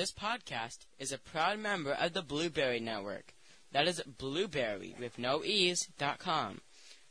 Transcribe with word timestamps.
This 0.00 0.12
podcast 0.12 0.86
is 0.98 1.12
a 1.12 1.18
proud 1.18 1.58
member 1.58 1.92
of 1.92 2.14
the 2.14 2.22
Blueberry 2.22 2.80
Network. 2.80 3.34
That 3.72 3.86
is 3.86 4.00
blueberry 4.00 4.96
with 4.98 5.18
no 5.18 5.44
ease 5.44 5.90
dot 5.98 6.18
com. 6.18 6.62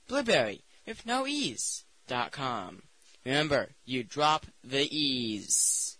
Blueberry 0.08 0.64
with 0.88 1.06
no 1.06 1.28
ease 1.28 1.86
dot 2.08 2.32
com. 2.32 2.82
Remember, 3.24 3.70
you 3.86 4.04
drop 4.04 4.48
the 4.64 4.88
ease. 4.90 6.00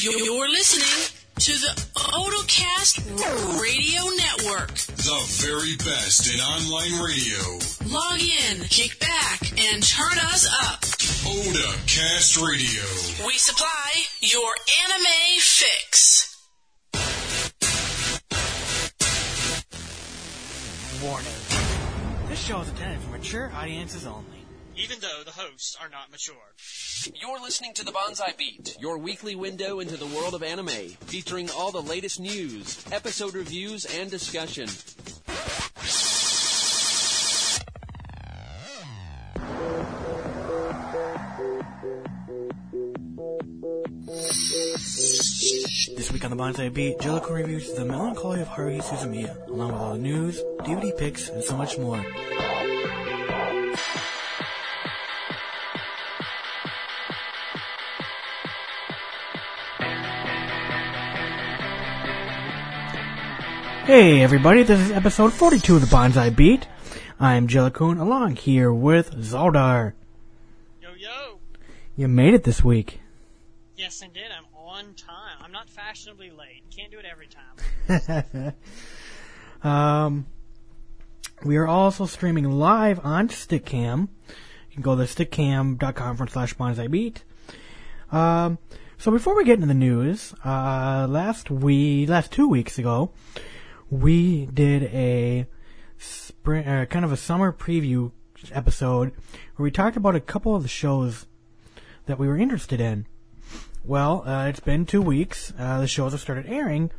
You're 0.00 0.48
listening 0.48 1.12
to 1.40 1.52
the 1.60 1.74
Autocast 1.94 3.60
Radio 3.60 4.02
Network. 4.16 4.72
The 4.72 5.20
very 5.44 5.76
best 5.76 6.32
in 6.32 6.40
online 6.40 7.04
radio. 7.04 7.92
Log 7.92 8.18
in, 8.18 8.64
kick 8.70 8.98
back, 8.98 9.42
and 9.60 9.82
turn 9.82 10.18
us 10.20 10.48
up. 10.62 10.86
Odacast 11.24 12.42
Radio. 12.42 12.82
We 13.26 13.38
supply 13.38 13.92
your 14.20 14.50
anime 14.84 15.38
fix. 15.40 16.36
Warning. 21.02 21.32
This 22.28 22.44
show 22.44 22.60
is 22.60 22.68
intended 22.68 23.00
for 23.00 23.10
mature 23.10 23.52
audiences 23.54 24.06
only. 24.06 24.24
even 24.76 24.98
though 25.00 25.22
the 25.24 25.30
hosts 25.30 25.76
are 25.80 25.88
not 25.90 26.10
mature. 26.10 26.34
You're 27.20 27.40
listening 27.40 27.74
to 27.74 27.84
the 27.84 27.92
Bonsai 27.92 28.36
Beat, 28.38 28.76
your 28.80 28.98
weekly 28.98 29.34
window 29.36 29.80
into 29.80 29.96
the 29.96 30.06
world 30.06 30.34
of 30.34 30.42
anime, 30.42 30.68
featuring 31.06 31.50
all 31.50 31.70
the 31.70 31.82
latest 31.82 32.18
news, 32.20 32.82
episode 32.90 33.34
reviews, 33.34 33.84
and 33.84 34.10
discussion. 34.10 34.68
This 45.42 46.12
week 46.12 46.24
on 46.24 46.30
the 46.30 46.36
Bonsai 46.36 46.72
Beat, 46.72 46.98
Jellokun 46.98 47.34
reviews 47.34 47.72
The 47.72 47.84
Melancholy 47.84 48.42
of 48.42 48.46
Haruhi 48.46 48.80
Suzumiya, 48.80 49.48
along 49.48 49.72
with 49.72 49.80
all 49.80 49.92
the 49.94 49.98
news, 49.98 50.40
DVD 50.60 50.96
picks, 50.96 51.28
and 51.30 51.42
so 51.42 51.56
much 51.56 51.76
more. 51.78 52.00
Hey 63.84 64.22
everybody, 64.22 64.62
this 64.62 64.78
is 64.78 64.92
episode 64.92 65.32
42 65.32 65.74
of 65.74 65.80
the 65.80 65.88
Bonsai 65.88 66.36
Beat. 66.36 66.68
I'm 67.18 67.48
Jellokun, 67.48 68.00
along 68.00 68.36
here 68.36 68.72
with 68.72 69.10
Zaldar. 69.16 69.94
Yo, 70.80 70.90
yo. 70.96 71.40
You 71.96 72.06
made 72.06 72.34
it 72.34 72.44
this 72.44 72.62
week. 72.62 73.00
Yes, 73.76 74.00
I 74.04 74.06
did. 74.06 74.30
I'm 74.30 74.44
on 74.54 74.94
time. 74.94 75.21
Fashionably 75.92 76.30
late. 76.30 76.62
Can't 76.74 76.90
do 76.90 76.98
it 76.98 77.04
every 77.04 77.28
time. 77.28 78.54
Um, 79.62 80.26
we 81.44 81.56
are 81.56 81.68
also 81.68 82.06
streaming 82.06 82.50
live 82.50 82.98
on 83.04 83.28
Stickcam. 83.28 84.08
You 84.28 84.72
can 84.72 84.82
go 84.82 84.96
to 84.96 85.02
stickcam.com 85.04 86.16
forward 86.16 86.30
slash 86.30 86.54
bonsai 86.54 86.90
beat. 86.90 87.22
Um, 88.10 88.58
so 88.98 89.12
before 89.12 89.36
we 89.36 89.44
get 89.44 89.54
into 89.54 89.68
the 89.68 89.74
news, 89.74 90.34
uh, 90.44 91.06
last 91.08 91.48
we 91.48 92.06
last 92.06 92.32
two 92.32 92.48
weeks 92.48 92.76
ago, 92.76 93.12
we 93.88 94.46
did 94.46 94.82
a 94.92 95.46
spring, 95.98 96.66
uh, 96.66 96.86
kind 96.86 97.04
of 97.04 97.12
a 97.12 97.16
summer 97.16 97.52
preview 97.52 98.10
episode 98.50 99.12
where 99.54 99.62
we 99.62 99.70
talked 99.70 99.96
about 99.96 100.16
a 100.16 100.20
couple 100.20 100.56
of 100.56 100.64
the 100.64 100.68
shows 100.68 101.26
that 102.06 102.18
we 102.18 102.26
were 102.26 102.36
interested 102.36 102.80
in. 102.80 103.06
Well, 103.84 104.22
uh, 104.24 104.46
it's 104.46 104.60
been 104.60 104.86
two 104.86 105.02
weeks. 105.02 105.52
Uh, 105.58 105.80
the 105.80 105.88
shows 105.88 106.12
have 106.12 106.20
started 106.20 106.46
airing, 106.46 106.92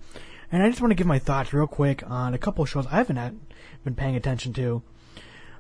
and 0.52 0.62
I 0.62 0.70
just 0.70 0.82
want 0.82 0.92
to 0.92 0.96
give 0.96 1.08
my 1.08 1.18
thoughts 1.18 1.54
real 1.54 1.66
quick 1.66 2.04
on 2.06 2.34
a 2.34 2.38
couple 2.38 2.66
shows 2.66 2.86
I 2.88 2.98
haven't 2.98 3.16
had, 3.16 3.40
been 3.86 3.96
paying 3.96 4.18
attention 4.18 4.52
to. 4.54 4.84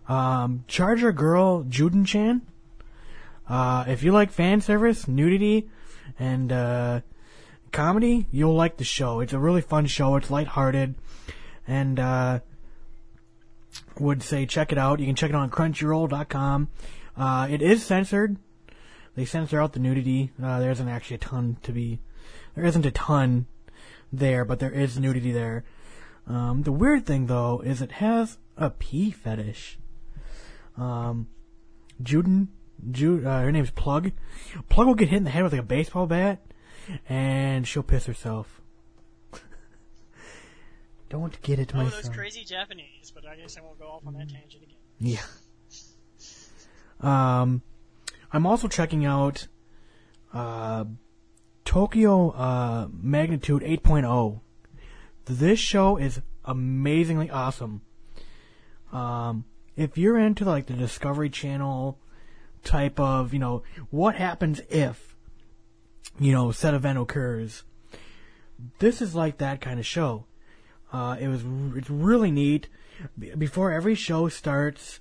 Um, 0.09 0.65
Charger 0.67 1.13
Girl 1.13 1.63
Juden 1.63 2.05
Chan. 2.05 2.41
Uh, 3.47 3.85
if 3.87 4.03
you 4.03 4.11
like 4.11 4.31
fan 4.31 4.59
service, 4.59 5.07
nudity, 5.07 5.69
and 6.19 6.51
uh, 6.51 7.01
comedy, 7.71 8.27
you'll 8.29 8.55
like 8.55 8.75
the 8.75 8.83
show. 8.83 9.21
It's 9.21 9.33
a 9.33 9.39
really 9.39 9.61
fun 9.61 9.85
show. 9.85 10.17
It's 10.17 10.29
lighthearted, 10.29 10.95
and 11.65 11.99
uh, 12.01 12.39
would 13.97 14.21
say 14.23 14.45
check 14.45 14.73
it 14.73 14.77
out. 14.77 14.99
You 14.99 15.05
can 15.05 15.15
check 15.15 15.29
it 15.29 15.35
out 15.35 15.41
on 15.41 15.51
Crunchyroll.com. 15.51 16.67
Uh, 17.15 17.47
it 17.49 17.61
is 17.61 17.85
censored. 17.85 18.35
They 19.15 19.25
censor 19.25 19.61
out 19.61 19.73
the 19.73 19.79
nudity. 19.79 20.31
Uh, 20.41 20.59
there 20.59 20.71
isn't 20.71 20.87
actually 20.87 21.15
a 21.15 21.19
ton 21.19 21.57
to 21.63 21.71
be. 21.71 21.99
There 22.55 22.65
isn't 22.65 22.85
a 22.85 22.91
ton 22.91 23.45
there, 24.11 24.43
but 24.45 24.59
there 24.59 24.71
is 24.71 24.97
nudity 24.99 25.31
there. 25.31 25.63
Um, 26.27 26.63
the 26.63 26.71
weird 26.71 27.05
thing 27.05 27.27
though 27.27 27.61
is 27.63 27.81
it 27.81 27.93
has 27.93 28.37
a 28.57 28.69
pee 28.69 29.11
fetish. 29.11 29.77
Um, 30.77 31.27
Juden, 32.01 32.47
Jude, 32.91 33.25
uh, 33.25 33.41
her 33.41 33.51
name's 33.51 33.69
Plug. 33.71 34.11
Plug 34.69 34.87
will 34.87 34.95
get 34.95 35.09
hit 35.09 35.17
in 35.17 35.23
the 35.25 35.29
head 35.29 35.43
with 35.43 35.51
like 35.53 35.61
a 35.61 35.65
baseball 35.65 36.07
bat, 36.07 36.39
and 37.07 37.67
she'll 37.67 37.83
piss 37.83 38.05
herself. 38.05 38.61
Don't 41.09 41.39
get 41.43 41.59
it, 41.59 41.73
my 41.73 41.85
Oh, 41.85 41.89
those 41.89 42.05
son. 42.05 42.13
crazy 42.13 42.43
Japanese, 42.43 43.11
but 43.13 43.27
I 43.27 43.35
guess 43.35 43.57
I 43.57 43.61
won't 43.61 43.77
go 43.79 43.85
off 43.87 44.01
on 44.07 44.13
that 44.13 44.29
tangent 44.29 44.63
again. 44.63 44.77
Yeah. 44.99 45.21
Um, 47.01 47.61
I'm 48.33 48.47
also 48.47 48.67
checking 48.67 49.05
out 49.05 49.47
uh, 50.33 50.85
Tokyo 51.65 52.31
uh, 52.31 52.87
Magnitude 52.91 53.61
8.0. 53.61 54.41
This 55.25 55.59
show 55.59 55.97
is 55.97 56.19
amazingly 56.43 57.29
awesome. 57.29 57.81
Um, 58.91 59.45
if 59.75 59.99
you're 59.99 60.17
into 60.17 60.45
like 60.45 60.65
the 60.65 60.73
Discovery 60.73 61.29
Channel 61.29 61.99
type 62.63 62.99
of, 62.99 63.33
you 63.33 63.39
know, 63.39 63.61
what 63.91 64.15
happens 64.15 64.61
if, 64.67 65.15
you 66.19 66.31
know, 66.31 66.51
said 66.51 66.73
event 66.73 66.97
occurs, 66.97 67.63
this 68.79 68.99
is 68.99 69.13
like 69.13 69.37
that 69.37 69.61
kind 69.61 69.79
of 69.79 69.85
show. 69.85 70.25
Uh, 70.91 71.17
it 71.19 71.27
was 71.27 71.43
it's 71.75 71.89
really 71.89 72.31
neat. 72.31 72.67
Before 73.37 73.71
every 73.71 73.95
show 73.95 74.27
starts, 74.27 74.99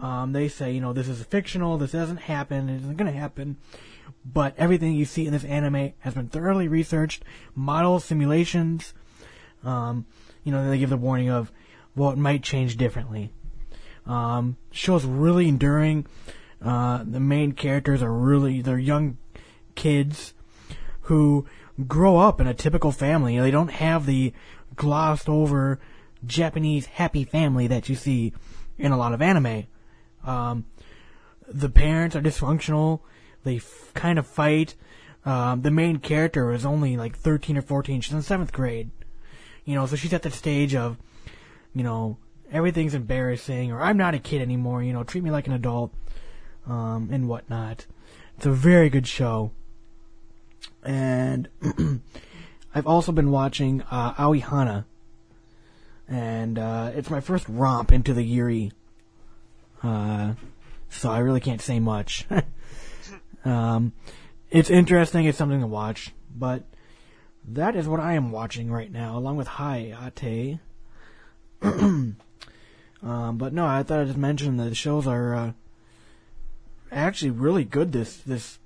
um, 0.00 0.32
they 0.32 0.48
say, 0.48 0.72
you 0.72 0.80
know, 0.80 0.92
this 0.92 1.08
is 1.08 1.22
fictional, 1.24 1.78
this 1.78 1.92
doesn't 1.92 2.18
happen, 2.18 2.68
it 2.68 2.76
isn't 2.76 2.96
going 2.96 3.12
to 3.12 3.18
happen. 3.18 3.56
But 4.24 4.54
everything 4.56 4.92
you 4.92 5.04
see 5.04 5.26
in 5.26 5.32
this 5.32 5.44
anime 5.44 5.92
has 6.00 6.14
been 6.14 6.28
thoroughly 6.28 6.68
researched, 6.68 7.24
models, 7.54 8.04
simulations. 8.04 8.94
Um, 9.64 10.06
you 10.44 10.52
know, 10.52 10.68
they 10.68 10.78
give 10.78 10.90
the 10.90 10.96
warning 10.96 11.30
of 11.30 11.50
what 11.94 12.16
might 12.16 12.42
change 12.42 12.76
differently. 12.76 13.32
Um, 14.06 14.56
show's 14.70 15.04
really 15.04 15.48
enduring. 15.48 16.06
Uh, 16.64 17.04
the 17.04 17.20
main 17.20 17.52
characters 17.52 18.02
are 18.02 18.12
really, 18.12 18.62
they're 18.62 18.78
young 18.78 19.18
kids 19.74 20.34
who 21.02 21.46
grow 21.86 22.18
up 22.18 22.40
in 22.40 22.46
a 22.46 22.54
typical 22.54 22.92
family. 22.92 23.38
They 23.38 23.50
don't 23.50 23.70
have 23.70 24.06
the 24.06 24.32
glossed 24.74 25.28
over 25.28 25.80
Japanese 26.26 26.86
happy 26.86 27.24
family 27.24 27.66
that 27.66 27.88
you 27.88 27.94
see 27.94 28.32
in 28.76 28.92
a 28.92 28.96
lot 28.96 29.12
of 29.12 29.22
anime. 29.22 29.66
Um, 30.24 30.66
the 31.46 31.68
parents 31.68 32.14
are 32.16 32.20
dysfunctional. 32.20 33.00
They 33.44 33.56
f- 33.56 33.92
kind 33.94 34.18
of 34.18 34.26
fight. 34.26 34.74
Um, 35.24 35.62
the 35.62 35.70
main 35.70 35.98
character 35.98 36.52
is 36.52 36.64
only 36.64 36.96
like 36.96 37.16
13 37.16 37.56
or 37.56 37.62
14. 37.62 38.00
She's 38.00 38.14
in 38.14 38.22
seventh 38.22 38.52
grade. 38.52 38.90
You 39.64 39.74
know, 39.74 39.86
so 39.86 39.96
she's 39.96 40.12
at 40.12 40.22
that 40.22 40.32
stage 40.32 40.74
of, 40.74 40.96
you 41.74 41.82
know, 41.82 42.16
everything's 42.50 42.94
embarrassing, 42.94 43.70
or 43.70 43.82
I'm 43.82 43.96
not 43.96 44.14
a 44.14 44.18
kid 44.18 44.40
anymore. 44.40 44.82
You 44.82 44.92
know, 44.92 45.04
treat 45.04 45.22
me 45.22 45.30
like 45.30 45.46
an 45.46 45.52
adult, 45.52 45.92
um, 46.66 47.08
and 47.12 47.28
whatnot. 47.28 47.86
It's 48.36 48.46
a 48.46 48.50
very 48.50 48.88
good 48.88 49.06
show. 49.06 49.52
And 50.82 51.48
I've 52.74 52.86
also 52.86 53.12
been 53.12 53.30
watching 53.30 53.82
uh, 53.82 54.14
Aoi 54.18 54.40
Hana, 54.40 54.86
and 56.08 56.58
uh, 56.58 56.92
it's 56.94 57.10
my 57.10 57.20
first 57.20 57.46
romp 57.48 57.92
into 57.92 58.14
the 58.14 58.22
Yuri. 58.22 58.72
Uh, 59.82 60.34
so 60.88 61.10
I 61.10 61.18
really 61.18 61.40
can't 61.40 61.60
say 61.60 61.78
much. 61.80 62.26
um, 63.44 63.92
it's 64.50 64.70
interesting. 64.70 65.24
It's 65.26 65.38
something 65.38 65.60
to 65.60 65.66
watch, 65.66 66.12
but 66.34 66.64
that 67.46 67.76
is 67.76 67.88
what 67.88 68.00
I 68.00 68.14
am 68.14 68.30
watching 68.30 68.70
right 68.70 68.90
now, 68.90 69.16
along 69.16 69.36
with 69.36 69.48
Hayate. 69.48 70.60
um, 71.62 72.16
but 73.02 73.52
no, 73.52 73.66
I 73.66 73.82
thought 73.82 74.00
I'd 74.00 74.06
just 74.06 74.18
mention 74.18 74.56
that 74.56 74.68
the 74.68 74.74
shows 74.74 75.06
are 75.06 75.34
uh, 75.34 75.52
actually 76.92 77.30
really 77.30 77.64
good 77.64 77.92
this 77.92 78.18
this 78.18 78.58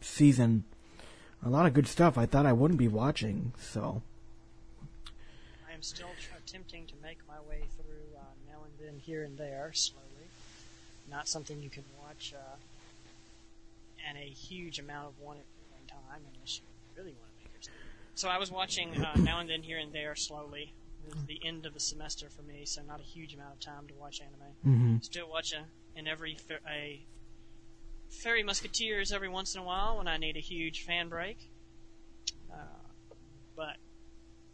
season. 0.00 0.64
A 1.44 1.50
lot 1.50 1.66
of 1.66 1.74
good 1.74 1.88
stuff. 1.88 2.16
I 2.16 2.26
thought 2.26 2.46
I 2.46 2.52
wouldn't 2.52 2.78
be 2.78 2.88
watching, 2.88 3.52
so 3.58 4.02
I 5.68 5.74
am 5.74 5.82
still 5.82 6.10
tr- 6.20 6.36
attempting 6.38 6.86
to 6.86 6.94
make 7.02 7.18
my 7.26 7.40
way 7.48 7.62
through 7.76 8.16
uh, 8.16 8.22
now 8.48 8.60
and 8.64 8.72
then, 8.78 8.98
here 8.98 9.24
and 9.24 9.36
there, 9.36 9.72
slowly. 9.74 10.11
Not 11.12 11.28
something 11.28 11.60
you 11.60 11.70
can 11.70 11.84
watch 12.02 12.34
uh, 12.34 12.56
and 14.08 14.18
a 14.18 14.28
huge 14.28 14.78
amount 14.78 15.08
of 15.08 15.20
one 15.20 15.36
at 15.36 15.44
one 15.70 15.86
time 15.86 16.22
unless 16.34 16.58
you 16.58 16.64
really 16.96 17.14
want 17.20 17.30
to 17.36 17.44
make 17.44 17.54
yourself. 17.54 17.76
So 18.14 18.28
I 18.28 18.38
was 18.38 18.50
watching 18.50 18.96
uh, 19.04 19.18
now 19.18 19.38
and 19.40 19.48
then, 19.48 19.62
here 19.62 19.78
and 19.78 19.92
there, 19.92 20.14
slowly. 20.16 20.72
It 21.06 21.14
was 21.14 21.24
the 21.24 21.40
end 21.44 21.66
of 21.66 21.74
the 21.74 21.80
semester 21.80 22.28
for 22.28 22.42
me, 22.42 22.62
so 22.64 22.80
not 22.82 23.00
a 23.00 23.02
huge 23.02 23.34
amount 23.34 23.54
of 23.54 23.60
time 23.60 23.86
to 23.88 23.94
watch 23.94 24.20
anime. 24.20 24.54
Mm-hmm. 24.66 24.96
Still 25.02 25.28
watch 25.28 25.52
a, 25.52 25.64
in 25.98 26.06
every 26.06 26.38
a 26.70 27.02
Fairy 28.08 28.42
Musketeers 28.42 29.12
every 29.12 29.28
once 29.28 29.54
in 29.54 29.60
a 29.60 29.64
while 29.64 29.98
when 29.98 30.08
I 30.08 30.16
need 30.16 30.36
a 30.36 30.40
huge 30.40 30.82
fan 30.84 31.08
break. 31.08 31.50
Uh, 32.50 32.56
but 33.56 33.76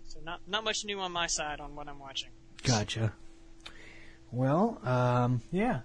so 0.05 0.21
not 0.25 0.41
not 0.47 0.65
much 0.65 0.85
new 0.85 1.01
on 1.01 1.13
my 1.13 1.27
side 1.27 1.61
on 1.61 1.75
what 1.77 1.89
I'm 1.89 1.99
watching. 1.99 2.31
Gotcha. 2.63 3.13
Well, 4.33 4.81
um, 4.85 5.43
yeah. 5.53 5.81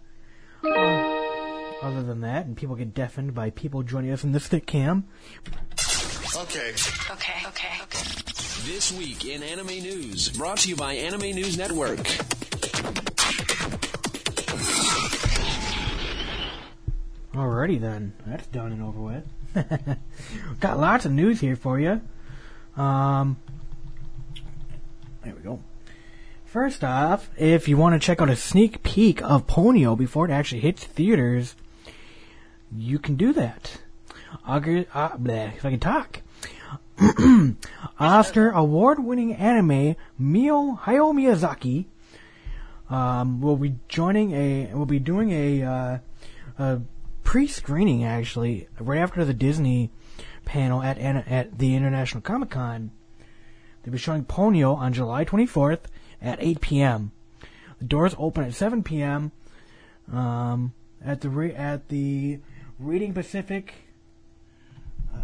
Well, 0.63 1.75
other 1.81 2.03
than 2.03 2.21
that, 2.21 2.45
and 2.45 2.55
people 2.55 2.75
get 2.75 2.93
deafened 2.93 3.33
by 3.33 3.49
people 3.49 3.83
joining 3.83 4.11
us 4.11 4.23
in 4.23 4.31
the 4.31 4.39
stick 4.39 4.65
cam. 4.65 5.05
Okay. 6.35 6.73
Okay, 7.11 7.41
okay, 7.47 7.73
okay. 7.83 8.05
This 8.65 8.93
week 8.97 9.25
in 9.25 9.43
anime 9.43 9.67
news, 9.67 10.29
brought 10.29 10.59
to 10.59 10.69
you 10.69 10.77
by 10.77 10.93
Anime 10.93 11.35
News 11.35 11.57
Network. 11.57 11.99
Alrighty 17.33 17.81
then, 17.81 18.13
that's 18.25 18.47
done 18.47 18.71
and 18.71 18.81
over 18.81 19.01
with. 19.01 19.25
Got 20.61 20.79
lots 20.79 21.05
of 21.05 21.11
news 21.11 21.41
here 21.41 21.57
for 21.57 21.77
you. 21.77 21.99
Um, 22.77 23.37
there 25.23 25.33
we 25.35 25.41
go. 25.41 25.59
First 26.45 26.83
off, 26.83 27.29
if 27.35 27.67
you 27.67 27.77
want 27.77 27.99
to 27.99 28.05
check 28.05 28.21
out 28.21 28.29
a 28.29 28.35
sneak 28.35 28.82
peek 28.93 29.23
of 29.23 29.47
Ponyo 29.47 29.97
before 29.97 30.29
it 30.29 30.31
actually 30.31 30.61
hits 30.61 30.83
theaters, 30.83 31.55
you 32.71 32.99
can 32.99 33.15
do 33.15 33.33
that. 33.33 33.81
Augur, 34.47 34.85
uh, 34.93 35.17
bleh, 35.17 35.55
if 35.57 35.65
I 35.65 35.71
can 35.71 35.79
talk. 35.79 36.21
Oscar 37.99 38.51
award-winning 38.51 39.33
anime 39.33 39.95
Mio 40.19 40.75
Hayao 40.83 41.11
Miyazaki 41.11 41.85
um, 42.87 43.41
will 43.41 43.55
be 43.57 43.73
joining 43.87 44.31
a 44.33 44.71
will 44.75 44.85
be 44.85 44.99
doing 44.99 45.31
a, 45.31 45.63
uh, 45.63 45.97
a 46.59 46.81
pre-screening 47.23 48.03
actually 48.03 48.67
right 48.79 48.99
after 48.99 49.25
the 49.25 49.33
Disney 49.33 49.89
panel 50.45 50.83
at 50.83 50.99
at 50.99 51.57
the 51.57 51.75
International 51.75 52.21
Comic 52.21 52.51
Con. 52.51 52.91
They'll 53.81 53.93
be 53.93 53.97
showing 53.97 54.23
Ponyo 54.23 54.77
on 54.77 54.93
July 54.93 55.25
24th 55.25 55.85
at 56.21 56.37
8 56.39 56.61
p.m. 56.61 57.11
The 57.83 57.89
doors 57.89 58.15
open 58.17 58.45
at 58.45 58.53
7 58.53 58.81
p.m. 58.81 59.33
Um, 60.09 60.73
at 61.03 61.19
the 61.19 61.29
re- 61.29 61.53
at 61.53 61.89
the 61.89 62.39
Reading 62.79 63.13
Pacific. 63.13 63.73
Uh, 65.13 65.19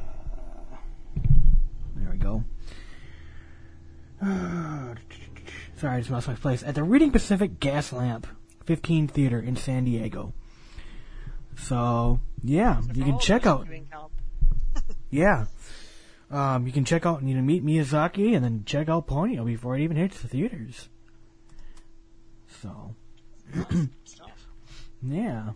there 1.96 2.12
we 2.12 2.18
go. 2.18 2.44
Sorry, 5.78 5.96
I 5.96 6.00
just 6.00 6.12
lost 6.12 6.28
my 6.28 6.34
place. 6.34 6.62
At 6.62 6.76
the 6.76 6.84
Reading 6.84 7.12
Pacific 7.12 7.62
Gas 7.62 7.94
Lamp 7.94 8.28
15 8.66 9.08
Theater 9.08 9.40
in 9.40 9.56
San 9.56 9.86
Diego. 9.86 10.34
So, 11.56 12.20
yeah, 12.44 12.82
you 12.94 13.06
can 13.06 13.20
check 13.20 13.46
out. 13.46 13.68
Yeah. 15.10 15.46
Um, 16.30 16.68
you 16.68 16.74
can 16.74 16.84
check 16.84 17.06
out 17.06 17.24
you 17.24 17.36
know, 17.36 17.42
meet 17.42 17.66
Miyazaki 17.66 18.36
and 18.36 18.44
then 18.44 18.64
check 18.66 18.90
out 18.90 19.08
Ponyo 19.08 19.46
before 19.46 19.78
it 19.78 19.82
even 19.82 19.96
hits 19.96 20.22
the 20.22 20.28
theaters. 20.28 20.90
So, 22.62 22.96
yeah. 25.02 25.52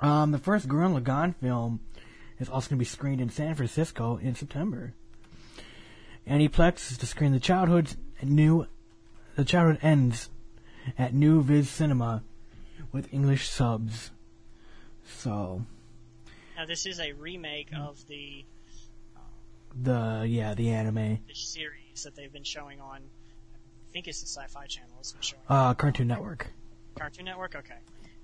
Um, 0.00 0.32
the 0.32 0.38
first 0.38 0.68
Gurren 0.68 1.00
Lagann 1.00 1.36
film 1.36 1.80
is 2.40 2.48
also 2.48 2.70
going 2.70 2.78
to 2.78 2.80
be 2.80 2.84
screened 2.84 3.20
in 3.20 3.30
San 3.30 3.54
Francisco 3.54 4.16
in 4.16 4.34
September. 4.34 4.94
Aniplex 6.26 6.90
is 6.90 6.98
to 6.98 7.06
screen 7.06 7.32
the 7.32 7.40
childhood 7.40 7.94
new, 8.22 8.66
the 9.36 9.44
childhood 9.44 9.78
ends 9.82 10.28
at 10.98 11.14
New 11.14 11.42
Viz 11.42 11.68
Cinema 11.68 12.22
with 12.90 13.12
English 13.12 13.48
subs. 13.48 14.10
So, 15.06 15.64
Now 16.56 16.66
this 16.66 16.86
is 16.86 17.00
a 17.00 17.12
remake 17.12 17.68
of 17.76 18.04
the, 18.08 18.44
the, 19.80 20.24
yeah, 20.28 20.54
the 20.54 20.70
anime, 20.70 21.20
the 21.26 21.34
series 21.34 22.02
that 22.04 22.14
they've 22.16 22.32
been 22.32 22.44
showing 22.44 22.80
on. 22.80 23.02
I 23.92 23.96
think 24.00 24.08
it's 24.08 24.22
the 24.22 24.26
Sci-Fi 24.26 24.64
Channel. 24.64 24.88
It's 25.00 25.12
been 25.12 25.20
showing 25.20 25.42
uh, 25.50 25.74
Cartoon 25.74 26.08
Network. 26.08 26.46
Cartoon 26.98 27.26
Network. 27.26 27.54
Okay, 27.54 27.76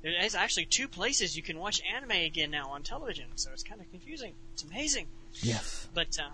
there's 0.03 0.35
actually 0.35 0.65
two 0.65 0.89
places 0.89 1.37
you 1.37 1.43
can 1.43 1.59
watch 1.59 1.83
anime 1.95 2.13
again 2.13 2.51
now 2.51 2.71
on 2.71 2.83
television, 2.83 3.27
so 3.35 3.51
it's 3.53 3.63
kind 3.63 3.79
of 3.79 3.91
confusing. 3.91 4.33
It's 4.55 4.63
amazing. 4.63 5.09
Yes. 5.43 5.87
But 5.93 6.19
uh, 6.19 6.31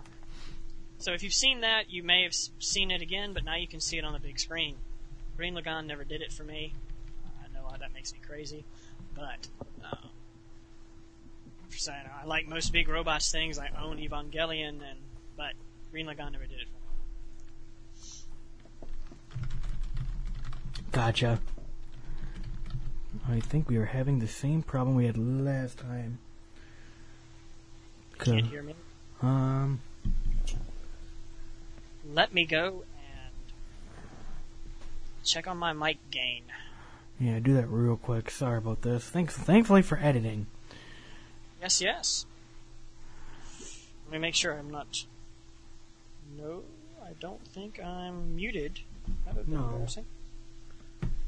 so 0.99 1.11
if 1.11 1.21
you've 1.21 1.33
seen 1.33 1.59
that, 1.61 1.89
you 1.89 2.01
may 2.01 2.23
have 2.23 2.33
seen 2.33 2.91
it 2.91 3.01
again, 3.01 3.33
but 3.33 3.43
now 3.43 3.57
you 3.57 3.67
can 3.67 3.81
see 3.81 3.97
it 3.97 4.05
on 4.05 4.13
the 4.13 4.19
big 4.19 4.39
screen. 4.39 4.77
Gurren 5.37 5.61
Lagann 5.61 5.85
never 5.85 6.05
did 6.05 6.21
it 6.21 6.31
for 6.31 6.45
me. 6.45 6.73
I 7.43 7.53
know 7.53 7.69
that 7.77 7.93
makes 7.93 8.13
me 8.13 8.19
crazy, 8.25 8.63
but 9.13 9.49
uh, 9.83 10.07
for 11.67 11.77
saying 11.77 12.05
I 12.21 12.25
like 12.25 12.47
most 12.47 12.71
big 12.71 12.87
robots 12.87 13.33
things. 13.33 13.59
I 13.59 13.69
own 13.83 13.97
Evangelion, 13.97 14.79
and 14.89 14.99
but 15.35 15.55
Gurren 15.93 16.05
Lagann 16.05 16.31
never 16.31 16.45
did 16.45 16.61
it 16.61 16.67
for 16.69 16.74
me. 16.74 16.74
Gotcha. 20.91 21.39
I 23.27 23.39
think 23.39 23.69
we 23.69 23.77
are 23.77 23.85
having 23.85 24.19
the 24.19 24.27
same 24.27 24.61
problem 24.61 24.95
we 24.95 25.05
had 25.05 25.17
last 25.17 25.77
time. 25.79 26.19
Can't 28.19 28.41
Cool. 28.41 28.49
hear 28.51 28.63
me. 28.63 28.75
Um, 29.21 29.81
Let 32.13 32.33
me 32.33 32.45
go 32.45 32.83
and 32.97 33.33
check 35.23 35.47
on 35.47 35.57
my 35.57 35.73
mic 35.73 35.97
gain. 36.11 36.43
yeah, 37.19 37.39
do 37.39 37.53
that 37.55 37.67
real 37.67 37.97
quick. 37.97 38.29
Sorry 38.29 38.57
about 38.57 38.83
this. 38.83 39.09
Thanks, 39.09 39.35
thankfully 39.35 39.81
for 39.81 39.97
editing. 39.97 40.45
Yes, 41.61 41.81
yes. 41.81 42.25
Let 44.05 44.11
me 44.13 44.19
make 44.19 44.35
sure 44.35 44.53
I'm 44.53 44.69
not. 44.69 45.05
No, 46.37 46.63
I 47.03 47.13
don't 47.19 47.45
think 47.47 47.79
I'm 47.83 48.35
muted. 48.35 48.81
That 49.25 49.35
would 49.35 49.47
be 49.47 49.53
No. 49.53 49.87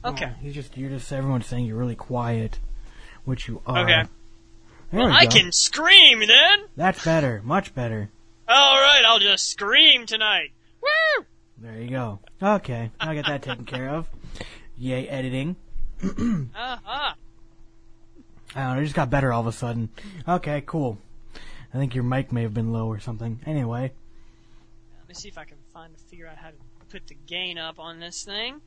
Okay. 0.05 0.31
Oh, 0.31 0.35
you 0.45 0.51
just 0.51 0.77
you're 0.77 0.89
just 0.89 1.11
everyone's 1.11 1.45
saying 1.47 1.65
you're 1.65 1.77
really 1.77 1.95
quiet, 1.95 2.59
which 3.25 3.47
you 3.47 3.61
are. 3.65 3.79
Okay. 3.83 4.03
There 4.91 4.99
Well, 5.01 5.09
we 5.09 5.13
I 5.15 5.25
go. 5.25 5.31
can 5.31 5.51
scream 5.51 6.19
then. 6.19 6.65
That's 6.75 7.03
better. 7.03 7.41
Much 7.43 7.73
better. 7.75 8.09
All 8.47 8.79
right, 8.79 9.01
I'll 9.05 9.19
just 9.19 9.49
scream 9.49 10.05
tonight. 10.05 10.51
Woo! 10.81 11.25
There 11.57 11.81
you 11.81 11.89
go. 11.89 12.19
Okay, 12.41 12.91
I 12.99 13.15
got 13.15 13.25
that 13.25 13.41
taken 13.41 13.65
care 13.65 13.89
of. 13.89 14.07
Yay, 14.77 15.07
editing. 15.09 15.55
Uh-huh. 16.55 17.13
I 18.55 18.59
don't 18.63 18.75
know, 18.75 18.81
it 18.81 18.85
just 18.85 18.95
got 18.95 19.09
better 19.09 19.33
all 19.33 19.41
of 19.41 19.47
a 19.47 19.51
sudden. 19.51 19.89
Okay, 20.27 20.63
cool. 20.65 20.97
I 21.73 21.77
think 21.77 21.93
your 21.95 22.03
mic 22.05 22.31
may 22.31 22.43
have 22.43 22.53
been 22.53 22.71
low 22.71 22.87
or 22.87 22.99
something. 22.99 23.41
Anyway, 23.45 23.91
Let 24.99 25.07
me 25.09 25.13
see 25.15 25.27
if 25.27 25.37
I 25.37 25.43
can 25.43 25.57
find 25.73 25.91
figure 26.09 26.27
out 26.27 26.37
how 26.37 26.49
to 26.49 26.55
put 26.89 27.05
the 27.07 27.15
gain 27.27 27.57
up 27.57 27.77
on 27.79 27.99
this 27.99 28.23
thing. 28.23 28.61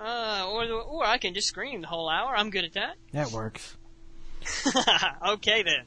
Uh, 0.00 0.48
or 0.50 0.66
the, 0.66 0.74
or 0.74 1.04
I 1.04 1.18
can 1.18 1.34
just 1.34 1.48
scream 1.48 1.80
the 1.80 1.88
whole 1.88 2.08
hour. 2.08 2.34
I'm 2.36 2.50
good 2.50 2.64
at 2.64 2.74
that. 2.74 2.96
that 3.12 3.32
works. 3.32 3.76
okay 5.28 5.62
then. 5.62 5.84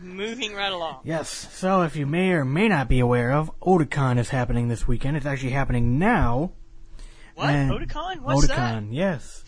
Moving 0.00 0.54
right 0.54 0.72
along. 0.72 1.02
Yes, 1.04 1.28
so 1.28 1.82
if 1.82 1.94
you 1.94 2.06
may 2.06 2.30
or 2.32 2.44
may 2.44 2.68
not 2.68 2.88
be 2.88 2.98
aware 2.98 3.32
of, 3.32 3.50
Otakon 3.60 4.18
is 4.18 4.28
happening 4.30 4.68
this 4.68 4.86
weekend. 4.86 5.16
It's 5.16 5.26
actually 5.26 5.52
happening 5.52 5.98
now. 5.98 6.52
What? 7.34 7.50
And- 7.50 7.70
Otakon? 7.70 8.20
What's 8.20 8.46
Otakon, 8.48 8.88
yes. 8.90 9.44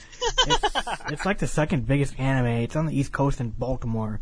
it's, 0.46 0.64
it's 1.10 1.26
like 1.26 1.38
the 1.38 1.48
second 1.48 1.86
biggest 1.86 2.18
anime. 2.18 2.62
It's 2.62 2.76
on 2.76 2.86
the 2.86 2.96
East 2.98 3.12
Coast 3.12 3.40
in 3.40 3.50
Baltimore. 3.50 4.20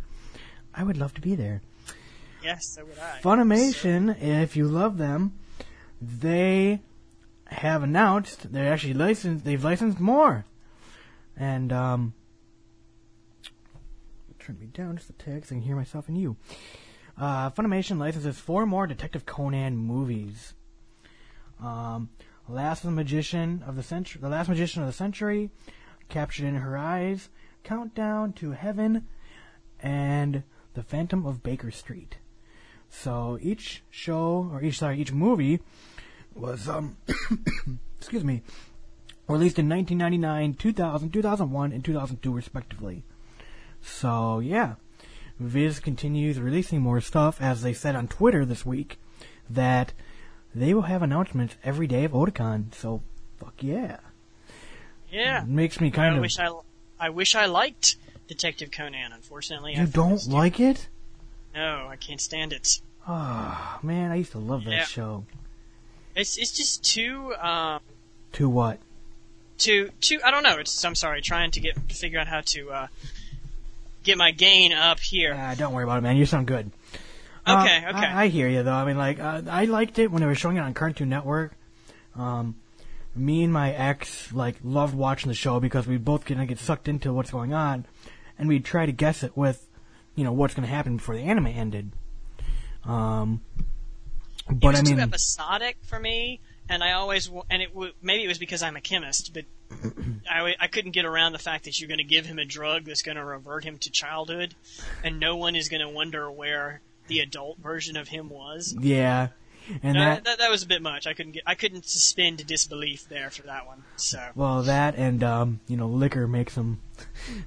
I 0.75 0.85
would 0.85 0.97
love 0.97 1.13
to 1.15 1.21
be 1.21 1.35
there. 1.35 1.61
Yes, 2.43 2.75
so 2.75 2.85
would 2.85 2.99
I. 2.99 3.21
Funimation, 3.23 4.21
if 4.21 4.57
you 4.57 4.67
love 4.67 4.99
them, 4.99 5.39
they 6.01 6.81
have 7.53 7.83
announced 7.83 8.53
they're 8.53 8.73
actually 8.73 8.95
licensed. 8.95 9.45
They've 9.45 9.63
licensed 9.63 10.01
more, 10.01 10.45
and 11.37 11.73
um, 11.73 12.15
turn 14.39 14.59
me 14.59 14.67
down 14.67 14.97
just 14.97 15.11
a 15.11 15.13
tick 15.13 15.45
so 15.45 15.55
I 15.55 15.59
can 15.59 15.63
hear 15.63 15.77
myself 15.77 16.09
and 16.09 16.19
you. 16.19 16.37
Uh, 17.17 17.51
Funimation 17.51 17.99
licenses 17.99 18.39
four 18.39 18.67
more 18.67 18.87
Detective 18.87 19.27
Conan 19.27 19.77
movies. 19.77 20.55
Um, 21.61 22.11
Last 22.49 22.85
Magician 22.85 23.63
of 23.67 23.77
the 23.77 23.83
Century, 23.83 24.21
The 24.21 24.29
Last 24.29 24.49
Magician 24.49 24.83
of 24.83 24.89
the 24.89 24.93
Century, 24.93 25.51
Captured 26.09 26.47
in 26.47 26.57
Her 26.57 26.77
Eyes, 26.77 27.29
Countdown 27.63 28.33
to 28.35 28.51
Heaven, 28.51 29.07
and 29.81 30.43
The 30.75 30.83
Phantom 30.83 31.25
of 31.25 31.43
Baker 31.43 31.71
Street. 31.71 32.17
So 32.89 33.39
each 33.41 33.83
show, 33.91 34.51
or 34.53 34.63
each 34.63 34.79
sorry, 34.79 35.01
each 35.01 35.13
movie 35.13 35.61
was 36.35 36.69
um, 36.69 36.97
excuse 37.99 38.25
me, 38.25 38.43
released 39.29 39.59
in 39.59 39.69
1999, 39.69 40.55
2000, 40.55 41.11
2001, 41.13 41.73
and 41.73 41.85
2002 41.85 42.33
respectively. 42.33 43.05
So 43.81 44.39
yeah, 44.39 44.75
Viz 45.39 45.81
continues 45.81 46.39
releasing 46.39 46.81
more 46.81 47.01
stuff, 47.01 47.41
as 47.41 47.63
they 47.63 47.73
said 47.73 47.97
on 47.97 48.09
Twitter 48.09 48.45
this 48.45 48.65
week. 48.67 48.99
that 49.51 49.93
they 50.55 50.73
will 50.75 50.83
have 50.83 51.03
announcements 51.03 51.57
every 51.65 51.87
day 51.87 52.05
of 52.05 52.13
Otakon. 52.13 52.75
So, 52.75 53.03
fuck 53.39 53.55
yeah. 53.63 53.99
Yeah. 55.11 55.43
It 55.43 55.49
makes 55.49 55.81
me 55.81 55.91
kind 55.91 56.13
I 56.15 56.17
of. 56.17 56.21
wish 56.23 56.39
I, 56.39 56.51
I 57.01 57.09
wish 57.11 57.35
I 57.35 57.47
liked 57.47 57.97
Detective 58.29 58.71
Conan. 58.71 59.13
Unfortunately, 59.13 59.75
you 59.75 59.83
I 59.83 59.87
don't 59.87 60.27
like 60.29 60.61
it? 60.61 60.89
No, 61.55 61.87
I 61.89 61.97
can't 61.97 62.21
stand 62.21 62.53
it. 62.53 62.81
Oh, 63.09 63.79
man, 63.83 64.11
I 64.11 64.17
used 64.17 64.33
to 64.33 64.39
love 64.39 64.65
that 64.65 64.89
show. 64.89 65.25
It's 66.15 66.37
it's 66.37 66.53
just 66.53 66.85
too 66.85 67.35
um 67.37 67.81
To 68.33 68.49
what? 68.49 68.79
too 69.59 69.91
too. 70.01 70.19
I 70.25 70.31
don't 70.31 70.43
know. 70.43 70.59
It's 70.59 70.85
I'm 70.85 70.95
sorry, 70.95 71.23
trying 71.23 71.51
to 71.53 71.61
get 71.61 71.75
to 71.89 71.95
figure 71.95 72.19
out 72.19 72.27
how 72.27 72.41
to 72.47 72.71
uh 72.71 72.87
get 74.03 74.19
my 74.19 74.31
gain 74.33 74.73
up 74.73 74.99
here. 75.01 75.35
Ah, 75.39 75.55
don't 75.55 75.73
worry 75.73 75.85
about 75.85 75.99
it, 75.99 76.03
man. 76.03 76.17
You 76.17 76.27
sound 76.27 76.47
good. 76.47 76.71
Uh, 77.47 77.63
Okay, 77.65 77.87
okay. 77.89 78.07
I, 78.07 78.25
I 78.25 78.29
hear 78.29 78.49
you 78.49 78.63
though. 78.63 78.73
I 78.73 78.85
mean, 78.85 78.99
like, 78.99 79.19
uh, 79.21 79.43
I 79.49 79.65
liked 79.67 79.99
it 79.99 80.11
when 80.11 80.21
they 80.21 80.27
were 80.27 80.35
showing 80.35 80.57
it 80.57 80.61
on 80.61 80.75
Cartoon 80.75 81.09
Network. 81.09 81.53
Um, 82.17 82.57
me 83.15 83.43
and 83.45 83.53
my 83.53 83.73
ex 83.73 84.33
like 84.33 84.57
loved 84.65 84.95
watching 84.95 85.29
the 85.29 85.35
show 85.35 85.61
because 85.61 85.87
we 85.87 85.97
both 85.97 86.25
gonna 86.25 86.47
get 86.47 86.59
sucked 86.59 86.89
into 86.89 87.13
what's 87.13 87.31
going 87.31 87.53
on, 87.53 87.85
and 88.39 88.49
we'd 88.49 88.65
try 88.65 88.87
to 88.87 88.93
guess 88.93 89.23
it 89.23 89.37
with, 89.37 89.67
you 90.15 90.25
know, 90.25 90.33
what's 90.33 90.55
gonna 90.55 90.67
happen 90.67 90.97
before 90.97 91.15
the 91.17 91.23
anime 91.23 91.47
ended. 91.47 91.91
Um, 92.85 93.41
but 94.51 94.73
was 94.73 94.81
I 94.81 94.83
mean, 94.83 94.97
too 94.97 95.03
episodic 95.03 95.79
for 95.83 95.99
me, 95.99 96.41
and 96.69 96.83
I 96.83 96.93
always 96.93 97.31
and 97.51 97.63
it 97.63 97.73
w- 97.73 97.93
maybe 98.03 98.25
it 98.25 98.29
was 98.29 98.39
because 98.39 98.63
I'm 98.63 98.77
a 98.77 98.81
chemist, 98.81 99.33
but 99.35 99.45
I, 100.31 100.55
I 100.61 100.67
couldn't 100.69 100.93
get 100.93 101.05
around 101.05 101.33
the 101.33 101.39
fact 101.39 101.65
that 101.65 101.81
you're 101.81 101.89
going 101.89 101.99
to 101.99 102.05
give 102.05 102.27
him 102.27 102.39
a 102.39 102.45
drug 102.45 102.85
that's 102.85 103.03
going 103.03 103.17
to 103.17 103.25
revert 103.25 103.65
him 103.65 103.79
to 103.79 103.91
childhood, 103.91 104.55
and 105.03 105.19
no 105.21 105.37
one 105.37 105.57
is 105.57 105.69
going 105.69 105.83
to 105.83 105.89
wonder 105.89 106.31
where 106.31 106.81
the 107.09 107.21
adult 107.21 107.59
version 107.59 107.97
of 107.97 108.09
him 108.09 108.29
was. 108.29 108.75
yeah, 108.79 109.29
and 109.83 109.95
No, 109.95 110.01
that 110.01 110.25
that, 110.25 110.39
that 110.39 110.51
was 110.51 110.63
a 110.63 110.67
bit 110.67 110.83
much. 110.83 111.07
I 111.07 111.15
couldn't 111.15 111.33
get 111.33 111.43
I 111.47 111.55
couldn't 111.55 111.87
suspend 111.87 112.47
disbelief 112.47 113.09
there 113.09 113.31
for 113.31 113.43
that 113.43 113.67
one. 113.67 113.83
So 113.97 114.21
well, 114.35 114.63
that 114.63 114.97
and 114.97 115.23
um, 115.23 115.61
you 115.69 115.77
know, 115.77 115.89
liquor 115.89 116.27
makes 116.27 116.55
them 116.55 116.81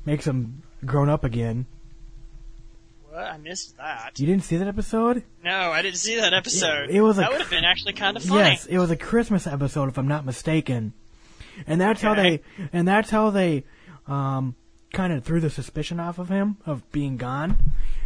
makes 0.06 0.26
them 0.26 0.64
grown 0.86 1.10
up 1.10 1.24
again. 1.24 1.66
I 3.18 3.38
missed 3.38 3.78
that. 3.78 4.20
You 4.20 4.26
didn't 4.26 4.44
see 4.44 4.58
that 4.58 4.68
episode? 4.68 5.24
No, 5.44 5.72
I 5.72 5.82
didn't 5.82 5.98
see 5.98 6.16
that 6.16 6.34
episode. 6.34 6.90
It 6.90 7.02
was 7.02 7.18
a 7.18 7.22
that 7.22 7.32
would 7.32 7.42
have 7.42 7.50
been 7.50 7.66
actually 7.66 7.94
kind 7.94 8.18
of 8.18 8.24
funny. 8.24 8.50
Yes, 8.50 8.66
it 8.66 8.78
was 8.78 8.92
a 8.92 8.98
Christmas 8.98 9.48
episode, 9.48 9.90
if 9.90 9.98
I'm 9.98 10.08
not 10.08 10.26
mistaken, 10.26 10.94
and 11.68 11.80
that's 11.80 12.02
how 12.02 12.14
they 12.16 12.42
and 12.74 12.88
that's 12.88 13.10
how 13.10 13.30
they 13.30 13.64
um, 14.08 14.56
kind 14.94 15.14
of 15.14 15.24
threw 15.24 15.40
the 15.40 15.50
suspicion 15.50 16.00
off 16.00 16.20
of 16.20 16.30
him 16.30 16.58
of 16.66 16.90
being 16.92 17.18
gone. 17.18 17.58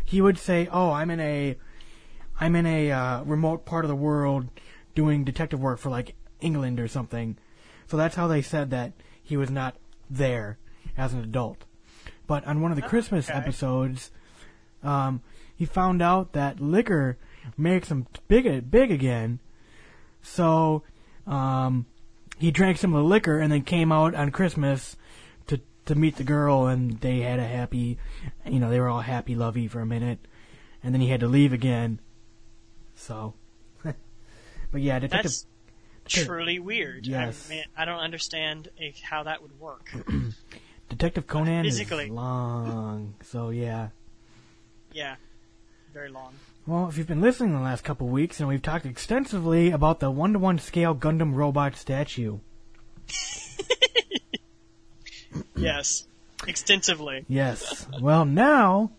He 0.04 0.22
would 0.22 0.38
say, 0.38 0.68
"Oh, 0.72 0.92
I'm 0.92 1.10
in 1.10 1.20
a 1.20 1.58
I'm 2.40 2.56
in 2.56 2.66
a 2.66 2.92
uh, 2.92 3.24
remote 3.24 3.66
part 3.66 3.86
of 3.86 3.90
the 3.90 3.96
world 3.96 4.48
doing 4.96 5.24
detective 5.24 5.60
work 5.60 5.80
for 5.80 5.90
like 5.90 6.16
England 6.42 6.80
or 6.80 6.88
something." 6.88 7.38
So 7.88 7.98
that's 7.98 8.16
how 8.16 8.28
they 8.28 8.42
said 8.42 8.70
that 8.70 8.94
he 9.22 9.38
was 9.38 9.50
not 9.50 9.76
there 10.10 10.58
as 10.98 11.14
an 11.14 11.22
adult. 11.22 11.64
But 12.28 12.46
on 12.46 12.62
one 12.62 12.72
of 12.72 12.76
the 12.76 12.88
Christmas 12.88 13.30
okay. 13.30 13.38
episodes, 13.38 14.12
um, 14.84 15.22
he 15.56 15.66
found 15.66 16.02
out 16.02 16.34
that 16.34 16.60
liquor 16.60 17.18
makes 17.58 17.90
him 17.90 18.08
big 18.28 18.70
big 18.70 18.92
again. 18.92 19.40
So 20.22 20.84
um, 21.28 21.86
he 22.38 22.52
drank 22.52 22.78
some 22.78 22.94
of 22.94 23.04
the 23.04 23.08
liquor 23.08 23.40
and 23.40 23.52
then 23.52 23.64
came 23.64 23.92
out 23.92 24.16
on 24.16 24.32
Christmas 24.32 24.96
to 25.48 25.60
to 25.86 25.96
meet 25.96 26.16
the 26.16 26.24
girl, 26.24 26.68
and 26.68 27.00
they 27.02 27.20
had 27.20 27.40
a 27.40 27.48
happy, 27.48 27.98
you 28.46 28.60
know, 28.60 28.70
they 28.70 28.80
were 28.80 28.90
all 28.90 29.02
happy 29.02 29.36
lovey 29.36 29.68
for 29.68 29.82
a 29.82 29.86
minute, 29.86 30.20
and 30.84 30.94
then 30.94 31.02
he 31.02 31.10
had 31.10 31.20
to 31.20 31.28
leave 31.28 31.54
again. 31.54 32.00
So, 32.96 33.34
but 33.84 34.82
yeah, 34.82 35.00
detective. 35.00 35.32
That's 35.32 35.46
truly 36.26 36.60
weird. 36.60 37.06
Yes. 37.06 37.48
I, 37.48 37.54
mean, 37.54 37.64
I 37.78 37.86
don't 37.86 38.00
understand 38.00 38.70
eh, 38.80 38.92
how 39.04 39.24
that 39.24 39.42
would 39.42 39.60
work. 39.60 39.94
Detective 40.90 41.28
Conan 41.28 41.66
Physically. 41.66 42.06
is 42.06 42.12
long, 42.12 43.14
so 43.22 43.50
yeah. 43.50 43.90
Yeah, 45.00 45.16
very 45.94 46.10
long. 46.10 46.34
Well, 46.68 46.90
if 46.90 46.98
you've 46.98 47.08
been 47.08 47.22
listening 47.22 47.54
the 47.54 47.62
last 47.62 47.86
couple 47.86 48.10
weeks, 48.10 48.40
and 48.40 48.50
we've 48.50 48.62
talked 48.62 48.86
extensively 48.86 49.72
about 49.72 50.02
the 50.02 50.12
one-to-one 50.12 50.60
scale 50.60 50.94
Gundam 50.94 51.34
robot 51.34 51.78
statue. 51.78 52.40
Yes, 55.56 56.08
extensively. 56.48 57.26
Yes. 57.28 57.86
well, 58.02 58.26
now 58.26 58.92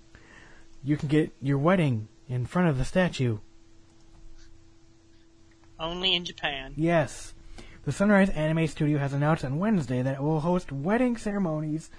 you 0.85 0.97
can 0.97 1.09
get 1.09 1.33
your 1.41 1.59
wedding 1.59 2.09
in 2.29 2.47
front 2.47 2.69
of 2.69 2.79
the 2.79 2.85
statue. 2.85 3.39
Only 5.79 6.15
in 6.15 6.25
Japan. 6.25 6.75
Yes. 6.77 7.35
The 7.85 7.93
Sunrise 7.93 8.29
Anime 8.31 8.67
Studio 8.67 8.99
has 8.99 9.15
announced 9.15 9.45
on 9.45 9.59
Wednesday 9.59 10.03
that 10.03 10.17
it 10.17 10.23
will 10.23 10.41
host 10.41 10.71
wedding 10.71 11.17
ceremonies 11.17 11.91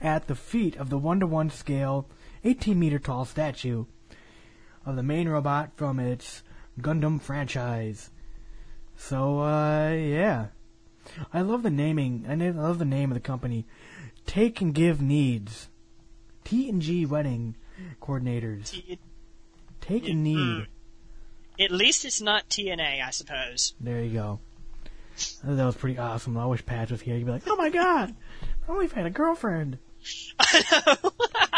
at 0.00 0.28
the 0.28 0.36
feet 0.36 0.76
of 0.76 0.90
the 0.90 0.98
one-to-one 0.98 1.50
scale, 1.50 2.06
18 2.44 2.78
meter 2.78 2.98
tall 2.98 3.24
statue 3.24 3.86
of 4.84 4.96
the 4.96 5.02
main 5.02 5.28
robot 5.28 5.70
from 5.76 5.98
its 5.98 6.42
Gundam 6.80 7.20
franchise. 7.20 8.10
So, 8.96 9.40
uh, 9.40 9.90
yeah. 9.90 10.46
I 11.32 11.42
love 11.42 11.62
the 11.62 11.70
naming. 11.70 12.26
I 12.28 12.34
love 12.50 12.78
the 12.78 12.84
name 12.84 13.10
of 13.10 13.14
the 13.14 13.20
company. 13.20 13.66
Take 14.26 14.60
and 14.60 14.74
Give 14.74 15.00
Needs. 15.00 15.68
T 16.44 16.68
and 16.68 16.80
G 16.80 17.06
Wedding 17.06 17.56
Coordinators. 18.00 18.70
T- 18.70 18.98
Take 19.80 20.08
and 20.08 20.22
Need. 20.24 20.66
At 21.58 21.70
least 21.70 22.04
it's 22.04 22.20
not 22.20 22.48
TNA, 22.48 23.04
I 23.04 23.10
suppose. 23.10 23.74
There 23.80 24.02
you 24.02 24.12
go. 24.12 24.40
That 25.44 25.64
was 25.64 25.76
pretty 25.76 25.98
awesome. 25.98 26.36
I 26.36 26.46
wish 26.46 26.66
Patch 26.66 26.90
was 26.90 27.00
here. 27.00 27.16
He'd 27.16 27.24
be 27.26 27.30
like, 27.30 27.46
"Oh 27.46 27.54
my 27.54 27.70
god, 27.70 28.14
oh, 28.68 28.78
we've 28.78 28.90
had 28.90 29.06
a 29.06 29.10
girlfriend." 29.10 29.78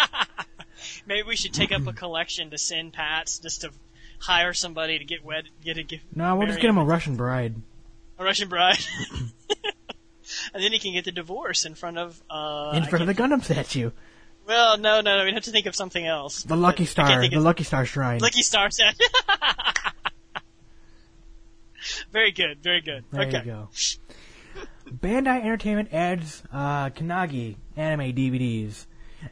Maybe 1.06 1.26
we 1.26 1.36
should 1.36 1.52
take 1.52 1.72
up 1.72 1.86
a 1.86 1.92
collection 1.92 2.50
to 2.50 2.58
send 2.58 2.92
Pats 2.92 3.38
just 3.38 3.62
to 3.62 3.70
hire 4.18 4.52
somebody 4.52 4.98
to 4.98 5.04
get 5.04 5.24
wed, 5.24 5.44
get 5.64 5.78
a 5.78 5.82
gift. 5.82 6.04
No, 6.14 6.36
we'll 6.36 6.46
just 6.46 6.60
get 6.60 6.70
him 6.70 6.78
a 6.78 6.84
Russian 6.84 7.16
bride. 7.16 7.54
a 8.18 8.24
Russian 8.24 8.48
bride, 8.48 8.78
and 10.54 10.62
then 10.62 10.72
he 10.72 10.78
can 10.78 10.92
get 10.92 11.04
the 11.04 11.12
divorce 11.12 11.64
in 11.64 11.74
front 11.74 11.98
of. 11.98 12.22
Uh, 12.30 12.72
in 12.74 12.84
front 12.84 13.02
of 13.02 13.06
the 13.06 13.14
Gundam 13.14 13.42
statue. 13.42 13.90
Well, 14.46 14.78
no, 14.78 15.00
no, 15.00 15.18
no. 15.18 15.24
We'd 15.24 15.34
have 15.34 15.42
to 15.44 15.50
think 15.50 15.66
of 15.66 15.74
something 15.74 16.06
else. 16.06 16.44
The 16.44 16.56
Lucky 16.56 16.84
But 16.84 16.90
Star. 16.90 17.28
The 17.28 17.40
Lucky 17.40 17.64
Star 17.64 17.84
Shrine. 17.84 18.20
Lucky 18.20 18.42
Star 18.42 18.70
set. 18.70 18.94
very 22.12 22.30
good, 22.30 22.62
very 22.62 22.80
good. 22.80 23.04
there 23.10 23.26
okay. 23.26 23.38
you 23.38 23.44
go. 23.44 23.68
Bandai 24.88 25.40
Entertainment 25.40 25.88
adds 25.92 26.44
uh, 26.52 26.90
Kannagi 26.90 27.56
anime 27.76 28.14
DVDs, 28.14 28.86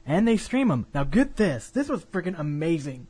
and 0.06 0.26
they 0.26 0.36
stream 0.36 0.68
them. 0.68 0.86
Now, 0.94 1.04
get 1.04 1.36
this. 1.36 1.70
This 1.70 1.88
was 1.88 2.04
freaking 2.04 2.38
amazing. 2.38 3.06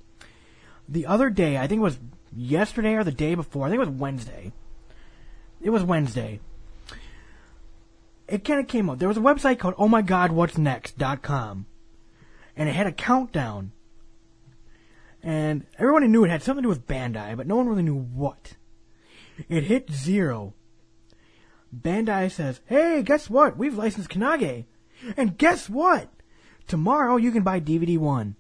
The 0.89 1.07
other 1.07 1.31
day, 1.31 1.57
I 1.57 1.67
think 1.67 1.81
it 1.81 1.83
was 1.83 1.99
yesterday 2.35 2.95
or 2.95 3.05
the 3.05 3.13
day 3.13 3.35
before. 3.35 3.67
I 3.67 3.71
think 3.71 3.83
it 3.83 3.89
was 3.89 4.01
Wednesday. 4.01 4.53
It 5.61 5.71
was 5.71 5.83
Wednesday. 5.83 6.41
It 8.29 8.45
kind 8.45 8.61
of 8.61 8.69
came 8.69 8.89
up. 8.89 8.99
There 8.99 9.09
was 9.09 9.17
a 9.17 9.21
website 9.21 9.59
called 9.59 9.75
Oh 9.79 9.89
My 9.89 10.03
God 10.03 10.33
What's 10.33 10.59
Next.com, 10.59 11.67
and 12.57 12.69
it 12.69 12.75
had 12.75 12.87
a 12.87 12.93
countdown. 12.93 13.73
And 15.23 15.67
everyone 15.79 16.11
knew 16.11 16.25
it 16.25 16.31
had 16.31 16.43
something 16.43 16.63
to 16.63 16.67
do 16.67 16.69
with 16.69 16.87
Bandai, 16.87 17.37
but 17.37 17.47
no 17.47 17.57
one 17.57 17.67
really 17.67 17.83
knew 17.83 17.99
what. 17.99 18.57
It 19.49 19.65
hit 19.65 19.91
zero. 19.91 20.55
Bandai 21.75 22.31
says, 22.31 22.61
"Hey, 22.67 23.03
guess 23.03 23.29
what? 23.29 23.57
We've 23.57 23.77
licensed 23.77 24.11
Kannagi, 24.11 24.67
and 25.17 25.37
guess 25.37 25.69
what? 25.69 26.14
Tomorrow 26.67 27.17
you 27.17 27.31
can 27.31 27.43
buy 27.43 27.61
DVD 27.61 27.99
one." 27.99 28.37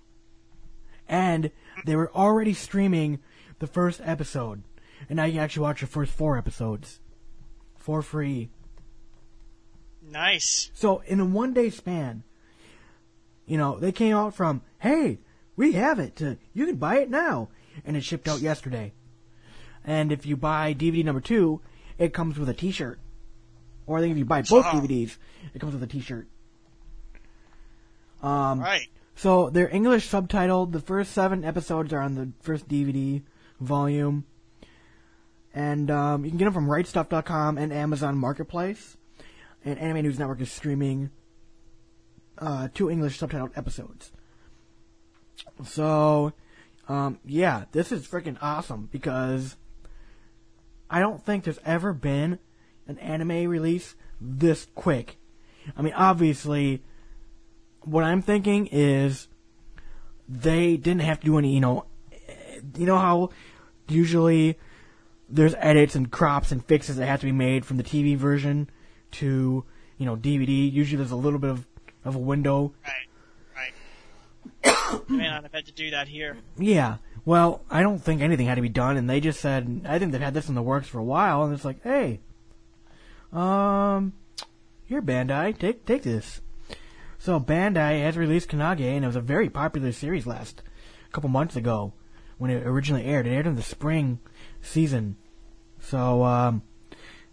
And 1.09 1.50
they 1.85 1.97
were 1.97 2.12
already 2.14 2.54
streaming 2.54 3.21
the 3.59 3.66
first 3.66 4.00
episode, 4.04 4.62
and 5.09 5.16
now 5.16 5.25
you 5.25 5.33
can 5.33 5.43
actually 5.43 5.62
watch 5.62 5.81
the 5.81 5.87
first 5.87 6.12
four 6.12 6.38
episodes 6.38 7.00
for 7.76 8.00
free. 8.00 8.49
Nice. 10.11 10.71
So 10.75 11.02
in 11.07 11.21
a 11.21 11.25
one 11.25 11.52
day 11.52 11.71
span, 11.71 12.23
you 13.47 13.59
know, 13.59 13.78
they 13.78 13.93
came 13.93 14.16
out 14.16 14.35
from, 14.35 14.62
hey, 14.78 15.19
we 15.57 15.73
have 15.73 15.99
it 15.99 16.16
to, 16.16 16.38
you 16.52 16.66
can 16.66 16.76
buy 16.76 16.99
it 16.99 17.11
now. 17.11 17.49
And 17.85 17.97
it 17.97 18.04
shipped 18.04 18.28
out 18.28 18.40
yesterday. 18.40 18.93
And 19.85 20.12
if 20.12 20.25
you 20.25 20.37
buy 20.37 20.75
DVD 20.75 21.04
number 21.04 21.21
two, 21.21 21.61
it 21.99 22.14
comes 22.14 22.38
with 22.38 22.49
a 22.49 22.54
t-shirt. 22.54 22.99
Or 23.87 23.99
I 23.99 24.00
think 24.00 24.12
if 24.12 24.19
you 24.19 24.25
buy 24.25 24.43
both. 24.43 24.64
DVDs, 24.64 25.16
it 25.52 25.61
comes 25.61 25.75
with 25.75 25.83
a 25.83 25.87
t-shirt. 25.87 26.26
Um, 28.25 28.61
Right. 28.61 28.88
so 29.14 29.50
they're 29.50 29.69
English 29.69 30.09
subtitled. 30.09 30.73
The 30.73 30.81
first 30.81 31.12
seven 31.12 31.45
episodes 31.45 31.93
are 31.93 32.00
on 32.00 32.14
the 32.14 32.33
first 32.40 32.69
DVD 32.69 33.23
volume. 33.61 34.25
And 35.54 35.90
um, 35.90 36.25
you 36.25 36.31
can 36.31 36.38
get 36.38 36.47
them 36.47 36.54
from 36.54 36.66
RightStuf.com 36.66 37.59
and 37.59 37.73
Amazon 37.73 38.16
Marketplace. 38.16 38.97
And 39.64 39.78
Anime 39.78 40.02
News 40.02 40.19
Network 40.19 40.40
is 40.40 40.50
streaming 40.50 41.11
uh, 42.38 42.69
two 42.75 42.90
English 42.90 43.19
subtitled 43.19 43.57
episodes. 43.57 44.11
So, 45.64 46.33
um, 46.88 47.19
yeah, 47.25 47.64
this 47.73 47.93
is 47.93 48.07
freaking 48.07 48.37
awesome 48.43 48.88
because 48.90 49.57
I 50.90 51.00
don't 51.00 51.25
think 51.25 51.45
there's 51.45 51.61
ever 51.64 51.93
been 51.93 52.38
an 52.87 52.99
anime 52.99 53.49
release 53.49 53.95
this 54.21 54.66
quick. 54.75 55.16
I 55.76 55.83
mean, 55.83 55.95
obviously, 55.95 56.83
what 57.85 58.05
I'm 58.05 58.23
thinking 58.23 58.69
is 58.71 59.29
they 60.29 60.76
didn't 60.76 61.03
have 61.03 61.21
to 61.21 61.26
do 61.26 61.38
any, 61.38 61.55
you 61.55 61.61
know, 61.61 61.87
you 62.76 62.87
know 62.87 62.99
how 62.99 63.31
usually 63.88 64.59
there's 65.29 65.55
edits 65.59 65.95
and 65.95 66.11
crops 66.11 66.53
and 66.53 66.64
fixes 66.64 66.97
that 66.97 67.07
have 67.07 67.21
to 67.21 67.26
be 67.26 67.33
made 67.33 67.64
from 67.64 67.76
the 67.76 67.83
TV 67.83 68.17
version 68.17 68.71
to, 69.12 69.64
you 69.99 70.07
know, 70.07 70.17
DVD. 70.17 70.71
Usually 70.71 70.97
there's 70.97 71.11
a 71.11 71.17
little 71.17 71.38
bit 71.38 71.50
of, 71.50 71.67
of 72.05 72.14
a 72.14 72.19
window. 72.19 72.73
Right. 72.85 73.73
Right. 74.64 75.09
they 75.09 75.17
may 75.17 75.29
not 75.29 75.43
have 75.43 75.53
had 75.53 75.67
to 75.67 75.73
do 75.73 75.91
that 75.91 76.09
here. 76.09 76.38
Yeah. 76.59 76.97
Well, 77.25 77.62
I 77.71 77.83
don't 77.83 78.00
think 78.00 78.21
anything 78.21 78.47
had 78.47 78.57
to 78.57 78.62
be 78.62 78.69
done, 78.69 78.97
and 78.97 79.09
they 79.09 79.21
just 79.21 79.41
said, 79.41 79.83
I 79.87 79.99
think 79.99 80.12
they've 80.12 80.21
had 80.21 80.35
this 80.35 80.49
in 80.49 80.55
the 80.55 80.62
works 80.62 80.88
for 80.88 80.99
a 80.99 81.05
while, 81.05 81.43
and 81.43 81.55
it's 81.55 81.64
like, 81.64 81.83
hey, 81.83 82.21
um, 83.33 84.12
here, 84.85 85.00
Bandai, 85.00 85.59
take 85.59 85.87
take 85.87 86.03
this. 86.03 86.41
So 87.25 87.40
Bandai 87.40 88.02
has 88.02 88.19
released 88.19 88.50
Kannagi, 88.50 88.85
and 88.85 89.02
it 89.02 89.07
was 89.07 89.16
a 89.16 89.21
very 89.23 89.49
popular 89.49 89.93
series 89.93 90.26
last 90.26 90.61
couple 91.11 91.31
months 91.31 91.57
ago 91.57 91.95
when 92.37 92.50
it 92.50 92.66
originally 92.66 93.07
aired. 93.07 93.26
It 93.26 93.31
aired 93.31 93.47
in 93.47 93.54
the 93.57 93.62
spring 93.62 94.19
season. 94.61 95.16
So, 95.81 96.23
um, 96.25 96.61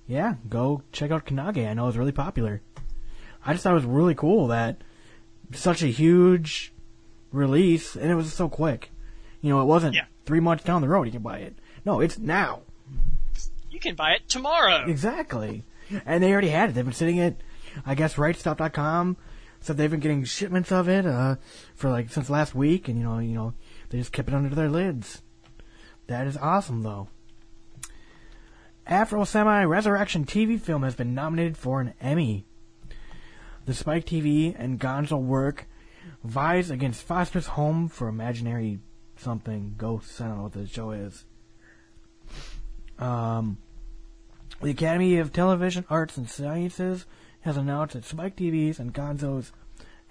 yeah, 0.08 0.36
go 0.48 0.84
check 0.94 1.12
out 1.12 1.26
Kannagi. 1.26 1.68
I 1.68 1.74
know 1.74 1.90
it's 1.90 1.98
really 1.98 2.14
popular. 2.14 2.62
I 3.46 3.52
just 3.52 3.66
thought 3.66 3.74
it 3.74 3.84
was 3.84 3.84
really 3.84 4.16
cool 4.16 4.48
that 4.48 4.82
such 5.52 5.84
a 5.84 5.88
huge 5.88 6.72
release, 7.34 7.98
and 7.98 8.10
it 8.10 8.16
was 8.16 8.32
so 8.32 8.48
quick. 8.48 8.92
You 9.42 9.50
know, 9.50 9.60
it 9.62 9.66
wasn't 9.66 9.96
Yeah. 9.96 10.06
three 10.26 10.40
months 10.40 10.64
down 10.64 10.82
the 10.82 10.88
road 10.88 11.04
you 11.04 11.12
can 11.12 11.22
buy 11.22 11.40
it. 11.40 11.60
No, 11.84 12.00
it's 12.00 12.18
now. 12.18 12.62
You 13.70 13.82
can 13.82 13.96
buy 13.96 14.14
it 14.14 14.30
tomorrow. 14.30 14.86
Exactly. 14.86 15.66
And 16.06 16.24
they 16.24 16.32
already 16.32 16.48
had 16.48 16.70
it. 16.70 16.76
They've 16.76 16.86
been 16.86 16.94
sitting 16.94 17.20
at, 17.20 17.36
I 17.86 17.94
guess, 17.94 18.16
rightstuf.com. 18.16 19.18
So 19.62 19.74
they've 19.74 19.92
been 19.92 20.00
getting 20.00 20.24
shipments 20.24 20.72
of 20.72 20.90
it, 20.90 21.06
uh, 21.06 21.36
for 21.76 21.90
like, 21.90 22.10
since 22.10 22.30
last 22.30 22.56
week, 22.56 22.88
and 22.88 22.98
you 22.98 23.04
know, 23.04 23.20
you 23.20 23.36
know, 23.36 23.54
they 23.90 24.00
just 24.00 24.12
kept 24.12 24.28
it 24.28 24.34
under 24.34 24.54
their 24.54 24.70
lids. 24.70 25.22
That 26.08 26.28
is 26.28 26.36
awesome, 26.36 26.82
though. 26.82 27.10
Afro 28.88 29.24
Samurai 29.24 29.64
Resurrection 29.64 30.26
TV 30.26 30.60
film 30.60 30.82
has 30.82 30.96
been 30.96 31.14
nominated 31.14 31.56
for 31.56 31.80
an 31.80 31.94
Emmy. 32.02 32.46
The 33.66 33.76
Spike 33.76 34.06
TV 34.06 34.56
and 34.58 34.80
Gonzo 34.80 35.22
work 35.22 35.68
vies 36.24 36.72
against 36.72 37.04
Foster's 37.04 37.48
Home 37.48 37.88
for 37.88 38.08
Imaginary 38.08 38.80
something, 39.16 39.76
ghosts, 39.78 40.20
I 40.20 40.28
don't 40.28 40.38
know 40.38 40.44
what 40.44 40.54
the 40.54 40.68
show 40.68 40.92
is. 40.92 41.26
Um, 42.98 43.58
the 44.62 44.72
Academy 44.72 45.18
of 45.18 45.32
Television 45.32 45.86
Arts 45.90 46.18
and 46.18 46.30
Sciences 46.30 47.06
has 47.42 47.58
announced 47.58 47.94
that 47.94 48.06
Spike 48.06 48.36
TV's 48.36 48.80
and 48.80 48.94
Gonzo's 48.94 49.52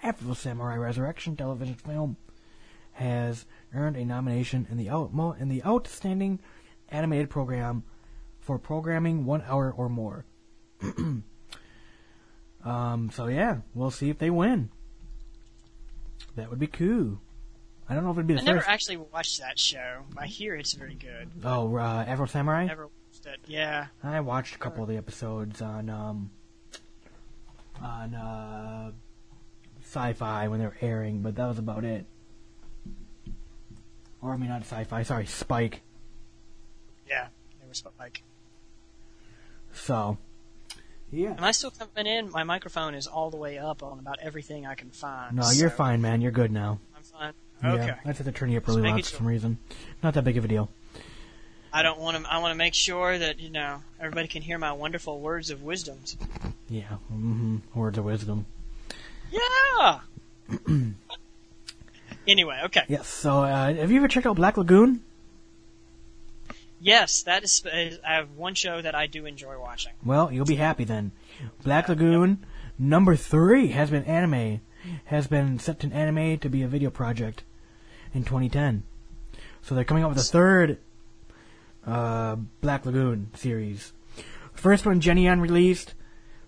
Afro 0.03 0.33
Samurai 0.33 0.75
Resurrection 0.75 1.35
television 1.35 1.75
film 1.75 2.17
has 2.93 3.45
earned 3.73 3.95
a 3.95 4.05
nomination 4.05 4.67
in 4.69 4.77
the 4.77 4.89
out, 4.89 5.11
in 5.39 5.49
the 5.49 5.63
outstanding 5.63 6.39
animated 6.89 7.29
program 7.29 7.83
for 8.39 8.59
programming 8.59 9.25
one 9.25 9.43
hour 9.47 9.71
or 9.75 9.87
more. 9.87 10.25
um, 12.65 13.09
so 13.13 13.27
yeah, 13.27 13.57
we'll 13.73 13.91
see 13.91 14.09
if 14.09 14.17
they 14.17 14.29
win. 14.29 14.69
That 16.35 16.49
would 16.49 16.59
be 16.59 16.67
cool. 16.67 17.19
I 17.87 17.93
don't 17.93 18.03
know 18.03 18.11
if 18.11 18.17
it'd 18.17 18.27
be 18.27 18.35
the 18.35 18.41
I 18.41 18.43
never 18.43 18.63
actually 18.67 18.97
watched 18.97 19.39
that 19.41 19.59
show. 19.59 20.03
I 20.17 20.25
hear 20.25 20.55
it's 20.55 20.73
very 20.73 20.95
good. 20.95 21.29
oh, 21.43 21.75
uh, 21.75 22.05
Afro 22.07 22.25
Samurai. 22.25 22.65
Never 22.65 22.87
watched 22.87 23.25
it. 23.25 23.39
Yeah. 23.47 23.87
I 24.03 24.21
watched 24.21 24.55
a 24.55 24.59
couple 24.59 24.83
of 24.83 24.89
the 24.89 24.97
episodes 24.97 25.61
on 25.61 25.89
um 25.89 26.31
on 27.83 28.15
uh 28.15 28.91
sci-fi 29.83 30.47
when 30.47 30.59
they 30.59 30.65
were 30.65 30.77
airing, 30.81 31.21
but 31.21 31.35
that 31.35 31.47
was 31.47 31.57
about 31.59 31.83
it. 31.83 32.05
Or 34.21 34.33
I 34.33 34.37
mean, 34.37 34.49
not 34.49 34.61
sci-fi. 34.61 35.03
Sorry, 35.03 35.25
Spike. 35.25 35.81
Yeah. 37.09 37.27
They 37.59 37.67
were 37.67 37.73
Spike. 37.73 38.23
So, 39.73 40.17
yeah. 41.11 41.31
Am 41.37 41.43
I 41.43 41.51
still 41.51 41.71
coming 41.71 42.05
in? 42.11 42.29
My 42.29 42.43
microphone 42.43 42.93
is 42.93 43.07
all 43.07 43.29
the 43.29 43.37
way 43.37 43.57
up 43.57 43.83
on 43.83 43.99
about 43.99 44.19
everything 44.21 44.65
I 44.65 44.75
can 44.75 44.91
find. 44.91 45.35
No, 45.37 45.49
you're 45.51 45.69
fine, 45.69 46.01
man. 46.01 46.21
You're 46.21 46.31
good 46.31 46.51
now. 46.51 46.79
I'm 46.95 47.03
fine. 47.03 47.33
Yeah, 47.63 47.73
Okay. 47.73 47.91
I 48.05 48.07
just 48.07 48.17
had 48.19 48.25
to 48.25 48.31
turn 48.31 48.49
you 48.49 48.57
up 48.57 48.67
really 48.67 48.81
loud 48.81 49.03
for 49.05 49.17
some 49.17 49.27
reason. 49.27 49.57
Not 50.03 50.13
that 50.15 50.23
big 50.23 50.37
of 50.37 50.45
a 50.45 50.47
deal. 50.47 50.69
I 51.73 51.83
don't 51.83 51.99
want 51.99 52.17
to. 52.17 52.31
I 52.31 52.39
want 52.39 52.51
to 52.51 52.57
make 52.57 52.73
sure 52.73 53.17
that 53.17 53.39
you 53.39 53.49
know 53.49 53.81
everybody 53.99 54.27
can 54.27 54.41
hear 54.41 54.57
my 54.57 54.73
wonderful 54.73 55.19
words 55.19 55.49
of 55.49 55.63
wisdoms. 55.63 56.17
Yeah. 56.69 56.95
hmm 57.07 57.57
Words 57.73 57.97
of 57.97 58.05
wisdom. 58.05 58.45
Yeah. 59.31 59.99
anyway, 62.27 62.61
okay. 62.65 62.83
Yes. 62.87 63.07
So, 63.07 63.43
uh, 63.43 63.73
have 63.73 63.89
you 63.91 63.97
ever 63.97 64.07
checked 64.07 64.25
out 64.27 64.35
Black 64.35 64.57
Lagoon? 64.57 65.01
Yes, 66.81 67.23
that 67.23 67.43
is. 67.43 67.63
I 67.65 68.15
have 68.15 68.31
one 68.31 68.55
show 68.55 68.81
that 68.81 68.95
I 68.95 69.05
do 69.07 69.25
enjoy 69.25 69.57
watching. 69.59 69.93
Well, 70.03 70.31
you'll 70.31 70.45
be 70.45 70.55
happy 70.55 70.83
then. 70.83 71.11
Black 71.63 71.87
Lagoon 71.87 72.43
number 72.77 73.15
three 73.15 73.67
has 73.67 73.91
been 73.91 74.03
anime, 74.05 74.61
has 75.05 75.27
been 75.27 75.59
set 75.59 75.79
to 75.81 75.91
anime 75.91 76.39
to 76.39 76.49
be 76.49 76.63
a 76.63 76.67
video 76.67 76.89
project 76.89 77.43
in 78.13 78.23
2010. 78.23 78.83
So 79.61 79.75
they're 79.75 79.83
coming 79.83 80.03
out 80.03 80.09
with 80.09 80.17
a 80.17 80.23
third 80.23 80.79
uh, 81.85 82.35
Black 82.61 82.85
Lagoon 82.85 83.31
series. 83.35 83.93
First 84.53 84.85
one 84.85 85.01
Geneon 85.01 85.41
released, 85.41 85.93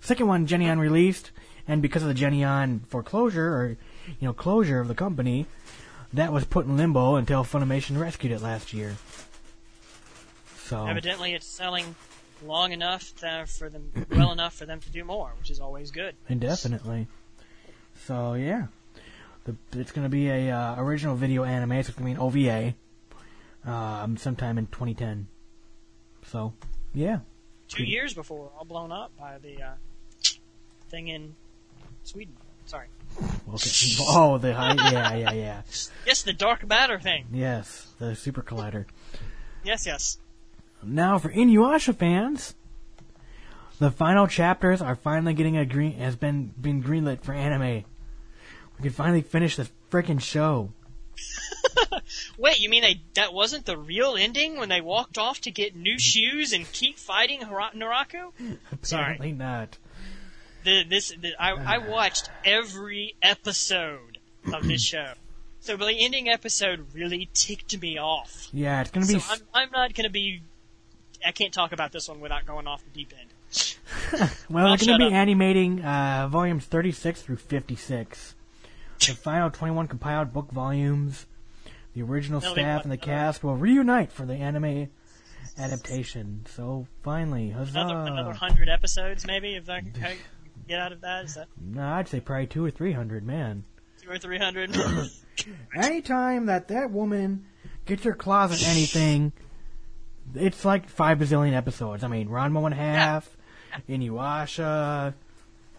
second 0.02 0.28
one 0.28 0.46
Geneon 0.48 0.80
released, 0.80 1.32
and 1.68 1.82
because 1.82 2.04
of 2.04 2.10
the 2.10 2.14
Geneon 2.14 2.86
foreclosure 2.88 3.48
or 3.48 3.78
you 4.08 4.28
know 4.28 4.34
closure 4.34 4.80
of 4.80 4.88
the 4.88 4.96
company, 4.96 5.46
that 6.14 6.32
was 6.32 6.46
put 6.46 6.66
in 6.66 6.78
limbo 6.78 7.16
until 7.16 7.44
Funimation 7.44 8.00
rescued 8.00 8.32
it 8.32 8.42
last 8.42 8.74
year. 8.74 8.96
So 10.66 10.86
Evidently, 10.86 11.34
it's 11.34 11.48
selling 11.48 11.96
long 12.46 12.72
enough 12.72 13.16
to, 13.18 13.46
for 13.48 13.70
them, 13.70 13.92
well 14.12 14.32
enough 14.32 14.54
for 14.54 14.66
them 14.66 14.80
to 14.82 14.90
do 14.90 15.04
more, 15.04 15.34
which 15.40 15.50
is 15.50 15.60
always 15.60 15.92
good. 15.92 16.16
Indefinitely. 16.30 17.08
So 18.06 18.34
yeah, 18.34 18.68
the, 19.46 19.56
it's 19.74 19.92
going 19.92 20.06
to 20.06 20.10
be 20.10 20.30
a 20.30 20.52
uh, 20.52 20.76
original 20.78 21.16
video 21.16 21.44
anime. 21.44 21.72
So 21.84 21.90
it's 21.90 21.90
going 21.92 22.16
to 22.16 22.20
be 22.32 22.46
an 22.46 22.56
OVA, 22.58 22.76
um, 23.66 24.18
sometime 24.18 24.58
in 24.58 24.68
2010. 24.68 25.28
So 26.26 26.54
yeah, 26.94 27.20
Two 27.68 27.84
years 27.84 28.14
before 28.14 28.52
all 28.58 28.66
blown 28.66 28.92
up 28.92 29.12
by 29.20 29.38
the 29.40 29.62
uh, 29.62 29.72
thing 30.90 31.08
in 31.08 31.36
Sweden. 32.04 32.36
Sorry. 32.66 32.88
okay. 33.20 33.70
oh, 34.02 34.38
the 34.38 34.54
high, 34.54 34.76
yeah, 34.92 35.16
yeah, 35.16 35.32
yeah. 35.34 35.62
Yes, 36.06 36.24
the 36.24 36.34
dark 36.34 36.68
matter 36.68 37.00
thing. 37.00 37.26
Yes, 37.32 37.88
the 38.00 38.16
Super 38.16 38.42
Collider. 38.42 38.86
Yes, 39.64 39.86
yes. 39.86 40.20
Now 40.84 41.18
for 41.18 41.30
Inuyasha 41.32 41.96
fans, 41.96 42.56
the 43.80 43.90
final 43.90 44.28
chapters 44.28 44.82
are 44.82 44.96
finally 44.96 45.34
getting 45.34 45.58
a 45.58 45.66
green 45.66 45.94
has 45.94 46.16
been 46.16 46.54
been 46.60 46.84
greenlit 46.84 47.24
for 47.24 47.34
anime. 47.34 47.86
We 48.78 48.84
can 48.84 48.92
finally 48.92 49.22
finish 49.22 49.56
this 49.56 49.72
freaking 49.90 50.22
show. 50.22 50.72
Wait, 52.38 52.60
you 52.60 52.70
mean 52.70 52.82
they, 52.84 53.02
that 53.16 53.34
wasn't 53.34 53.66
the 53.66 53.78
real 53.78 54.16
ending 54.18 54.58
when 54.58 54.70
they 54.70 54.82
walked 54.82 55.18
off 55.18 55.42
to 55.42 55.52
get 55.52 55.76
new 55.76 55.98
shoes 56.00 56.54
and 56.54 56.70
keep 56.72 56.98
fighting 56.98 57.42
Hara- 57.42 57.72
Naraku? 57.76 58.32
Sorry. 58.82 59.02
Apparently 59.04 59.32
not. 59.32 59.78
The, 60.64 60.84
this, 60.84 61.10
the, 61.20 61.34
I, 61.40 61.76
I 61.76 61.78
watched 61.90 62.30
every 62.46 63.16
episode 63.22 64.18
of 64.54 64.68
this 64.68 64.84
show. 64.84 65.14
So 65.60 65.78
the 65.78 65.96
ending 65.98 66.28
episode 66.30 66.88
really 66.94 67.30
ticked 67.34 67.80
me 67.82 67.98
off. 67.98 68.50
Yeah, 68.52 68.82
it's 68.82 68.92
gonna 68.92 69.06
So 69.06 69.18
be. 69.18 69.24
I'm, 69.30 69.40
I'm 69.54 69.70
not 69.72 69.94
gonna 69.94 70.10
be, 70.10 70.42
I 71.26 71.32
can't 71.32 71.54
talk 71.54 71.72
about 71.72 71.92
this 71.94 72.10
one 72.10 72.20
without 72.20 72.46
going 72.46 72.68
off 72.68 72.84
the 72.84 72.90
deep 72.92 73.14
end. 73.20 73.30
Well, 74.50 74.68
I'll 74.68 74.78
they're 74.78 74.86
going 74.86 75.00
to 75.00 75.06
be 75.08 75.14
up. 75.14 75.14
animating 75.14 75.82
uh, 75.84 76.28
volumes 76.30 76.66
36 76.66 77.22
through 77.24 77.38
56. 77.38 78.36
The 79.00 79.14
final 79.16 79.50
21 79.50 79.88
compiled 79.88 80.32
book 80.34 80.52
volumes. 80.52 81.26
The 81.94 82.02
original 82.02 82.42
staff 82.42 82.84
and 82.84 82.92
the 82.92 82.98
cast 82.98 83.44
will 83.44 83.56
reunite 83.56 84.12
for 84.12 84.26
the 84.26 84.34
anime 84.34 84.90
adaptation. 85.58 86.46
So 86.50 86.88
finally, 87.04 87.52
huzzah! 87.52 87.80
Another, 87.80 88.12
another 88.12 88.34
hundred 88.34 88.70
episodes, 88.70 89.26
maybe, 89.28 89.56
if 89.56 89.70
I 89.70 89.82
can 89.82 89.94
get 90.68 90.80
out 90.80 90.92
of 90.92 91.02
that. 91.02 91.26
Is 91.26 91.36
that 91.36 91.48
no, 91.62 91.84
I'd 91.84 92.08
say 92.08 92.20
probably 92.20 92.48
two 92.48 92.66
or 92.66 92.72
three 92.72 92.94
hundred. 92.94 93.26
Man, 93.26 93.64
two 94.02 94.10
or 94.10 94.18
three 94.18 94.40
hundred? 94.40 94.76
anytime 95.76 96.48
that 96.48 96.70
that 96.70 96.92
woman 96.92 97.46
gets 97.86 98.04
her 98.04 98.14
claws 98.14 98.64
in 98.64 98.70
anything, 98.70 99.32
it's 100.34 100.66
like 100.66 100.90
five 100.90 101.20
bazillion 101.20 101.54
episodes. 101.54 102.04
I 102.04 102.08
mean, 102.08 102.28
Ranma 102.28 102.62
one 102.62 102.72
half, 102.72 103.38
Inuyasha. 103.88 105.14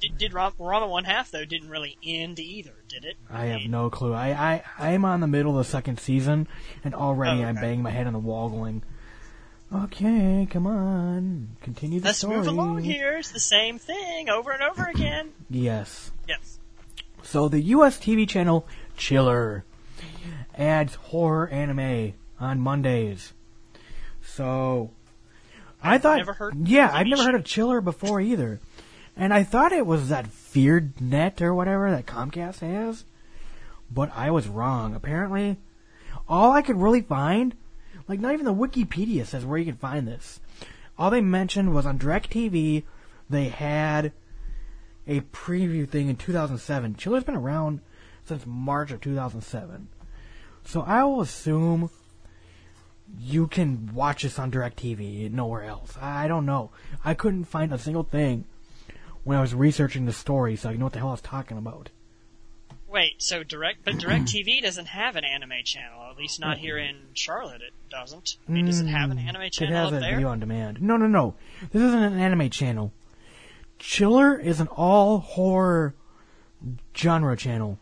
Did 0.09 0.19
did 0.19 0.33
Ram- 0.33 0.53
Rama 0.59 0.87
one 0.89 1.05
half 1.05 1.31
though 1.31 1.45
didn't 1.45 1.69
really 1.71 1.97
end 2.05 2.39
either, 2.39 2.75
did 2.89 3.05
it? 3.05 3.17
I 3.31 3.47
have 3.47 3.61
mean, 3.61 3.71
no 3.71 3.91
clue. 3.91 4.13
I, 4.15 4.63
I 4.79 4.91
I'm 4.93 5.05
on 5.05 5.21
the 5.21 5.27
middle 5.27 5.59
of 5.59 5.65
the 5.67 5.71
second 5.71 5.99
season, 6.01 6.47
and 6.83 6.95
already 6.95 7.43
Oh, 7.43 7.47
I'm 7.47 7.55
banging 7.57 7.83
my 7.83 7.91
head 7.91 8.07
on 8.07 8.13
the 8.13 8.19
wall, 8.19 8.49
going, 8.49 8.83
Okay, 9.73 10.47
come 10.51 10.67
on. 10.67 11.57
Continue 11.63 11.99
the 12.01 12.07
Let's 12.07 12.19
story. 12.19 12.37
move 12.37 12.47
along 12.47 12.83
here. 12.85 13.17
It's 13.17 13.33
the 13.33 13.41
same 13.41 13.79
thing 13.79 14.29
over 14.29 14.53
and 14.53 14.63
over 14.63 14.85
again. 14.85 15.33
Yes. 15.51 16.11
Yes. 16.29 16.59
So 17.23 17.49
the 17.49 17.61
U.S. 17.61 17.99
TV 17.99 18.29
channel 18.29 18.67
Chiller 18.97 19.65
adds 20.57 20.95
horror 20.97 21.49
anime 21.49 22.13
on 22.39 22.61
Mondays. 22.61 23.33
So 24.23 24.91
I 25.83 25.99
thought, 25.99 26.21
yeah, 26.65 26.91
I've 26.93 27.07
never 27.07 27.23
heard 27.25 27.35
of 27.35 27.45
Chiller 27.45 27.81
before 27.81 28.21
either, 28.21 28.61
and 29.17 29.33
I 29.33 29.45
thought 29.45 29.73
it 29.73 29.87
was 29.87 30.09
that 30.09 30.27
FEARnet 30.27 31.41
or 31.41 31.55
whatever 31.55 31.91
that 31.91 32.07
Comcast 32.07 32.61
has, 32.61 33.05
but 33.91 34.11
I 34.15 34.31
was 34.31 34.49
wrong. 34.49 34.95
Apparently, 34.95 35.59
all 36.29 36.53
I 36.53 36.63
could 36.63 36.81
really 36.81 37.03
find, 37.03 37.55
like 38.09 38.21
not 38.21 38.33
even 38.33 38.47
the 38.47 38.55
Wikipedia 38.55 39.25
says 39.25 39.45
where 39.45 39.59
you 39.59 39.67
can 39.67 39.77
find 39.77 40.09
this. 40.09 40.41
All 40.99 41.11
they 41.11 41.21
mentioned 41.21 41.75
was 41.75 41.87
on 41.87 41.99
DirecTV, 41.99 42.83
they 43.31 43.49
had 43.49 44.13
a 45.07 45.21
preview 45.21 45.89
thing 45.89 46.09
in 46.09 46.17
2007. 46.17 46.97
Chiller's 46.97 47.25
been 47.25 47.37
around 47.37 47.81
since 48.25 48.45
March 48.47 48.91
of 48.91 49.01
2007. 49.01 49.89
So 50.65 50.83
I 50.83 51.05
will 51.05 51.21
assume 51.21 51.91
you 53.19 53.47
can 53.47 53.95
watch 53.95 54.23
this 54.23 54.39
on 54.39 54.51
DirecTV, 54.51 55.31
nowhere 55.31 55.65
else. 55.65 55.97
I 56.01 56.27
don't 56.27 56.47
know. 56.47 56.71
I 57.05 57.15
couldn't 57.15 57.45
find 57.45 57.73
a 57.73 57.79
single 57.79 58.03
thing 58.03 58.47
when 59.25 59.37
I 59.39 59.41
was 59.41 59.55
researching 59.55 60.07
the 60.07 60.13
story, 60.13 60.57
so 60.57 60.69
I 60.71 60.75
know 60.77 60.85
what 60.87 60.93
the 60.93 60.99
hell 61.01 61.09
I 61.09 61.13
was 61.13 61.21
talking 61.21 61.59
about. 61.59 61.91
Wait, 62.87 63.15
so 63.21 63.43
direct, 63.43 63.85
but 63.85 63.99
Direct 63.99 64.27
TV 64.27 64.61
doesn't 64.63 64.87
have 64.87 65.17
an 65.17 65.25
anime 65.25 65.65
channel. 65.65 66.05
At 66.11 66.17
least 66.17 66.39
not 66.39 66.59
here 66.59 66.79
in 66.79 66.97
Charlotte. 67.15 67.61
It 67.61 67.73
doesn't. 67.91 68.37
I 68.49 68.53
mean, 68.53 68.67
does 68.67 68.81
it 68.81 68.87
have 68.87 69.11
an 69.11 69.19
anime 69.19 69.51
channel? 69.51 69.75
It 69.75 69.77
has 69.77 69.87
up 69.89 69.95
a 69.95 70.01
there? 70.01 70.15
video 70.15 70.29
on 70.29 70.39
demand. 70.39 70.81
No, 70.81 70.97
no, 70.97 71.09
no. 71.09 71.35
This 71.73 71.83
isn't 71.83 72.03
an 72.03 72.21
anime 72.21 72.51
channel. 72.51 72.93
Chiller 73.81 74.39
is 74.39 74.61
an 74.61 74.69
all 74.69 75.19
horror 75.19 75.95
genre 76.97 77.37
channel. 77.37 77.79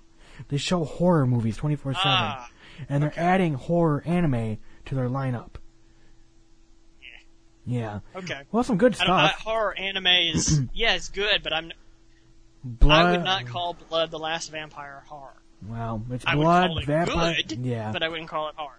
They 0.49 0.57
show 0.57 0.85
horror 0.85 1.27
movies 1.27 1.59
24 1.59 1.93
Ah, 1.97 2.49
7. 2.79 2.87
And 2.89 3.03
they're 3.03 3.13
adding 3.19 3.55
horror 3.55 4.03
anime 4.07 4.57
to 4.87 4.95
their 4.95 5.09
lineup. 5.11 5.51
Yeah. 7.65 8.01
okay. 8.17 8.43
Well, 8.51 8.65
some 8.65 8.77
good 8.77 8.97
I 9.01 9.05
don't, 9.07 9.15
I, 9.17 9.29
stuff. 9.29 9.41
horror 9.41 9.79
anime 9.79 10.07
is 10.07 10.61
yeah, 10.75 10.95
it's 10.95 11.09
good, 11.09 11.43
but 11.43 11.53
I'm 11.53 11.73
Blood. 12.65 13.07
I 13.07 13.11
would 13.13 13.25
not 13.25 13.47
call 13.47 13.77
Blood 13.89 14.11
the 14.11 14.19
Last 14.19 14.51
Vampire 14.51 15.03
horror. 15.07 15.35
Well, 15.69 16.03
it's 16.11 16.25
I 16.27 16.35
would 16.37 16.43
blood, 16.43 16.69
call 16.69 16.79
it 16.79 16.87
vampire. 16.87 17.37
good, 17.47 17.59
yeah. 17.59 17.93
but 17.93 18.03
I 18.03 18.09
wouldn't 18.09 18.29
call 18.29 18.49
it 18.49 18.55
horror. 18.57 18.79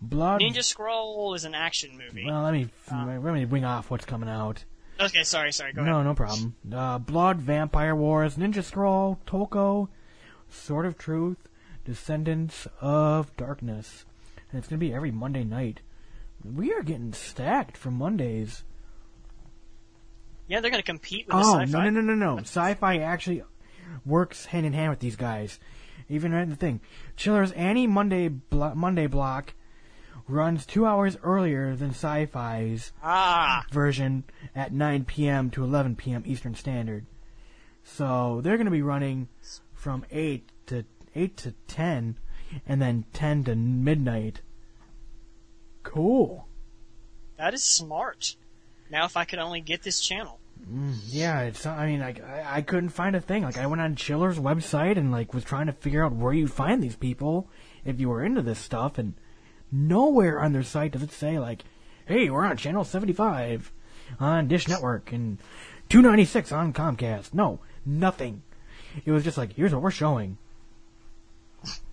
blood. 0.00 0.40
Ninja 0.40 0.62
Scroll 0.64 1.34
is 1.34 1.44
an 1.44 1.54
action 1.54 1.96
movie. 1.98 2.24
Well, 2.24 2.42
let 2.42 2.52
me 2.52 2.68
let 2.90 3.34
me 3.34 3.44
wing 3.46 3.64
off 3.64 3.90
what's 3.90 4.04
coming 4.04 4.28
out. 4.28 4.64
okay, 5.00 5.22
sorry, 5.24 5.52
sorry. 5.52 5.72
Go 5.72 5.82
no, 5.82 5.94
ahead. 5.94 6.04
no 6.06 6.14
problem. 6.14 6.54
Uh, 6.72 6.98
Blood, 6.98 7.38
Vampire 7.38 7.94
Wars, 7.96 8.36
Ninja 8.36 8.62
Scroll, 8.62 9.18
Tokko, 9.26 9.88
Sword 10.48 10.86
of 10.86 10.96
Truth, 10.98 11.48
Descendants 11.84 12.66
of 12.80 13.36
Darkness. 13.36 14.04
And 14.50 14.58
it's 14.58 14.68
going 14.68 14.78
to 14.80 14.84
be 14.86 14.92
every 14.92 15.10
Monday 15.12 15.44
night. 15.44 15.80
We 16.44 16.72
are 16.72 16.82
getting 16.82 17.12
stacked 17.12 17.76
for 17.76 17.90
Mondays. 17.90 18.64
Yeah, 20.48 20.60
they're 20.60 20.70
going 20.70 20.82
to 20.82 20.86
compete 20.86 21.26
with 21.26 21.36
Oh, 21.36 21.58
sci-fi. 21.60 21.66
no, 21.84 21.90
no, 21.90 22.00
no, 22.00 22.14
no, 22.14 22.34
no. 22.34 22.38
Sci-fi 22.40 22.98
actually 22.98 23.42
works 24.04 24.46
hand 24.46 24.66
in 24.66 24.72
hand 24.72 24.90
with 24.90 25.00
these 25.00 25.16
guys. 25.16 25.58
Even 26.08 26.32
right 26.32 26.42
in 26.42 26.50
the 26.50 26.56
thing. 26.56 26.80
Chiller's 27.16 27.52
Annie 27.52 27.86
Monday 27.86 28.28
blo- 28.28 28.74
Monday 28.74 29.06
block 29.06 29.54
runs 30.26 30.66
two 30.66 30.84
hours 30.86 31.16
earlier 31.22 31.76
than 31.76 31.90
Sci-Fi's 31.90 32.92
Ah, 33.02 33.64
version 33.70 34.24
at 34.54 34.72
9 34.72 35.04
p.m. 35.04 35.50
to 35.50 35.62
11 35.62 35.94
p.m. 35.96 36.22
Eastern 36.26 36.54
Standard. 36.54 37.06
So 37.84 38.40
they're 38.42 38.56
going 38.56 38.64
to 38.66 38.70
be 38.72 38.82
running 38.82 39.28
from 39.72 40.04
8 40.10 40.48
to 40.66 40.84
8 41.14 41.36
to 41.38 41.52
10 41.68 42.16
and 42.66 42.82
then 42.82 43.04
10 43.12 43.44
to 43.44 43.54
midnight. 43.54 44.40
Cool. 45.82 46.46
that 47.36 47.54
is 47.54 47.62
smart. 47.64 48.36
Now, 48.90 49.04
if 49.04 49.16
I 49.16 49.24
could 49.24 49.38
only 49.38 49.60
get 49.60 49.82
this 49.82 50.00
channel. 50.00 50.38
Mm, 50.68 50.94
yeah, 51.06 51.40
it's 51.42 51.64
I 51.64 51.86
mean 51.86 52.00
like 52.00 52.22
I, 52.22 52.56
I 52.56 52.62
couldn't 52.62 52.90
find 52.90 53.16
a 53.16 53.20
thing. 53.20 53.44
Like 53.44 53.56
I 53.56 53.66
went 53.66 53.80
on 53.80 53.96
Chiller's 53.96 54.38
website 54.38 54.98
and 54.98 55.10
like 55.10 55.32
was 55.32 55.44
trying 55.44 55.66
to 55.66 55.72
figure 55.72 56.04
out 56.04 56.12
where 56.12 56.34
you 56.34 56.46
find 56.48 56.82
these 56.82 56.96
people 56.96 57.48
if 57.84 57.98
you 57.98 58.08
were 58.10 58.22
into 58.24 58.42
this 58.42 58.58
stuff 58.58 58.98
and 58.98 59.14
nowhere 59.72 60.40
on 60.40 60.52
their 60.52 60.62
site 60.62 60.92
does 60.92 61.02
it 61.02 61.12
say 61.12 61.38
like, 61.38 61.64
"Hey, 62.06 62.28
we're 62.28 62.44
on 62.44 62.56
channel 62.58 62.84
75 62.84 63.72
on 64.18 64.48
Dish 64.48 64.68
Network 64.68 65.12
and 65.12 65.38
296 65.88 66.52
on 66.52 66.72
Comcast." 66.74 67.32
No, 67.32 67.60
nothing. 67.86 68.42
It 69.04 69.12
was 69.12 69.24
just 69.24 69.38
like, 69.38 69.54
"Here's 69.54 69.72
what 69.72 69.82
we're 69.82 69.90
showing." 69.90 70.36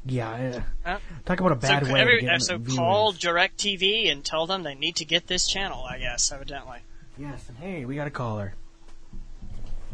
Yeah, 0.06 0.62
uh, 0.86 0.99
talk 1.25 1.39
about 1.41 1.51
a 1.51 1.56
bad 1.56 1.86
so 1.86 1.93
way 1.93 1.99
every, 1.99 2.30
uh, 2.30 2.39
so 2.39 2.60
call 2.60 3.12
Direct 3.12 3.58
TV 3.58 4.10
and 4.10 4.23
tell 4.23 4.47
them 4.47 4.63
they 4.63 4.75
need 4.75 4.95
to 4.97 5.06
get 5.06 5.27
this 5.27 5.45
channel. 5.47 5.84
I 5.84 5.97
guess 5.97 6.32
evidently. 6.32 6.80
Yes, 7.17 7.49
and 7.49 7.58
hey, 7.58 7.84
we 7.84 7.95
got 7.95 8.08
a 8.08 8.12
caller. 8.12 8.53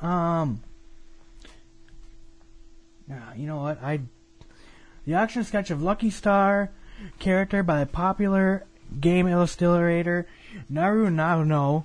um, 0.00 0.62
you 3.36 3.46
know 3.46 3.62
what? 3.62 3.82
I, 3.82 4.00
the 5.06 5.14
auction 5.14 5.44
sketch 5.44 5.70
of 5.70 5.82
Lucky 5.82 6.10
Star, 6.10 6.70
character 7.18 7.62
by 7.62 7.84
popular 7.84 8.66
game 9.00 9.26
illustrator 9.26 10.26
Naru 10.68 11.08
Nanao, 11.08 11.84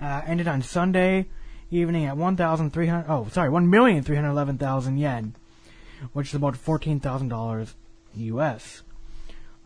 uh, 0.00 0.22
ended 0.26 0.48
on 0.48 0.62
Sunday 0.62 1.26
evening 1.70 2.04
at 2.04 2.16
1,300, 2.16 3.06
oh, 3.08 3.28
sorry, 3.30 3.50
1,311,000 3.50 4.98
yen, 4.98 5.34
which 6.12 6.28
is 6.28 6.34
about 6.34 6.54
$14,000 6.54 7.74
US. 8.16 8.82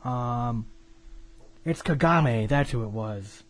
Um, 0.05 0.67
it's 1.65 1.83
Kagami, 1.83 2.49
that's 2.49 2.71
who 2.71 2.83
it 2.85 2.91
was. 2.91 3.43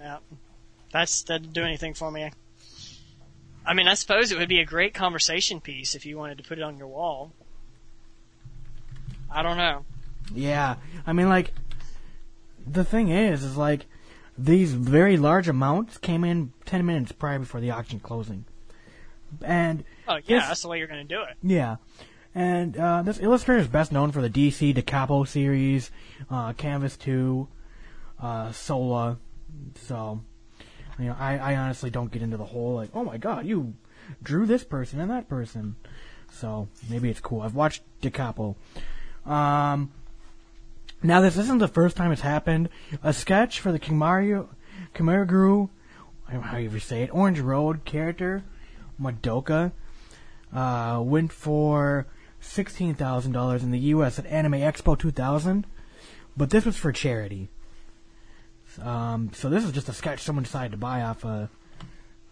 Yeah. 0.00 0.18
That's 0.92 1.22
that 1.24 1.42
didn't 1.42 1.54
do 1.54 1.62
anything 1.64 1.94
for 1.94 2.10
me. 2.10 2.30
I 3.64 3.74
mean, 3.74 3.86
I 3.86 3.94
suppose 3.94 4.32
it 4.32 4.38
would 4.38 4.48
be 4.48 4.60
a 4.60 4.64
great 4.64 4.94
conversation 4.94 5.60
piece 5.60 5.94
if 5.94 6.06
you 6.06 6.16
wanted 6.16 6.38
to 6.38 6.44
put 6.44 6.58
it 6.58 6.62
on 6.62 6.78
your 6.78 6.88
wall. 6.88 7.32
I 9.30 9.42
don't 9.42 9.56
know. 9.58 9.84
Yeah, 10.34 10.76
I 11.06 11.12
mean, 11.12 11.28
like, 11.28 11.52
the 12.66 12.84
thing 12.84 13.08
is, 13.10 13.44
is 13.44 13.56
like, 13.56 13.86
these 14.38 14.72
very 14.72 15.16
large 15.16 15.48
amounts 15.48 15.98
came 15.98 16.24
in 16.24 16.52
10 16.64 16.86
minutes 16.86 17.12
prior 17.12 17.38
before 17.38 17.60
the 17.60 17.70
auction 17.70 18.00
closing. 18.00 18.44
And 19.42 19.84
Oh 20.08 20.16
yeah, 20.16 20.22
Yes. 20.26 20.48
that's 20.48 20.62
the 20.62 20.68
way 20.68 20.78
you're 20.78 20.86
going 20.88 21.06
to 21.06 21.14
do 21.14 21.22
it. 21.22 21.36
Yeah. 21.42 21.76
And 22.34 22.76
uh, 22.76 23.02
this 23.02 23.20
illustrator 23.20 23.60
is 23.60 23.68
best 23.68 23.92
known 23.92 24.10
for 24.12 24.22
the 24.22 24.30
DC 24.30 24.74
Da 24.74 24.82
Capo 24.82 25.24
series, 25.24 25.90
uh, 26.30 26.52
Canvas 26.54 26.96
2, 26.96 27.46
uh, 28.20 28.52
Sola. 28.52 29.18
So, 29.82 30.20
you 30.98 31.06
know, 31.06 31.16
I, 31.18 31.38
I 31.38 31.56
honestly 31.56 31.90
don't 31.90 32.10
get 32.10 32.22
into 32.22 32.36
the 32.36 32.44
whole, 32.44 32.74
like, 32.74 32.90
oh 32.94 33.04
my 33.04 33.18
god, 33.18 33.46
you 33.46 33.74
drew 34.22 34.46
this 34.46 34.64
person 34.64 35.00
and 35.00 35.10
that 35.10 35.28
person. 35.28 35.76
So, 36.32 36.68
maybe 36.88 37.10
it's 37.10 37.20
cool. 37.20 37.42
I've 37.42 37.54
watched 37.54 37.82
Da 38.00 38.10
Capo. 38.10 38.56
Um, 39.26 39.90
now, 41.02 41.20
this 41.20 41.36
isn't 41.36 41.58
the 41.58 41.68
first 41.68 41.96
time 41.96 42.12
it's 42.12 42.20
happened. 42.20 42.68
A 43.02 43.12
sketch 43.12 43.60
for 43.60 43.72
the 43.72 43.78
Kimaru, 43.78 44.48
Kimaru, 44.94 45.70
I 46.28 46.32
don't 46.32 46.42
know 46.42 46.46
how 46.46 46.58
you 46.58 46.68
ever 46.68 46.78
say 46.78 47.02
it, 47.02 47.14
Orange 47.14 47.40
Road 47.40 47.84
character, 47.84 48.44
Madoka, 49.00 49.72
uh, 50.52 51.00
went 51.02 51.32
for 51.32 52.06
sixteen 52.40 52.94
thousand 52.94 53.32
dollars 53.32 53.62
in 53.62 53.70
the 53.70 53.78
U.S. 53.78 54.18
at 54.18 54.26
Anime 54.26 54.54
Expo 54.54 54.98
2000, 54.98 55.66
but 56.36 56.50
this 56.50 56.64
was 56.64 56.76
for 56.76 56.92
charity. 56.92 57.48
Um, 58.78 59.30
so 59.34 59.48
this 59.48 59.64
is 59.64 59.72
just 59.72 59.88
a 59.88 59.92
sketch 59.92 60.20
someone 60.20 60.44
decided 60.44 60.72
to 60.72 60.76
buy 60.78 61.02
off, 61.02 61.24
uh, 61.24 61.46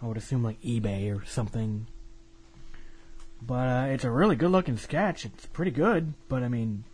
I 0.02 0.06
would 0.06 0.16
assume 0.16 0.42
like 0.44 0.60
eBay 0.62 1.14
or 1.16 1.24
something. 1.26 1.86
But 3.40 3.68
uh, 3.68 3.86
it's 3.90 4.04
a 4.04 4.10
really 4.10 4.36
good-looking 4.36 4.76
sketch. 4.78 5.24
It's 5.24 5.46
pretty 5.46 5.70
good, 5.70 6.14
but 6.28 6.42
I 6.42 6.48
mean, 6.48 6.84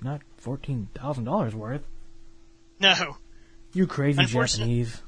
not 0.00 0.22
fourteen 0.36 0.88
thousand 0.94 1.24
dollars 1.24 1.54
worth. 1.54 1.82
No. 2.78 3.16
You 3.72 3.86
crazy. 3.86 4.24
Japanese. 4.24 5.02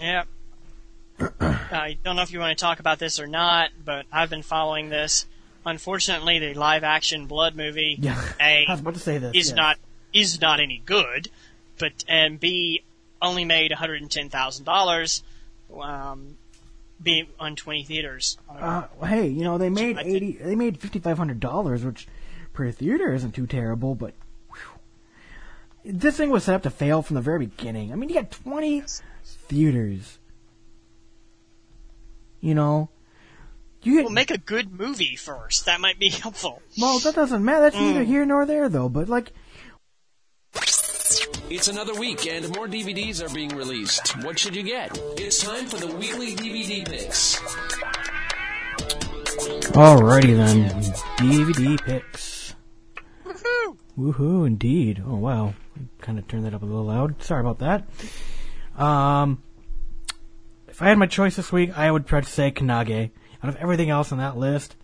Yeah. 0.00 0.24
I 1.20 1.96
don't 2.02 2.16
know 2.16 2.22
if 2.22 2.32
you 2.32 2.40
want 2.40 2.56
to 2.58 2.62
talk 2.62 2.80
about 2.80 2.98
this 2.98 3.20
or 3.20 3.26
not, 3.26 3.70
but 3.82 4.06
I've 4.12 4.30
been 4.30 4.42
following 4.42 4.88
this. 4.88 5.26
Unfortunately, 5.66 6.38
the 6.38 6.54
live-action 6.54 7.26
Blood 7.26 7.54
movie 7.56 7.96
Yeah, 7.98 8.20
A 8.40 8.66
I 8.68 8.72
was 8.72 8.80
about 8.80 8.94
to 8.94 9.00
say 9.00 9.18
this. 9.18 9.34
is 9.34 9.52
not 9.52 9.78
is 10.12 10.40
not 10.40 10.60
any 10.60 10.82
good, 10.84 11.28
but 11.78 12.04
and 12.08 12.38
B 12.40 12.82
only 13.22 13.44
made 13.44 13.70
one 13.70 13.78
hundred 13.78 14.02
and 14.02 14.10
ten 14.10 14.28
thousand 14.28 14.64
dollars, 14.64 15.22
um, 15.78 16.36
being 17.02 17.26
on 17.40 17.56
twenty 17.56 17.82
theaters. 17.82 18.38
Uh, 18.48 18.84
hey, 19.04 19.26
you 19.28 19.44
know 19.44 19.58
they 19.58 19.70
made 19.70 19.98
eighty. 19.98 20.32
They 20.32 20.54
made 20.54 20.78
fifty 20.78 20.98
five 20.98 21.18
hundred 21.18 21.40
dollars, 21.40 21.84
which 21.84 22.06
per 22.52 22.70
theater 22.70 23.12
isn't 23.14 23.32
too 23.32 23.46
terrible. 23.46 23.94
But 23.94 24.14
whew. 24.50 25.92
this 25.92 26.16
thing 26.16 26.30
was 26.30 26.44
set 26.44 26.54
up 26.54 26.62
to 26.62 26.70
fail 26.70 27.02
from 27.02 27.14
the 27.14 27.20
very 27.22 27.46
beginning. 27.46 27.92
I 27.92 27.96
mean, 27.96 28.08
you 28.08 28.14
got 28.16 28.30
twenty 28.30 28.82
theaters. 29.24 30.18
You 32.40 32.54
know, 32.54 32.90
you 33.82 34.02
well, 34.04 34.10
make 34.12 34.30
a 34.30 34.36
good 34.38 34.70
movie 34.78 35.16
first. 35.16 35.64
That 35.64 35.80
might 35.80 35.98
be 35.98 36.08
helpful. 36.10 36.60
well. 36.78 36.98
That 36.98 37.14
doesn't 37.14 37.42
matter. 37.44 37.62
That's 37.62 37.76
neither 37.76 38.04
Mm. 38.04 38.06
here 38.06 38.26
nor 38.26 38.44
there, 38.44 38.68
though. 38.68 38.88
But 38.90 39.08
like, 39.08 39.32
It's 41.50 41.68
another 41.68 41.94
week 41.94 42.26
and 42.26 42.48
more 42.56 42.66
DVDs 42.66 43.22
are 43.22 43.32
being 43.32 43.50
released. 43.50 44.16
What 44.24 44.38
should 44.38 44.56
you 44.56 44.62
get? 44.62 44.98
It's 45.18 45.42
time 45.42 45.66
for 45.66 45.76
the 45.76 45.88
weekly 45.88 46.34
DVD 46.34 46.88
picks. 46.88 47.38
alrighty 49.72 50.36
then, 50.36 50.70
DVD 51.18 51.80
picks. 51.84 52.54
Woohoo! 53.26 53.76
Woohoo, 53.98 54.46
indeed. 54.46 55.02
Oh 55.06 55.16
wow, 55.16 55.54
kind 56.00 56.18
of 56.18 56.26
turned 56.28 56.46
that 56.46 56.54
up 56.54 56.62
a 56.62 56.66
little 56.66 56.84
loud. 56.84 57.22
Sorry 57.22 57.40
about 57.40 57.58
that. 57.58 58.82
Um, 58.82 59.42
if 60.66 60.80
I 60.80 60.88
had 60.88 60.98
my 60.98 61.06
choice 61.06 61.36
this 61.36 61.52
week, 61.52 61.76
I 61.76 61.90
would 61.90 62.06
try 62.06 62.20
to 62.20 62.28
say 62.28 62.50
Kannagi. 62.50 63.10
Out 63.42 63.50
of 63.50 63.56
everything 63.56 63.90
else 63.90 64.12
on 64.12 64.18
that 64.18 64.38
list, 64.38 64.76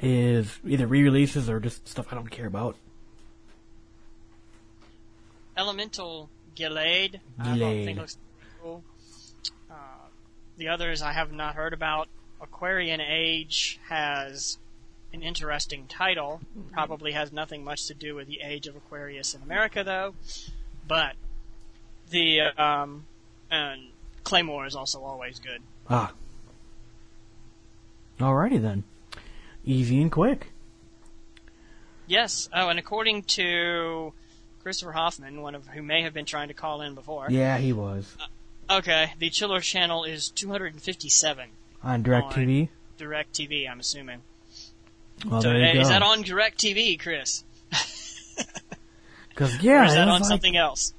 is 0.00 0.58
either 0.66 0.88
re-releases 0.88 1.48
or 1.48 1.60
just 1.60 1.86
stuff 1.86 2.08
I 2.10 2.16
don't 2.16 2.30
care 2.30 2.46
about. 2.46 2.76
Elemental 5.56 6.30
Gelade. 6.56 7.20
I 7.38 7.58
don't 7.58 7.84
think 7.84 7.98
looks 7.98 8.18
cool. 8.62 8.82
Uh, 9.70 9.74
the 10.56 10.68
others 10.68 11.02
I 11.02 11.12
have 11.12 11.32
not 11.32 11.54
heard 11.54 11.72
about. 11.72 12.08
Aquarian 12.40 13.00
Age 13.00 13.78
has 13.88 14.58
an 15.12 15.22
interesting 15.22 15.86
title. 15.86 16.40
Probably 16.72 17.12
has 17.12 17.32
nothing 17.32 17.64
much 17.64 17.86
to 17.86 17.94
do 17.94 18.14
with 18.14 18.26
the 18.26 18.40
age 18.42 18.66
of 18.66 18.76
Aquarius 18.76 19.34
in 19.34 19.42
America, 19.42 19.84
though. 19.84 20.14
But 20.88 21.14
the 22.10 22.40
um, 22.40 23.06
and 23.50 23.88
Claymore 24.24 24.66
is 24.66 24.74
also 24.74 25.02
always 25.02 25.38
good. 25.38 25.62
Ah. 25.88 26.12
Alrighty 28.18 28.60
then. 28.60 28.84
Easy 29.64 30.00
and 30.00 30.10
quick. 30.10 30.52
Yes. 32.06 32.48
Oh, 32.52 32.68
and 32.68 32.78
according 32.78 33.22
to 33.22 34.12
Christopher 34.62 34.92
Hoffman, 34.92 35.42
one 35.42 35.54
of 35.54 35.66
who 35.68 35.82
may 35.82 36.02
have 36.02 36.14
been 36.14 36.24
trying 36.24 36.48
to 36.48 36.54
call 36.54 36.80
in 36.82 36.94
before. 36.94 37.26
Yeah, 37.30 37.58
he 37.58 37.72
was 37.72 38.16
Okay, 38.70 39.12
the 39.18 39.28
Chiller 39.28 39.60
channel 39.60 40.04
is 40.04 40.30
257 40.30 41.48
on 41.82 42.02
DirecTV. 42.04 42.68
Direct 42.96 43.32
TV. 43.34 43.68
I'm 43.68 43.80
assuming. 43.80 44.20
Well, 45.26 45.42
So, 45.42 45.48
there 45.50 45.58
you 45.60 45.66
uh, 45.70 45.72
go. 45.74 45.80
is 45.80 45.88
that 45.88 46.02
on 46.02 46.22
Direct 46.22 46.58
TV, 46.58 46.98
Chris? 46.98 47.44
Because 49.28 49.62
yeah, 49.62 49.80
or 49.82 49.84
is 49.86 49.94
that 49.94 50.08
on 50.08 50.20
like- 50.20 50.28
something 50.28 50.56
else? 50.58 50.92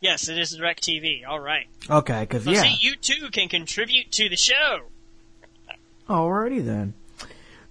Yes, 0.00 0.28
it 0.28 0.38
is 0.38 0.50
Direct 0.56 0.82
TV. 0.82 1.26
All 1.26 1.40
right. 1.40 1.66
Okay, 1.90 2.20
because 2.20 2.44
So 2.44 2.50
yeah. 2.52 2.62
see, 2.62 2.76
you 2.80 2.94
too 2.96 3.30
can 3.32 3.48
contribute 3.48 4.12
to 4.12 4.28
the 4.28 4.36
show. 4.36 4.82
Alrighty 6.08 6.64
then. 6.64 6.94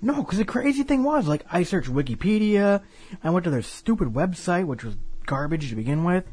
No, 0.03 0.21
because 0.21 0.37
the 0.37 0.43
crazy 0.43 0.83
thing 0.83 1.05
was, 1.05 1.29
like, 1.29 1.45
I 1.49 1.63
searched 1.63 1.89
Wikipedia, 1.89 2.81
I 3.23 3.29
went 3.29 3.45
to 3.45 3.49
their 3.49 3.61
stupid 3.61 4.09
website, 4.09 4.65
which 4.65 4.83
was 4.83 4.97
garbage 5.25 5.69
to 5.69 5.77
begin 5.77 6.03
with. 6.03 6.25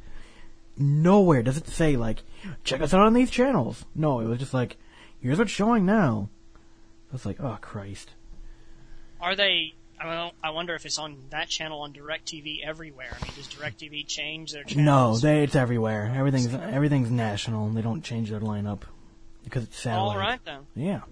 Nowhere 0.77 1.45
does 1.45 1.57
it 1.57 1.69
say, 1.69 1.97
like, 1.97 2.25
check 2.65 2.81
us 2.81 2.93
out 2.93 3.03
on 3.03 3.15
these 3.15 3.31
channels. 3.31 3.85
No, 3.95 4.19
it 4.19 4.27
was 4.27 4.41
just 4.41 4.53
like, 4.53 4.77
here's 5.21 5.39
what's 5.39 5.53
showing 5.53 5.87
now. 5.87 6.29
I 6.57 7.13
was 7.13 7.25
like, 7.25 7.39
oh, 7.39 7.59
Christ. 7.61 8.11
Are 9.21 9.37
they? 9.37 9.75
I, 10.01 10.15
don't, 10.17 10.35
I 10.43 10.51
wonder 10.51 10.75
if 10.75 10.85
it's 10.85 10.99
on 10.99 11.17
that 11.31 11.49
channel 11.49 11.83
on 11.83 11.93
Direct 11.93 12.27
TV 12.27 12.65
everywhere. 12.65 13.17
I 13.21 13.25
mean, 13.25 13.35
does 13.37 13.47
Direct 13.47 13.81
TV 13.81 14.05
change 14.05 14.51
their 14.51 14.65
No, 14.75 15.17
they, 15.17 15.45
it's 15.45 15.55
everywhere. 15.55 16.13
Everything's 16.17 16.53
everything's 16.55 17.11
national. 17.11 17.69
They 17.69 17.83
don't 17.83 18.03
change 18.03 18.31
their 18.31 18.41
lineup 18.41 18.81
because 19.45 19.65
it's 19.65 19.79
satellite. 19.79 20.17
All 20.17 20.19
right 20.19 20.41
then. 20.45 20.67
Yeah. 20.75 21.03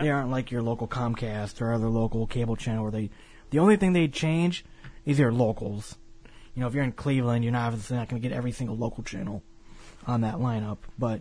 They 0.00 0.10
aren't 0.10 0.30
like 0.30 0.50
your 0.50 0.62
local 0.62 0.88
Comcast 0.88 1.60
or 1.60 1.72
other 1.72 1.88
local 1.88 2.26
cable 2.26 2.56
channel 2.56 2.82
where 2.82 2.92
they. 2.92 3.10
The 3.50 3.58
only 3.58 3.76
thing 3.76 3.92
they 3.92 4.08
change 4.08 4.64
is 5.04 5.18
your 5.18 5.32
locals. 5.32 5.96
You 6.54 6.60
know, 6.60 6.66
if 6.66 6.74
you're 6.74 6.84
in 6.84 6.92
Cleveland, 6.92 7.44
you're 7.44 7.52
not 7.52 7.66
obviously 7.68 7.96
not 7.96 8.08
going 8.08 8.20
to 8.20 8.28
get 8.28 8.36
every 8.36 8.52
single 8.52 8.76
local 8.76 9.02
channel 9.04 9.42
on 10.06 10.20
that 10.22 10.36
lineup, 10.36 10.78
but 10.98 11.20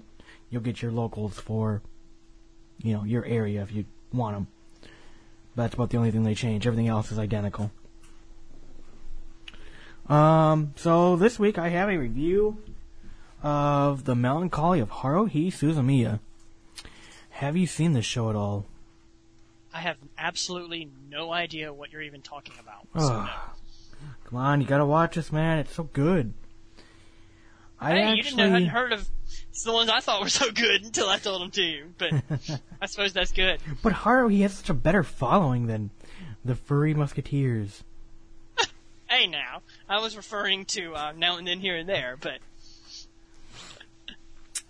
you'll 0.49 0.61
get 0.61 0.81
your 0.81 0.91
locals 0.91 1.39
for, 1.39 1.81
you 2.81 2.93
know, 2.93 3.03
your 3.03 3.25
area 3.25 3.61
if 3.61 3.71
you 3.71 3.85
want 4.11 4.35
them. 4.35 4.47
That's 5.55 5.73
about 5.73 5.89
the 5.89 5.97
only 5.97 6.11
thing 6.11 6.23
they 6.23 6.35
change. 6.35 6.65
Everything 6.65 6.87
else 6.87 7.11
is 7.11 7.19
identical. 7.19 7.71
Um, 10.07 10.73
so 10.75 11.15
this 11.15 11.39
week 11.39 11.57
I 11.57 11.69
have 11.69 11.89
a 11.89 11.97
review 11.97 12.57
of 13.41 14.05
the 14.05 14.15
Melancholy 14.15 14.79
of 14.79 14.89
Haruhi 14.89 15.47
Suzumiya. 15.47 16.19
Have 17.33 17.57
you 17.57 17.67
seen 17.67 17.93
this 17.93 18.05
show 18.05 18.29
at 18.29 18.35
all? 18.35 18.65
I 19.73 19.79
have 19.79 19.97
absolutely 20.17 20.89
no 21.09 21.33
idea 21.33 21.73
what 21.73 21.91
you're 21.91 22.03
even 22.03 22.21
talking 22.21 22.53
about. 22.59 22.87
So 22.97 23.13
Ugh. 23.13 23.29
no. 23.29 24.07
Come 24.29 24.39
on, 24.39 24.61
you 24.61 24.67
gotta 24.67 24.85
watch 24.85 25.15
this, 25.15 25.31
man. 25.31 25.57
It's 25.57 25.73
so 25.73 25.83
good. 25.83 26.33
I 27.79 27.91
Hey, 27.91 28.01
actually, 28.01 28.17
you 28.17 28.23
didn't 28.23 28.37
know, 28.37 28.49
hadn't 28.49 28.67
heard 28.67 28.93
of 28.93 29.09
it's 29.49 29.63
the 29.63 29.73
ones 29.73 29.89
I 29.89 29.99
thought 29.99 30.21
were 30.21 30.29
so 30.29 30.51
good 30.51 30.83
until 30.83 31.09
I 31.09 31.17
told 31.17 31.41
them 31.41 31.51
to 31.51 31.63
you. 31.63 31.93
But 31.97 32.13
I 32.81 32.85
suppose 32.85 33.13
that's 33.13 33.31
good. 33.31 33.59
but 33.81 33.93
Haru, 33.93 34.27
he 34.27 34.41
has 34.41 34.53
such 34.53 34.69
a 34.69 34.73
better 34.75 35.03
following 35.03 35.65
than 35.65 35.89
the 36.45 36.55
Furry 36.55 36.93
Musketeers. 36.93 37.83
Hey, 39.09 39.27
now 39.27 39.61
I 39.87 39.99
was 39.99 40.17
referring 40.17 40.65
to 40.65 40.95
uh, 40.95 41.13
now 41.15 41.37
and 41.37 41.45
then 41.45 41.59
here 41.59 41.75
and 41.75 41.87
there, 41.87 42.17
but 42.19 42.39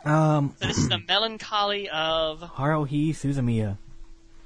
Um, 0.05 0.55
so 0.59 0.67
this 0.67 0.77
is 0.77 0.89
the 0.89 0.99
melancholy 1.07 1.89
of 1.89 2.41
Haruhi 2.41 3.11
Suzumiya. 3.11 3.77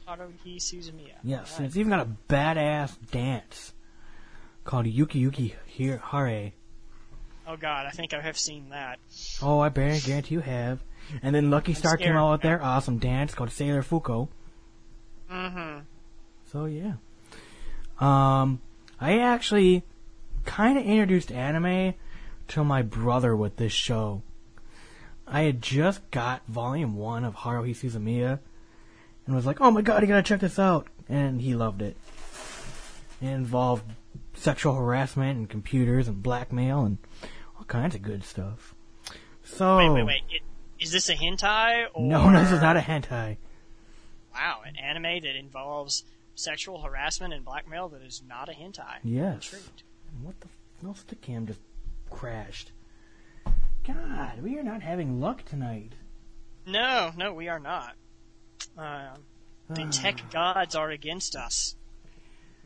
Haruhi 0.08 0.58
Suzumiya. 0.58 1.16
Yes, 1.24 1.58
and 1.58 1.66
it's 1.66 1.76
even 1.76 1.90
got 1.90 2.06
a 2.06 2.10
badass 2.30 2.96
dance 3.12 3.74
called 4.64 4.86
Yuki 4.86 5.20
Yuki 5.20 5.56
Hir- 5.78 6.02
Hare. 6.04 6.52
Oh 7.48 7.56
God, 7.56 7.86
I 7.86 7.92
think 7.92 8.14
I 8.14 8.22
have 8.22 8.38
seen 8.38 8.70
that. 8.70 9.00
Oh, 9.42 9.60
I 9.60 9.70
guarantee 9.70 10.36
you 10.36 10.42
have. 10.42 10.80
And 11.22 11.34
then 11.34 11.50
Lucky 11.50 11.74
Star 11.74 11.96
came 11.96 12.16
out 12.16 12.34
with 12.34 12.42
their 12.42 12.62
awesome 12.62 12.98
dance 12.98 13.34
called 13.34 13.52
Sailor 13.52 13.82
Fuku. 13.82 14.28
Mm-hmm. 15.32 15.80
So 16.52 16.66
yeah. 16.66 16.94
Um, 18.00 18.62
I 19.00 19.20
actually 19.20 19.84
kind 20.46 20.78
of 20.78 20.86
introduced 20.86 21.32
anime 21.32 21.94
to 22.50 22.64
my 22.64 22.82
brother 22.82 23.36
with 23.36 23.56
this 23.56 23.74
show. 23.74 24.22
I 25.28 25.42
had 25.42 25.62
just 25.62 26.10
got 26.12 26.46
volume 26.48 26.96
one 26.96 27.26
of 27.26 27.36
Haruhi 27.36 27.76
Suzumiya 27.76 28.40
and 29.26 29.36
was 29.36 29.46
like, 29.46 29.60
oh 29.60 29.72
my 29.72 29.82
god, 29.82 30.02
you 30.02 30.08
gotta 30.08 30.24
check 30.24 30.40
this 30.40 30.58
out. 30.58 30.88
And 31.10 31.42
he 31.42 31.54
loved 31.54 31.82
it. 31.82 31.98
It 33.22 33.28
involved 33.28 33.84
sexual 34.34 34.76
harassment 34.76 35.38
and 35.38 35.50
computers 35.50 36.08
and 36.08 36.24
blackmail 36.24 36.82
and 36.82 36.98
all 37.58 37.66
kinds 37.66 37.96
of 37.96 38.02
good 38.02 38.24
stuff. 38.24 38.74
So. 39.44 39.78
Wait, 39.78 39.90
wait, 39.90 40.04
wait. 40.04 40.22
It, 40.30 40.42
is 40.80 40.92
this 40.92 41.10
a 41.10 41.16
hentai? 41.16 41.88
Or... 41.94 42.06
No, 42.06 42.30
no, 42.30 42.40
this 42.42 42.52
is 42.52 42.62
not 42.62 42.78
a 42.78 42.82
hentai. 42.82 43.38
Wow, 44.34 44.62
an 44.66 44.76
anime 44.76 45.24
that 45.24 45.36
involves 45.36 46.04
sexual 46.36 46.82
harassment 46.82 47.34
and 47.34 47.44
blackmail 47.44 47.90
that 47.90 48.04
is 48.04 48.22
not 48.28 48.50
a 48.50 48.52
hentai. 48.52 49.00
Yes. 49.04 49.56
What 50.22 50.40
the? 50.40 50.46
f- 50.46 50.84
No, 50.84 50.96
the 51.08 51.16
cam 51.16 51.48
just 51.48 51.60
crashed. 52.12 52.72
God, 53.88 54.44
we 54.44 54.58
are 54.58 54.64
not 54.64 54.82
having 54.82 55.22
luck 55.22 55.46
tonight. 55.46 55.94
No, 56.66 57.12
no, 57.16 57.34
we 57.34 57.48
are 57.48 57.60
not. 57.60 57.96
Um, 58.78 59.24
the 59.70 59.86
tech 59.92 60.30
gods 60.30 60.76
are 60.76 60.92
against 60.92 61.38
us. 61.38 61.76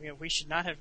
We, 0.00 0.10
we 0.10 0.28
should 0.28 0.48
not 0.48 0.66
have. 0.66 0.78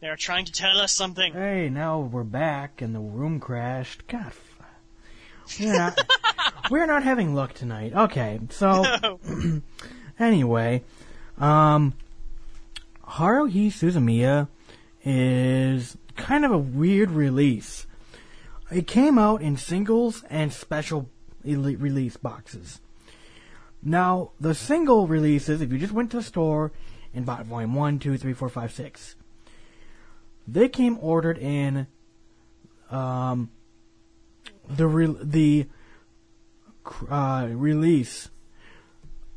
They 0.00 0.08
are 0.08 0.16
trying 0.16 0.44
to 0.44 0.52
tell 0.52 0.78
us 0.80 0.92
something. 0.92 1.32
Hey, 1.32 1.70
now 1.70 1.98
we're 1.98 2.24
back 2.24 2.82
and 2.82 2.94
the 2.94 3.00
room 3.00 3.40
crashed. 3.40 4.06
God, 4.06 4.32
we're 5.58 5.72
not 5.72 5.98
we're 6.70 6.86
not 6.86 7.04
having 7.04 7.34
luck 7.34 7.54
tonight. 7.54 7.94
Okay, 7.94 8.38
so 8.50 8.82
No. 9.02 9.62
anyway, 10.18 10.82
um, 11.38 11.94
Haruhi 13.02 13.68
Suzumiya 13.68 14.48
is 15.04 15.96
kind 16.16 16.44
of 16.44 16.50
a 16.50 16.58
weird 16.58 17.10
release. 17.10 17.86
It 18.74 18.88
came 18.88 19.18
out 19.18 19.40
in 19.40 19.56
singles 19.56 20.24
and 20.28 20.52
special 20.52 21.08
release 21.44 22.16
boxes. 22.16 22.80
Now, 23.80 24.32
the 24.40 24.52
single 24.52 25.06
releases, 25.06 25.60
if 25.60 25.70
you 25.70 25.78
just 25.78 25.92
went 25.92 26.10
to 26.10 26.16
the 26.16 26.22
store 26.24 26.72
and 27.14 27.24
bought 27.24 27.46
volume 27.46 27.74
1, 27.74 28.00
2, 28.00 28.18
3, 28.18 28.32
4, 28.32 28.48
5, 28.48 28.72
6, 28.72 29.16
they 30.48 30.68
came 30.68 30.98
ordered 31.00 31.38
in 31.38 31.86
um, 32.90 33.50
the 34.68 34.88
re- 34.88 35.16
the 35.22 35.66
uh, 37.08 37.46
release 37.50 38.28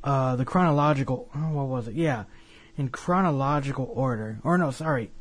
uh, 0.03 0.35
the 0.35 0.45
chronological 0.45 1.29
oh, 1.33 1.49
what 1.53 1.67
was 1.67 1.87
it 1.87 1.95
yeah 1.95 2.25
in 2.75 2.89
chronological 2.89 3.89
order 3.93 4.39
or 4.43 4.57
no 4.57 4.69
sorry 4.69 5.11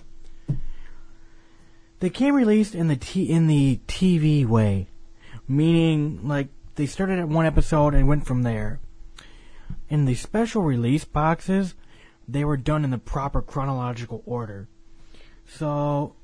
they 2.00 2.11
came 2.11 2.35
released 2.35 2.74
in 2.74 2.88
the 2.88 2.96
t- 2.96 3.30
in 3.30 3.46
the 3.46 3.80
TV 3.87 4.46
way 4.46 4.87
meaning 5.48 6.26
like 6.26 6.48
they 6.74 6.87
started 6.87 7.18
at 7.18 7.28
one 7.28 7.46
episode 7.46 7.94
and 7.94 8.09
went 8.09 8.26
from 8.26 8.42
there 8.42 8.80
in 9.88 10.04
the 10.04 10.14
special 10.14 10.62
release 10.62 11.04
boxes 11.04 11.74
they 12.28 12.44
were 12.44 12.56
done 12.56 12.85
in 12.85 12.90
the 12.90 12.98
proper 12.98 13.40
chronological 13.40 14.22
order 14.26 14.68
so 15.46 16.14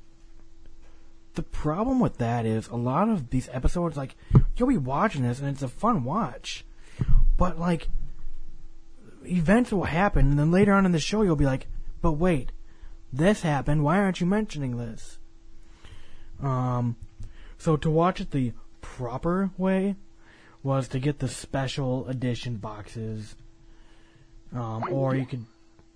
the 1.35 1.43
problem 1.43 1.99
with 1.99 2.17
that 2.17 2.45
is 2.45 2.67
a 2.67 2.75
lot 2.75 3.09
of 3.09 3.29
these 3.29 3.49
episodes, 3.51 3.97
like 3.97 4.15
you'll 4.55 4.69
be 4.69 4.77
watching 4.77 5.23
this 5.23 5.39
and 5.39 5.49
it's 5.49 5.63
a 5.63 5.67
fun 5.67 6.03
watch, 6.03 6.65
but 7.37 7.59
like 7.59 7.89
events 9.25 9.71
will 9.71 9.85
happen, 9.85 10.31
and 10.31 10.39
then 10.39 10.51
later 10.51 10.73
on 10.73 10.85
in 10.85 10.91
the 10.91 10.99
show 10.99 11.23
you'll 11.23 11.35
be 11.35 11.45
like, 11.45 11.67
but 12.01 12.13
wait, 12.13 12.51
this 13.11 13.41
happened. 13.41 13.83
Why 13.83 13.97
aren't 13.97 14.21
you 14.21 14.27
mentioning 14.27 14.77
this? 14.77 15.19
Um, 16.43 16.97
so 17.57 17.77
to 17.77 17.89
watch 17.89 18.19
it 18.19 18.31
the 18.31 18.51
proper 18.81 19.51
way 19.57 19.95
was 20.61 20.87
to 20.89 20.99
get 20.99 21.19
the 21.19 21.27
special 21.27 22.07
edition 22.07 22.57
boxes, 22.57 23.35
um, 24.53 24.85
or 24.91 25.15
you 25.15 25.25
could 25.25 25.45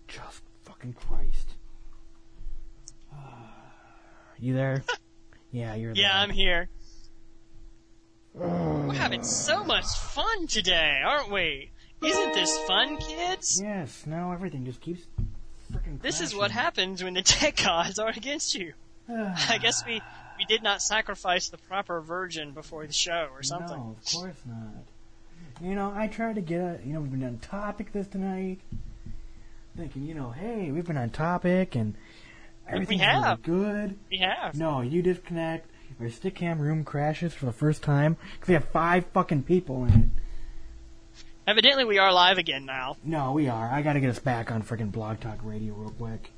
just 0.08 0.42
fucking 0.64 0.94
Christ. 0.94 1.54
You 4.40 4.54
there? 4.54 4.84
yeah, 5.52 5.76
you're 5.76 5.94
there. 5.94 6.04
Yeah, 6.04 6.22
I'm 6.22 6.30
here. 6.30 6.70
We're 8.34 8.94
having 8.94 9.24
so 9.24 9.64
much 9.64 9.86
fun 9.86 10.46
today, 10.46 11.02
aren't 11.04 11.32
we? 11.32 11.72
Isn't 12.06 12.34
this 12.34 12.56
fun, 12.68 12.98
kids? 12.98 13.60
Yes, 13.62 14.06
now 14.06 14.32
everything 14.32 14.64
just 14.66 14.80
keeps 14.80 15.08
freaking 15.74 16.00
This 16.00 16.22
is 16.22 16.36
what 16.36 16.52
happens 16.52 17.04
when 17.04 17.16
the 17.16 17.24
tech 17.24 17.56
gods 17.64 17.98
are 17.98 18.10
against 18.10 18.54
you. 18.54 18.74
I 19.10 19.58
guess 19.60 19.84
we 19.86 20.02
we 20.38 20.46
did 20.46 20.64
not 20.64 20.82
sacrifice 20.82 21.50
the 21.50 21.58
proper 21.58 22.02
virgin 22.02 22.52
before 22.52 22.86
the 22.86 22.94
show 22.94 23.30
or 23.34 23.44
something. 23.44 23.78
No, 23.78 23.96
of 23.98 24.14
course 24.14 24.42
not. 24.46 24.84
You 25.62 25.74
know, 25.74 25.92
I 25.96 26.08
tried 26.08 26.36
to 26.36 26.42
get 26.42 26.60
a, 26.60 26.80
you 26.86 26.94
know, 26.94 27.02
we've 27.02 27.12
been 27.12 27.24
on 27.24 27.40
topic 27.40 27.92
this 27.92 28.08
tonight. 28.08 28.60
Thinking, 29.76 30.04
you 30.04 30.14
know, 30.14 30.32
hey, 30.32 30.72
we've 30.72 30.86
been 30.86 30.98
on 30.98 31.10
topic 31.10 31.76
and 31.76 31.96
everything's 32.68 33.02
have. 33.02 33.40
really 33.46 33.64
good. 33.64 33.98
We 34.10 34.18
have. 34.20 34.56
No, 34.56 34.82
you 34.82 35.02
disconnect. 35.02 35.70
Our 36.00 36.08
Stickam 36.08 36.60
room 36.60 36.84
crashes 36.84 37.34
for 37.34 37.46
the 37.46 37.52
first 37.52 37.82
time 37.82 38.18
because 38.34 38.48
we 38.50 38.54
have 38.54 38.66
five 38.66 39.06
fucking 39.14 39.44
people 39.44 39.86
in 39.86 39.94
it. 39.94 40.24
Evidently, 41.48 41.86
we 41.86 41.98
are 41.98 42.12
live 42.12 42.38
again 42.38 42.66
now. 42.66 42.98
No, 43.04 43.32
we 43.32 43.48
are. 43.48 43.70
I 43.72 43.82
gotta 43.82 44.00
get 44.00 44.10
us 44.10 44.20
back 44.20 44.52
on 44.52 44.62
freaking 44.62 44.92
Blog 44.92 45.22
Talk 45.22 45.40
Radio 45.44 45.74
real 45.74 45.92
quick. 45.92 46.30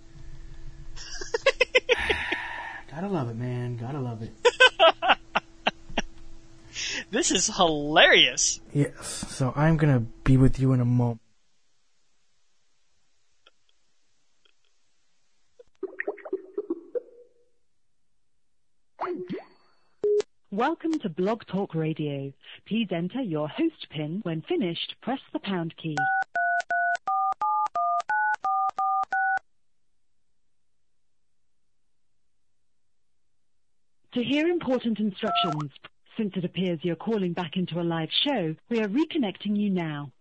gotta 3.00 3.14
love 3.14 3.30
it, 3.30 3.38
man. 3.38 3.78
Gotta 3.78 4.00
love 4.00 4.22
it. 4.22 4.32
This 7.12 7.32
is 7.32 7.48
hilarious. 7.48 8.62
Yes. 8.72 9.26
So 9.30 9.52
I'm 9.56 9.78
gonna 9.78 10.02
be 10.24 10.38
with 10.38 10.60
you 10.60 10.74
in 10.74 10.80
a 10.80 10.86
moment. 10.86 11.20
Welcome 20.52 21.00
to 21.00 21.10
Blog 21.10 21.46
Talk 21.48 21.74
Radio. 21.74 22.32
Please 22.68 22.90
enter 22.92 23.22
your 23.22 23.48
host 23.48 23.88
pin. 23.90 24.20
When 24.24 24.42
finished, 24.44 24.96
press 25.02 25.20
the 25.34 25.40
pound 25.40 25.74
key. 25.78 25.98
To 34.20 34.26
hear 34.26 34.48
important 34.48 35.00
instructions, 35.00 35.72
since 36.18 36.34
it 36.36 36.44
appears 36.44 36.80
you're 36.82 36.98
calling 36.98 37.32
back 37.32 37.56
into 37.56 37.80
a 37.80 37.84
live 37.84 38.10
show, 38.26 38.54
we 38.68 38.82
are 38.82 38.88
reconnecting 38.90 39.56
you 39.56 39.70
now. 39.70 40.12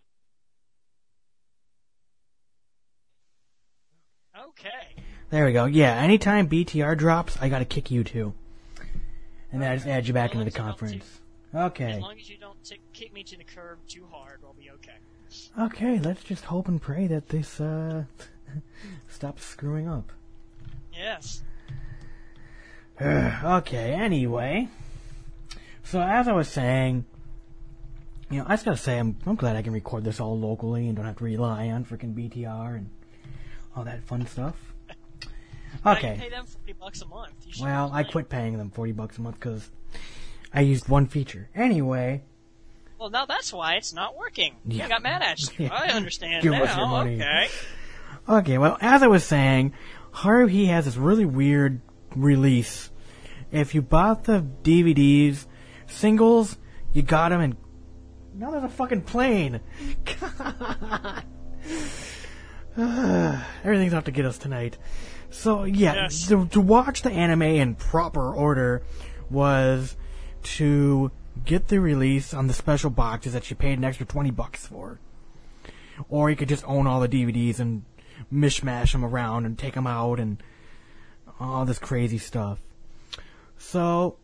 Okay. 4.51 5.03
There 5.31 5.47
we 5.47 5.53
go. 5.53 5.65
Yeah. 5.65 5.97
Anytime 5.97 6.49
BTR 6.49 6.97
drops, 6.97 7.39
I 7.41 7.49
gotta 7.49 7.65
kick 7.65 7.91
you 7.91 8.05
too, 8.05 8.35
and 9.51 9.61
then 9.61 9.73
I 9.73 9.75
just 9.75 9.89
add 9.89 10.07
you 10.07 10.15
back 10.15 10.31
As 10.31 10.37
long 10.37 10.43
into 10.47 10.53
the 10.53 10.55
as 10.55 10.55
you 10.55 10.63
don't 10.63 10.79
conference. 10.79 11.21
Okay. 11.53 11.93
As 11.95 12.01
long 12.01 12.19
as 12.21 12.31
you 12.31 12.39
don't 12.39 12.63
tick 12.63 12.81
kick 12.93 13.13
me 13.13 13.25
to 13.25 13.37
the 13.37 13.43
curb 13.43 13.81
too 13.89 14.07
hard, 14.13 14.39
we'll 14.45 14.53
be 14.53 14.71
okay. 14.71 14.99
Okay. 15.59 15.99
Let's 15.99 16.23
just 16.23 16.45
hope 16.45 16.69
and 16.69 16.81
pray 16.81 17.09
that 17.09 17.31
this 17.31 17.61
uh 17.61 18.05
stops 19.09 19.45
screwing 19.45 19.89
up. 19.89 20.13
Yes. 20.97 21.43
okay, 23.45 23.93
anyway. 23.93 24.69
So 25.85 26.01
as 26.01 26.29
I 26.29 26.33
was 26.33 26.49
saying, 26.49 27.05
you 28.31 28.39
know, 28.39 28.45
I 28.47 28.55
just 28.55 28.65
gotta 28.65 28.77
say 28.77 28.99
I'm 28.99 29.17
I'm 29.27 29.37
glad 29.37 29.57
I 29.57 29.63
can 29.63 29.73
record 29.73 30.05
this 30.05 30.21
all 30.21 30.39
locally 30.39 30.87
and 30.89 30.97
don't 30.97 31.07
have 31.07 31.17
to 31.19 31.25
rely 31.25 31.69
on 31.69 31.85
freaking 31.85 32.15
BTR 32.15 32.77
and 32.77 32.91
all 33.77 33.85
that 33.85 34.03
fun 34.05 34.27
stuff. 34.27 34.55
Okay. 35.87 36.17
pay 36.19 36.29
them 36.29 36.45
forty 36.45 36.73
bucks 36.73 37.03
a 37.03 37.07
month. 37.07 37.47
Well, 37.61 37.91
I 37.93 38.03
quit 38.03 38.29
paying 38.29 38.59
them 38.59 38.71
forty 38.71 38.93
bucks 38.93 39.19
a 39.19 39.23
month 39.23 39.39
because 39.39 39.71
I 40.53 40.63
used 40.63 40.89
one 40.89 41.07
feature. 41.07 41.49
Anyway, 41.55 42.23
Well, 42.99 43.11
now 43.11 43.27
that's 43.27 43.53
why 43.53 43.75
it's 43.75 43.93
not 43.93 44.17
working. 44.17 44.57
Yeah. 44.65 44.87
I 44.87 44.89
got 44.89 45.03
mad 45.03 45.23
at 45.23 45.41
you. 45.41 45.49
Yeah. 45.67 45.75
I 45.75 45.89
understand 45.93 46.43
Give 46.43 46.53
now. 46.53 46.65
us 46.65 46.77
your 46.77 46.87
money. 46.89 47.15
Okay. 47.17 47.49
okay. 48.29 48.59
Well, 48.59 48.77
as 48.81 49.03
I 49.03 49.07
was 49.07 49.25
saying, 49.25 49.73
Haruhi 50.13 50.67
has 50.67 50.87
this 50.87 50.97
really 50.97 51.27
weird 51.27 51.81
release. 52.15 52.91
If 53.51 53.75
you 53.75 53.83
bought 53.83 54.25
the 54.25 54.45
DVDs, 54.63 55.47
singles, 55.87 56.57
you 56.93 57.03
got 57.03 57.31
them, 57.31 57.41
and 57.41 57.57
now 58.35 58.51
there's 58.51 58.65
a 58.65 58.69
fucking 58.69 59.03
plane. 59.03 59.61
God. 60.21 61.25
Everything's 63.65 63.95
out 63.95 64.05
to 64.05 64.11
get 64.13 64.25
us 64.25 64.39
tonight. 64.39 64.77
So 65.31 65.65
yeah, 65.65 65.95
Yes. 65.95 66.29
to, 66.29 66.47
to 66.49 66.61
watch 66.61 67.03
the 67.03 67.11
anime 67.11 67.43
in 67.43 67.75
proper 67.75 68.33
order 68.33 68.83
was 69.31 69.97
to 70.43 71.11
get 71.45 71.69
the 71.69 71.81
release 71.81 72.33
on 72.33 72.47
the 72.47 72.55
special 72.55 72.91
boxes 72.91 73.33
that 73.33 73.51
you 73.51 73.57
paid 73.57 73.79
an 73.79 73.85
extra 73.85 74.07
twenty 74.07 74.31
bucks 74.31 74.67
for, 74.67 75.01
or 76.09 76.31
you 76.31 76.37
could 76.37 76.49
just 76.49 76.65
own 76.67 76.87
all 76.87 77.01
the 77.01 77.09
DVDs 77.09 77.59
and 77.59 77.85
mishmash 78.33 78.93
them 78.93 79.05
around 79.05 79.45
and 79.45 79.59
take 79.59 79.75
them 79.75 79.87
out 79.87 80.19
and 80.21 80.43
all 81.41 81.65
this 81.65 81.79
crazy 81.79 82.19
stuff. 82.19 82.59
So, 83.59 84.17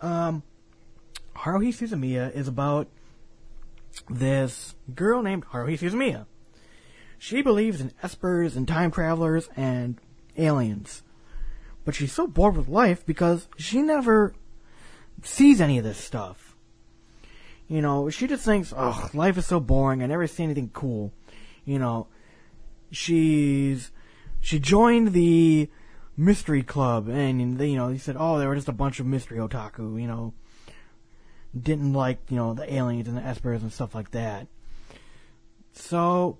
um, 0.00 0.42
Haruhi 1.36 1.68
Suzumiya 1.68 2.34
is 2.34 2.48
about 2.48 2.88
this 4.08 4.74
girl 4.94 5.22
named 5.22 5.46
Haruhi 5.46 5.78
Suzumiya. 5.78 6.26
She 7.18 7.42
believes 7.42 7.80
in 7.80 7.90
espers 8.02 8.56
and 8.56 8.66
time 8.66 8.90
travelers 8.90 9.48
and 9.56 9.98
aliens. 10.36 11.02
But 11.84 11.94
she's 11.94 12.12
so 12.12 12.26
bored 12.26 12.56
with 12.56 12.68
life 12.68 13.04
because 13.04 13.48
she 13.56 13.82
never 13.82 14.34
sees 15.22 15.60
any 15.60 15.78
of 15.78 15.84
this 15.84 15.98
stuff. 15.98 16.56
You 17.68 17.80
know, 17.80 18.10
she 18.10 18.26
just 18.26 18.44
thinks, 18.44 18.72
oh, 18.76 19.08
life 19.14 19.38
is 19.38 19.46
so 19.46 19.60
boring. 19.60 20.02
I 20.02 20.06
never 20.06 20.26
see 20.26 20.42
anything 20.42 20.70
cool. 20.72 21.12
You 21.64 21.78
know, 21.78 22.08
she's, 22.90 23.90
she 24.40 24.58
joined 24.58 25.12
the 25.12 25.68
mystery 26.16 26.62
club 26.62 27.08
and, 27.08 27.40
you 27.40 27.76
know, 27.76 27.88
he 27.88 27.98
said, 27.98 28.16
oh, 28.18 28.38
they 28.38 28.46
were 28.46 28.54
just 28.54 28.68
a 28.68 28.72
bunch 28.72 29.00
of 29.00 29.06
mystery 29.06 29.38
otaku, 29.38 30.00
you 30.00 30.06
know, 30.06 30.34
didn't 31.58 31.92
like, 31.92 32.18
you 32.28 32.36
know, 32.36 32.54
the 32.54 32.72
aliens 32.72 33.08
and 33.08 33.16
the 33.16 33.22
espers 33.22 33.62
and 33.62 33.72
stuff 33.72 33.94
like 33.94 34.10
that. 34.12 34.46
So, 35.72 36.38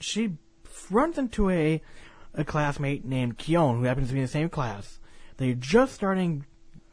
she 0.00 0.36
runs 0.90 1.18
into 1.18 1.50
a, 1.50 1.82
a 2.34 2.44
classmate 2.44 3.04
named 3.04 3.38
Kyon 3.38 3.78
who 3.78 3.84
happens 3.84 4.08
to 4.08 4.14
be 4.14 4.20
in 4.20 4.26
the 4.26 4.30
same 4.30 4.48
class. 4.48 4.98
They're 5.36 5.54
just 5.54 5.94
starting 5.94 6.44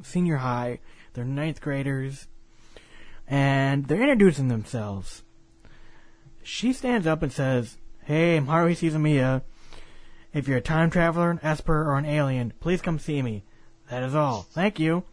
senior 0.02 0.38
high. 0.38 0.80
They're 1.14 1.26
ninth 1.26 1.62
graders. 1.62 2.28
And 3.28 3.88
they're 3.88 4.02
introducing 4.02 4.50
themselves. 4.50 5.24
She 6.44 6.74
stands 6.74 7.08
up 7.08 7.24
and 7.24 7.32
says, 7.32 7.78
Hey, 8.04 8.36
I'm 8.36 8.48
Haruhi. 8.48 9.42
If 10.34 10.48
you're 10.48 10.58
a 10.58 10.62
time 10.62 10.90
traveler, 10.90 11.30
an 11.30 11.40
esper, 11.44 11.84
or 11.88 11.98
an 11.98 12.06
alien, 12.06 12.54
please 12.60 12.82
come 12.82 13.00
see 13.00 13.22
me. 13.22 13.44
That 13.90 14.04
is 14.04 14.16
all. 14.16 14.48
Thank 14.52 14.80
you. 14.80 15.04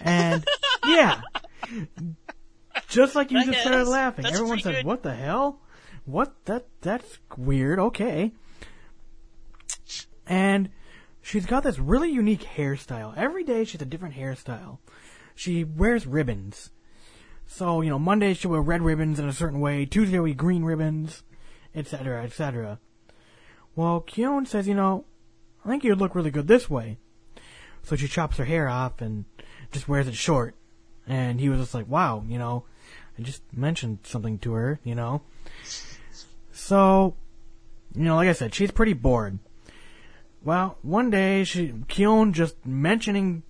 And, 0.00 0.44
yeah. 0.86 1.20
Just 2.88 3.14
like 3.14 3.30
you 3.30 3.38
I 3.38 3.44
just 3.44 3.52
guess. 3.52 3.62
started 3.62 3.88
laughing. 3.88 4.22
That's 4.22 4.36
Everyone 4.36 4.60
said, 4.60 4.76
good. 4.76 4.86
what 4.86 5.02
the 5.02 5.14
hell? 5.14 5.60
What? 6.04 6.34
That, 6.46 6.66
that's 6.80 7.18
weird. 7.36 7.78
Okay. 7.78 8.32
And 10.26 10.70
she's 11.20 11.46
got 11.46 11.62
this 11.62 11.78
really 11.78 12.10
unique 12.10 12.42
hairstyle. 12.42 13.16
Every 13.16 13.44
day 13.44 13.64
she's 13.64 13.82
a 13.82 13.86
different 13.86 14.14
hairstyle. 14.14 14.78
She 15.34 15.64
wears 15.64 16.06
ribbons. 16.06 16.70
So, 17.46 17.80
you 17.80 17.90
know, 17.90 17.98
Monday 17.98 18.34
she'll 18.34 18.50
wear 18.50 18.60
red 18.60 18.82
ribbons 18.82 19.18
in 19.18 19.28
a 19.28 19.32
certain 19.32 19.60
way, 19.60 19.84
Tuesday 19.84 20.18
will 20.18 20.26
be 20.26 20.34
green 20.34 20.64
ribbons, 20.64 21.22
etc., 21.74 22.24
etc. 22.24 22.80
Well, 23.76 24.00
Kyon 24.00 24.46
says, 24.46 24.66
you 24.66 24.74
know, 24.74 25.04
I 25.64 25.68
think 25.68 25.84
you'd 25.84 25.98
look 25.98 26.14
really 26.14 26.30
good 26.30 26.48
this 26.48 26.68
way. 26.70 26.96
So 27.82 27.94
she 27.94 28.08
chops 28.08 28.38
her 28.38 28.44
hair 28.46 28.68
off 28.68 29.00
and 29.00 29.26
just 29.70 29.86
wears 29.86 30.08
it 30.08 30.16
short. 30.16 30.56
And 31.06 31.38
he 31.38 31.48
was 31.48 31.60
just 31.60 31.74
like, 31.74 31.86
wow, 31.86 32.24
you 32.26 32.38
know, 32.38 32.64
I 33.18 33.22
just 33.22 33.42
mentioned 33.52 33.98
something 34.02 34.38
to 34.40 34.54
her, 34.54 34.80
you 34.82 34.94
know. 34.94 35.22
So, 36.50 37.14
you 37.94 38.04
know, 38.04 38.16
like 38.16 38.28
I 38.28 38.32
said, 38.32 38.54
she's 38.54 38.70
pretty 38.70 38.94
bored. 38.94 39.38
Well, 40.42 40.78
one 40.82 41.10
day, 41.10 41.44
she, 41.44 41.74
Kyon 41.88 42.32
just 42.32 42.64
mentioning, 42.64 43.42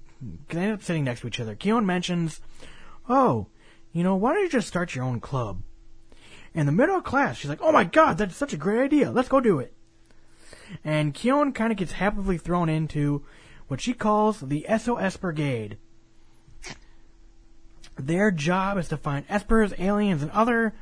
they 0.49 0.61
end 0.61 0.73
up 0.73 0.83
sitting 0.83 1.05
next 1.05 1.21
to 1.21 1.29
each 1.29 1.41
other. 1.41 1.55
Kyon 1.55 1.87
mentions, 1.87 2.41
oh, 3.09 3.47
you 3.93 4.03
know, 4.03 4.17
why 4.17 4.35
don't 4.35 4.43
you 4.43 4.49
just 4.49 4.69
start 4.69 4.95
your 4.95 5.05
own 5.05 5.21
club? 5.21 5.63
In 6.53 6.67
the 6.67 6.73
middle 6.73 6.97
of 6.97 7.05
class, 7.05 7.37
she's 7.37 7.51
like, 7.51 7.61
oh 7.63 7.71
my 7.71 7.85
god, 7.85 8.19
that's 8.19 8.37
such 8.37 8.53
a 8.53 8.57
great 8.57 8.83
idea. 8.83 9.11
Let's 9.11 9.29
go 9.29 9.41
do 9.41 9.59
it. 9.59 9.76
And 10.85 11.15
Kyon 11.15 11.53
kind 11.53 11.73
of 11.73 11.79
gets 11.79 11.93
happily 11.93 12.39
thrown 12.39 12.69
into 12.69 13.25
what 13.69 13.81
she 13.81 13.93
calls 13.93 14.41
the 14.41 14.67
SOS 14.79 15.17
Brigade. 15.17 15.79
Their 17.99 18.31
job 18.31 18.79
is 18.79 18.89
to 18.89 18.97
find 18.97 19.27
espers, 19.29 19.79
aliens, 19.81 20.23
and 20.23 20.31
other 20.33 20.75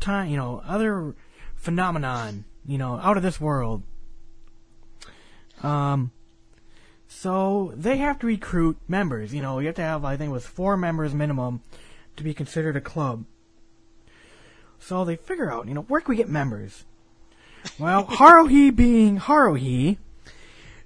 time, 0.00 0.28
you 0.28 0.36
know, 0.36 0.62
other 0.66 1.14
phenomenon, 1.54 2.44
you 2.66 2.78
know, 2.78 2.96
out 2.96 3.16
of 3.16 3.22
this 3.22 3.40
world. 3.40 3.82
Um, 5.62 6.10
so 7.06 7.72
they 7.76 7.98
have 7.98 8.18
to 8.20 8.26
recruit 8.26 8.78
members. 8.88 9.32
You 9.34 9.42
know, 9.42 9.58
you 9.58 9.66
have 9.66 9.76
to 9.76 9.82
have, 9.82 10.04
I 10.04 10.16
think, 10.16 10.30
it 10.30 10.32
was 10.32 10.46
four 10.46 10.76
members 10.76 11.14
minimum 11.14 11.62
to 12.16 12.24
be 12.24 12.34
considered 12.34 12.76
a 12.76 12.80
club. 12.80 13.24
So 14.78 15.04
they 15.04 15.16
figure 15.16 15.52
out, 15.52 15.68
you 15.68 15.74
know, 15.74 15.82
where 15.82 16.00
can 16.00 16.10
we 16.10 16.16
get 16.16 16.28
members? 16.28 16.84
Well, 17.78 18.06
Haruhi 18.06 18.74
being 18.74 19.18
Haruhi, 19.18 19.98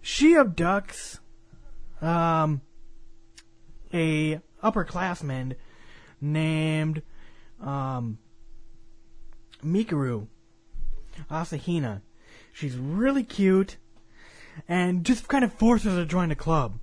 she 0.00 0.34
abducts 0.34 1.18
um, 2.02 2.60
a 3.92 4.40
upperclassman 4.62 5.54
named 6.20 7.02
um, 7.60 8.18
Mikuru 9.64 10.26
Asahina. 11.30 12.02
She's 12.52 12.76
really 12.76 13.24
cute 13.24 13.76
and 14.68 15.04
just 15.04 15.28
kind 15.28 15.44
of 15.44 15.52
forces 15.52 15.94
her 15.94 16.00
to 16.00 16.06
join 16.06 16.28
the 16.28 16.36
club. 16.36 16.78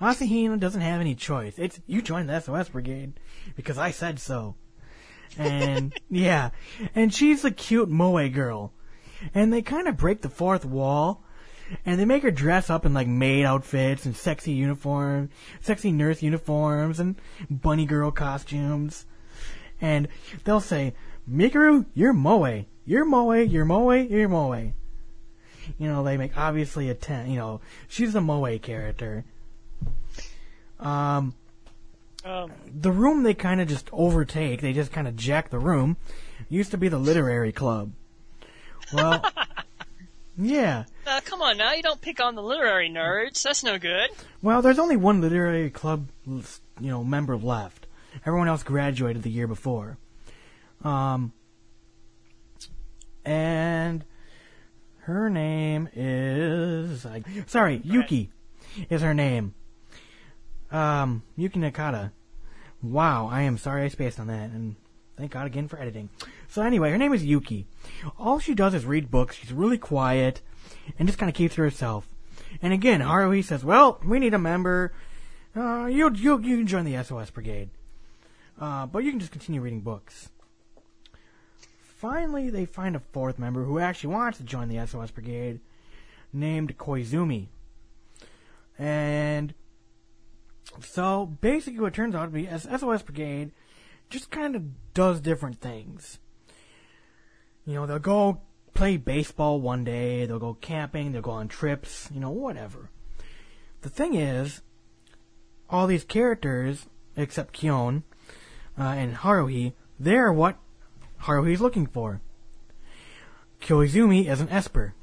Asahina 0.00 0.58
doesn't 0.58 0.80
have 0.80 1.00
any 1.00 1.14
choice. 1.14 1.58
It's 1.58 1.80
you 1.86 2.02
join 2.02 2.26
the 2.26 2.40
SOS 2.40 2.70
Brigade 2.70 3.14
because 3.54 3.78
I 3.78 3.90
said 3.90 4.18
so. 4.18 4.56
And 5.36 5.92
yeah, 6.10 6.50
and 6.94 7.12
she's 7.12 7.44
a 7.44 7.50
cute 7.50 7.88
moe 7.88 8.28
girl. 8.28 8.72
And 9.32 9.52
they 9.52 9.62
kind 9.62 9.88
of 9.88 9.96
break 9.96 10.22
the 10.22 10.28
fourth 10.28 10.64
wall 10.64 11.22
and 11.86 11.98
they 11.98 12.04
make 12.04 12.22
her 12.22 12.30
dress 12.30 12.68
up 12.68 12.84
in 12.84 12.92
like 12.92 13.06
maid 13.06 13.44
outfits 13.44 14.04
and 14.04 14.16
sexy 14.16 14.52
uniform, 14.52 15.30
sexy 15.60 15.92
nurse 15.92 16.22
uniforms 16.22 17.00
and 17.00 17.16
bunny 17.48 17.86
girl 17.86 18.10
costumes. 18.10 19.06
And 19.80 20.08
they'll 20.44 20.60
say, 20.60 20.94
Mikuru, 21.30 21.86
you're 21.94 22.12
moe. 22.12 22.64
You're 22.84 23.04
moe, 23.04 23.32
you're 23.32 23.64
moe, 23.64 23.92
you're 23.92 24.28
moe. 24.28 24.72
You 25.78 25.88
know, 25.88 26.04
they 26.04 26.18
make 26.18 26.36
obviously 26.36 26.90
a 26.90 26.94
ten, 26.94 27.30
you 27.30 27.38
know, 27.38 27.60
she's 27.88 28.14
a 28.14 28.20
moe 28.20 28.58
character. 28.58 29.24
Um, 30.78 31.34
Um, 32.24 32.52
the 32.66 32.90
room 32.90 33.22
they 33.22 33.34
kind 33.34 33.60
of 33.60 33.68
just 33.68 33.90
overtake, 33.92 34.62
they 34.62 34.72
just 34.72 34.92
kind 34.92 35.06
of 35.06 35.14
jack 35.14 35.50
the 35.50 35.58
room, 35.58 35.98
used 36.48 36.70
to 36.70 36.78
be 36.78 36.88
the 36.88 36.98
literary 36.98 37.52
club. 37.52 37.92
Well, 38.92 39.24
yeah. 40.38 40.84
uh, 41.06 41.20
come 41.24 41.42
on 41.42 41.56
now, 41.56 41.72
you 41.72 41.82
don't 41.82 42.00
pick 42.00 42.20
on 42.20 42.34
the 42.34 42.42
literary 42.42 42.90
nerds. 42.90 43.42
That's 43.42 43.64
no 43.64 43.78
good. 43.78 44.10
Well, 44.42 44.62
there's 44.62 44.78
only 44.78 44.96
one 44.96 45.20
literary 45.20 45.70
club, 45.70 46.08
you 46.26 46.42
know, 46.80 47.04
member 47.04 47.36
left. 47.36 47.86
Everyone 48.24 48.48
else 48.48 48.62
graduated 48.62 49.22
the 49.22 49.30
year 49.30 49.46
before. 49.46 49.98
Um, 50.82 51.32
and 53.24 54.04
her 55.00 55.30
name 55.30 55.88
is, 55.94 57.04
I, 57.06 57.22
sorry, 57.46 57.80
Yuki 57.84 58.30
is 58.88 59.02
her 59.02 59.14
name. 59.14 59.54
Um, 60.70 61.22
Yuki 61.36 61.58
Nagato. 61.60 62.10
Wow, 62.82 63.28
I 63.28 63.42
am 63.42 63.56
sorry 63.56 63.84
I 63.84 63.88
spaced 63.88 64.20
on 64.20 64.26
that, 64.26 64.50
and 64.50 64.76
thank 65.16 65.32
God 65.32 65.46
again 65.46 65.68
for 65.68 65.78
editing. 65.78 66.10
So 66.54 66.62
anyway, 66.62 66.92
her 66.92 66.98
name 66.98 67.12
is 67.12 67.24
Yuki. 67.24 67.66
All 68.16 68.38
she 68.38 68.54
does 68.54 68.74
is 68.74 68.86
read 68.86 69.10
books. 69.10 69.34
She's 69.34 69.52
really 69.52 69.76
quiet, 69.76 70.40
and 70.96 71.08
just 71.08 71.18
kind 71.18 71.28
of 71.28 71.34
keeps 71.34 71.56
to 71.56 71.62
herself. 71.62 72.06
And 72.62 72.72
again, 72.72 73.00
Haruhi 73.00 73.42
says, 73.42 73.64
"Well, 73.64 74.00
we 74.04 74.20
need 74.20 74.34
a 74.34 74.38
member. 74.38 74.92
Uh, 75.56 75.86
you 75.86 76.08
you 76.14 76.38
you 76.38 76.58
can 76.58 76.68
join 76.68 76.84
the 76.84 76.94
SOS 76.94 77.30
Brigade, 77.30 77.70
uh, 78.60 78.86
but 78.86 79.02
you 79.02 79.10
can 79.10 79.18
just 79.18 79.32
continue 79.32 79.60
reading 79.60 79.80
books." 79.80 80.28
Finally, 81.82 82.50
they 82.50 82.66
find 82.66 82.94
a 82.94 83.00
fourth 83.00 83.36
member 83.36 83.64
who 83.64 83.80
actually 83.80 84.14
wants 84.14 84.38
to 84.38 84.44
join 84.44 84.68
the 84.68 84.86
SOS 84.86 85.10
Brigade, 85.10 85.58
named 86.32 86.78
Koizumi. 86.78 87.48
And 88.78 89.54
so 90.80 91.26
basically, 91.40 91.80
what 91.80 91.94
turns 91.94 92.14
out 92.14 92.26
to 92.26 92.30
be 92.30 92.46
SOS 92.46 93.02
Brigade 93.02 93.50
just 94.08 94.30
kind 94.30 94.54
of 94.54 94.94
does 94.94 95.18
different 95.20 95.60
things. 95.60 96.20
You 97.66 97.74
know, 97.74 97.86
they'll 97.86 97.98
go 97.98 98.40
play 98.74 98.96
baseball 98.96 99.60
one 99.60 99.84
day, 99.84 100.26
they'll 100.26 100.38
go 100.38 100.54
camping, 100.54 101.12
they'll 101.12 101.22
go 101.22 101.30
on 101.30 101.48
trips, 101.48 102.08
you 102.12 102.20
know, 102.20 102.30
whatever. 102.30 102.90
The 103.82 103.88
thing 103.88 104.14
is, 104.14 104.60
all 105.70 105.86
these 105.86 106.04
characters, 106.04 106.86
except 107.16 107.54
Kyon 107.54 108.02
uh, 108.78 108.82
and 108.82 109.16
Haruhi, 109.16 109.72
they're 109.98 110.32
what 110.32 110.58
Haruhi's 111.22 111.60
looking 111.60 111.86
for. 111.86 112.20
Koizumi 113.60 114.28
is 114.28 114.40
an 114.40 114.48
Esper. 114.50 114.94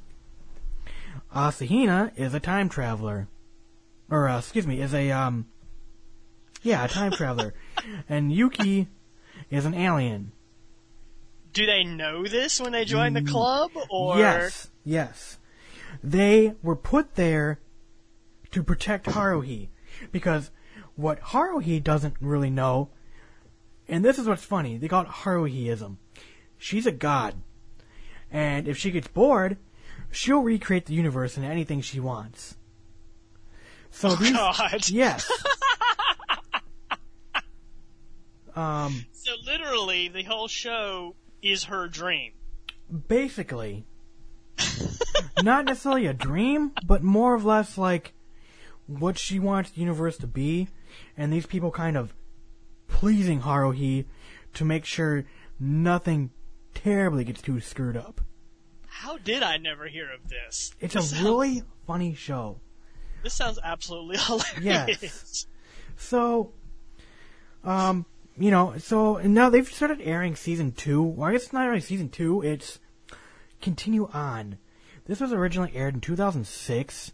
Asahina 1.34 2.12
is 2.16 2.34
a 2.34 2.40
time 2.40 2.68
traveler. 2.68 3.28
Or, 4.10 4.28
uh, 4.28 4.38
excuse 4.38 4.66
me, 4.66 4.80
is 4.80 4.94
a, 4.94 5.10
um, 5.10 5.46
yeah, 6.62 6.84
a 6.84 6.88
time 6.88 7.12
traveler. 7.12 7.54
and 8.08 8.32
Yuki 8.32 8.88
is 9.50 9.64
an 9.64 9.74
alien. 9.74 10.32
Do 11.52 11.66
they 11.66 11.84
know 11.84 12.26
this 12.26 12.60
when 12.60 12.72
they 12.72 12.84
join 12.84 13.12
the 13.12 13.22
club, 13.22 13.70
or 13.90 14.18
Yes, 14.18 14.70
yes. 14.84 15.38
They 16.02 16.54
were 16.62 16.76
put 16.76 17.14
there 17.14 17.60
to 18.52 18.62
protect 18.62 19.06
Haruhi. 19.06 19.68
Because 20.10 20.50
what 20.96 21.20
Haruhi 21.20 21.82
doesn't 21.82 22.14
really 22.20 22.50
know, 22.50 22.90
and 23.88 24.04
this 24.04 24.18
is 24.18 24.26
what's 24.26 24.44
funny, 24.44 24.78
they 24.78 24.88
call 24.88 25.02
it 25.02 25.08
Haruhiism. 25.08 25.96
She's 26.56 26.86
a 26.86 26.92
god. 26.92 27.34
And 28.30 28.66
if 28.66 28.78
she 28.78 28.90
gets 28.90 29.08
bored, 29.08 29.58
she'll 30.10 30.40
recreate 30.40 30.86
the 30.86 30.94
universe 30.94 31.36
into 31.36 31.48
anything 31.48 31.80
she 31.80 32.00
wants. 32.00 32.56
So 33.90 34.14
these, 34.14 34.32
God. 34.32 34.88
yes. 34.88 35.30
um, 38.56 39.04
So 39.12 39.32
literally, 39.44 40.08
the 40.08 40.22
whole 40.22 40.48
show 40.48 41.14
is 41.42 41.64
her 41.64 41.88
dream. 41.88 42.32
basically, 43.08 43.84
not 45.42 45.64
necessarily 45.64 46.06
a 46.06 46.14
dream, 46.14 46.72
but 46.86 47.02
more 47.02 47.34
or 47.34 47.40
less 47.40 47.76
like 47.78 48.12
what 48.86 49.18
she 49.18 49.38
wants 49.38 49.70
the 49.70 49.80
universe 49.80 50.16
to 50.18 50.26
be, 50.26 50.68
and 51.16 51.32
these 51.32 51.46
people 51.46 51.70
kind 51.70 51.96
of 51.96 52.12
pleasing 52.88 53.40
Haruhi 53.42 54.04
to 54.54 54.64
make 54.64 54.84
sure 54.84 55.24
nothing 55.58 56.30
terribly 56.74 57.24
gets 57.24 57.40
too 57.42 57.60
screwed 57.60 57.96
up. 57.96 58.20
How 58.86 59.16
did 59.18 59.42
I 59.42 59.56
never 59.56 59.86
hear 59.88 60.10
of 60.12 60.28
this? 60.28 60.72
It's 60.80 60.94
this 60.94 61.06
a 61.06 61.08
sounds- 61.14 61.22
really 61.24 61.62
funny 61.86 62.14
show. 62.14 62.60
This 63.22 63.34
sounds 63.34 63.58
absolutely 63.62 64.16
hilarious. 64.26 64.58
Yes. 64.62 65.46
So, 65.96 66.52
um, 67.64 68.04
you 68.38 68.50
know, 68.50 68.74
so 68.78 69.16
now 69.16 69.50
they've 69.50 69.68
started 69.68 70.00
airing 70.00 70.36
season 70.36 70.72
two. 70.72 71.02
Well, 71.02 71.28
I 71.28 71.32
guess 71.32 71.44
it's 71.44 71.52
not 71.52 71.66
really 71.66 71.80
season 71.80 72.08
two. 72.08 72.42
It's 72.42 72.78
continue 73.60 74.08
on. 74.12 74.58
This 75.06 75.20
was 75.20 75.32
originally 75.32 75.72
aired 75.74 75.94
in 75.94 76.00
2006. 76.00 77.12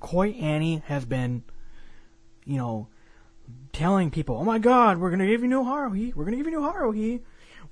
KyoAni 0.00 0.82
has 0.84 1.04
been, 1.04 1.42
you 2.44 2.56
know, 2.56 2.88
telling 3.72 4.10
people, 4.10 4.36
"Oh 4.36 4.44
my 4.44 4.58
God, 4.58 4.98
we're 4.98 5.10
gonna 5.10 5.26
give 5.26 5.42
you 5.42 5.48
new 5.48 5.64
Haruhi. 5.64 6.14
We're 6.14 6.24
gonna 6.24 6.36
give 6.36 6.46
you 6.46 6.52
new 6.52 6.60
Haruhi." 6.60 7.22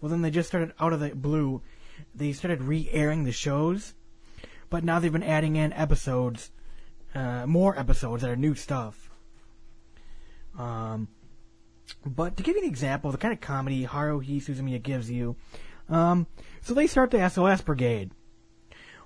Well, 0.00 0.10
then 0.10 0.22
they 0.22 0.30
just 0.30 0.48
started 0.48 0.72
out 0.80 0.92
of 0.92 1.00
the 1.00 1.14
blue. 1.14 1.62
They 2.14 2.32
started 2.32 2.62
re-airing 2.62 3.24
the 3.24 3.32
shows, 3.32 3.94
but 4.68 4.84
now 4.84 4.98
they've 4.98 5.12
been 5.12 5.22
adding 5.22 5.56
in 5.56 5.72
episodes, 5.72 6.50
uh, 7.14 7.46
more 7.46 7.78
episodes 7.78 8.22
that 8.22 8.30
are 8.30 8.36
new 8.36 8.54
stuff. 8.54 9.10
Um, 10.58 11.08
but 12.04 12.36
to 12.36 12.42
give 12.42 12.56
you 12.56 12.62
an 12.62 12.68
example 12.68 13.08
of 13.08 13.12
the 13.12 13.18
kind 13.18 13.34
of 13.34 13.40
comedy 13.40 13.86
Haruhi 13.86 14.42
Suzumiya 14.42 14.82
gives 14.82 15.10
you, 15.10 15.36
um, 15.88 16.26
so 16.62 16.74
they 16.74 16.86
start 16.86 17.10
the 17.10 17.28
SOS 17.28 17.60
Brigade. 17.62 18.10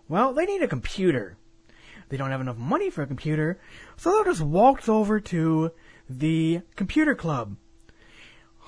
Well, 0.08 0.32
they 0.32 0.46
need 0.46 0.62
a 0.62 0.68
computer. 0.68 1.36
They 2.08 2.16
don't 2.16 2.30
have 2.30 2.40
enough 2.40 2.56
money 2.56 2.90
for 2.90 3.02
a 3.02 3.06
computer, 3.06 3.60
so 3.96 4.10
they'll 4.10 4.24
just 4.24 4.40
waltz 4.40 4.88
over 4.88 5.20
to 5.20 5.70
the 6.08 6.62
computer 6.74 7.14
club. 7.14 7.56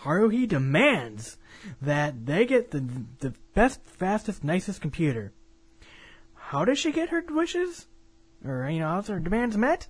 Haruhi 0.03 0.47
demands 0.47 1.39
that 1.81 2.27
they 2.27 2.45
get 2.47 2.71
the 2.71 2.81
the 3.21 3.35
best, 3.55 3.85
fastest, 3.85 4.45
nicest 4.45 4.81
computer. 4.81 5.33
How 6.35 6.65
does 6.65 6.79
she 6.79 6.93
get 6.93 7.09
her 7.11 7.25
wishes? 7.29 7.87
Or, 8.45 8.69
you 8.69 8.81
know, 8.81 9.01
her 9.01 9.21
demands 9.21 9.57
met? 9.57 9.89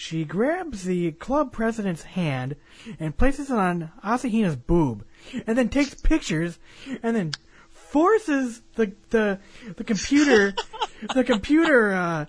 She 0.00 0.24
grabs 0.24 0.84
the 0.84 1.12
club 1.12 1.52
president's 1.52 2.04
hand 2.04 2.56
and 2.98 3.14
places 3.14 3.50
it 3.50 3.58
on 3.58 3.92
Asahina's 4.02 4.56
boob, 4.56 5.04
and 5.46 5.58
then 5.58 5.68
takes 5.68 5.92
pictures, 5.92 6.58
and 7.02 7.14
then 7.14 7.32
forces 7.68 8.62
the 8.76 8.94
the 9.10 9.40
the 9.76 9.84
computer 9.84 10.54
the 11.14 11.22
computer 11.22 11.92
uh, 11.92 12.24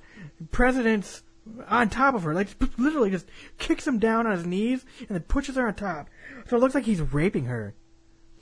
president's 0.52 1.24
on 1.70 1.90
top 1.90 2.14
of 2.14 2.24
her, 2.24 2.34
like 2.34 2.50
literally 2.78 3.10
just 3.10 3.28
kicks 3.58 3.88
him 3.88 4.00
down 4.00 4.28
on 4.28 4.34
his 4.34 4.46
knees 4.46 4.84
and 5.00 5.08
then 5.08 5.22
pushes 5.22 5.56
her 5.56 5.66
on 5.66 5.74
top. 5.74 6.10
So 6.50 6.58
it 6.58 6.60
looks 6.60 6.76
like 6.76 6.84
he's 6.84 7.00
raping 7.00 7.46
her. 7.46 7.74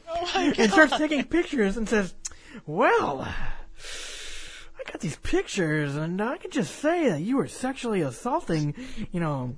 Oh 0.10 0.54
And 0.58 0.72
starts 0.72 0.98
taking 0.98 1.24
pictures 1.24 1.78
and 1.78 1.88
says, 1.88 2.16
"Well, 2.66 3.28
got 4.92 5.02
these 5.02 5.18
pictures, 5.18 5.96
and 5.96 6.22
I 6.22 6.38
can 6.38 6.52
just 6.52 6.76
say 6.76 7.10
that 7.10 7.22
you 7.22 7.38
were 7.38 7.48
sexually 7.48 8.02
assaulting, 8.02 8.74
you 9.12 9.20
know, 9.20 9.56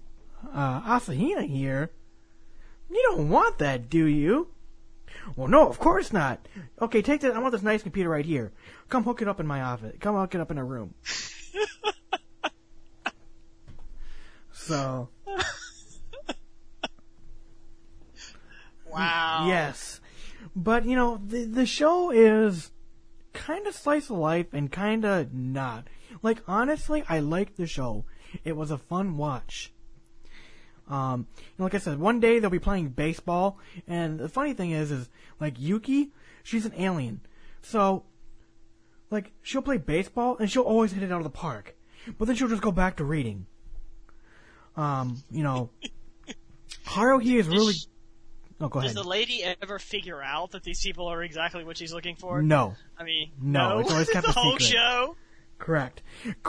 uh, 0.54 0.82
Asahina 0.82 1.48
here. 1.48 1.92
You 2.90 3.02
don't 3.10 3.30
want 3.30 3.58
that, 3.60 3.90
do 3.90 4.06
you?" 4.06 4.48
Well, 5.36 5.48
no, 5.48 5.68
of 5.68 5.78
course 5.80 6.12
not. 6.12 6.48
Okay, 6.82 7.02
take 7.02 7.22
that. 7.22 7.34
I 7.36 7.40
want 7.40 7.52
this 7.52 7.62
nice 7.62 7.84
computer 7.84 8.10
right 8.10 8.26
here. 8.26 8.52
Come 8.90 9.04
hook 9.04 9.22
it 9.22 9.28
up 9.28 9.40
in 9.40 9.48
my 9.48 9.62
office. 9.62 9.96
Come 10.00 10.16
hook 10.16 10.34
it 10.36 10.42
up 10.42 10.52
in 10.52 10.58
a 10.58 10.66
room. 10.66 10.94
so, 14.52 15.10
Wow. 18.92 19.46
yes. 19.48 20.02
But, 20.56 20.86
you 20.86 20.96
know, 20.96 21.22
the, 21.26 21.46
the 21.46 21.66
show 21.66 22.12
is 22.12 22.72
kind 23.34 23.68
of 23.68 23.76
slice 23.76 24.10
of 24.10 24.18
life 24.18 24.48
and 24.54 24.72
kind 24.72 25.06
of 25.06 25.34
not. 25.34 25.88
Like, 26.22 26.40
honestly, 26.48 27.04
I 27.08 27.20
liked 27.20 27.58
the 27.58 27.68
show. 27.68 28.06
It 28.44 28.56
was 28.56 28.72
a 28.72 28.78
fun 28.78 29.18
watch. 29.18 29.72
Um, 30.90 31.28
like 31.58 31.74
I 31.74 31.78
said, 31.78 32.00
one 32.00 32.20
day 32.20 32.40
they'll 32.40 32.50
be 32.50 32.60
playing 32.60 32.90
baseball, 32.90 33.58
and 33.88 34.20
the 34.20 34.28
funny 34.28 34.54
thing 34.54 34.72
is, 34.72 34.92
is 34.92 35.10
like 35.40 35.56
Yuki, 35.58 36.12
she's 36.44 36.66
an 36.66 36.74
alien, 36.78 37.22
so 37.62 38.04
like 39.10 39.32
she'll 39.42 39.62
play 39.62 39.78
baseball 39.78 40.38
and 40.38 40.52
she'll 40.52 40.64
always 40.64 40.92
hit 40.92 41.04
it 41.04 41.12
out 41.12 41.20
of 41.20 41.24
the 41.24 41.30
park, 41.30 41.78
but 42.18 42.26
then 42.26 42.36
she'll 42.36 42.50
just 42.50 42.62
go 42.62 42.72
back 42.72 42.98
to 42.98 43.06
reading. 43.06 43.46
Um, 44.76 45.24
you 45.32 45.44
know, 45.44 45.70
Haruhi 46.86 47.40
is 47.40 47.48
really. 47.48 47.74
Go 48.70 48.82
Does 48.82 48.94
the 48.94 49.04
lady 49.04 49.44
ever 49.44 49.80
figure 49.80 50.22
out 50.22 50.52
that 50.52 50.64
these 50.64 50.82
people 50.82 51.08
are 51.08 51.24
exactly 51.24 51.64
what 51.64 51.78
she's 51.78 51.94
looking 51.94 52.16
for? 52.16 52.42
No, 52.42 52.76
I 52.98 53.04
mean, 53.04 53.32
No, 53.42 53.70
no. 53.70 53.80
it's 53.80 53.92
always 53.92 54.10
kept 54.14 54.26
the 54.26 54.32
a 54.32 54.34
whole 54.34 54.58
secret. 54.60 54.68
show. 54.78 55.16
correct. 55.60 56.02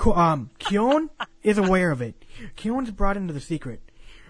Um, 0.06 0.50
Kyon 0.58 1.10
is 1.42 1.58
aware 1.58 1.90
of 1.90 2.00
it. 2.02 2.24
Kyon's 2.56 2.90
brought 2.90 3.16
into 3.16 3.32
the 3.32 3.40
secret, 3.40 3.80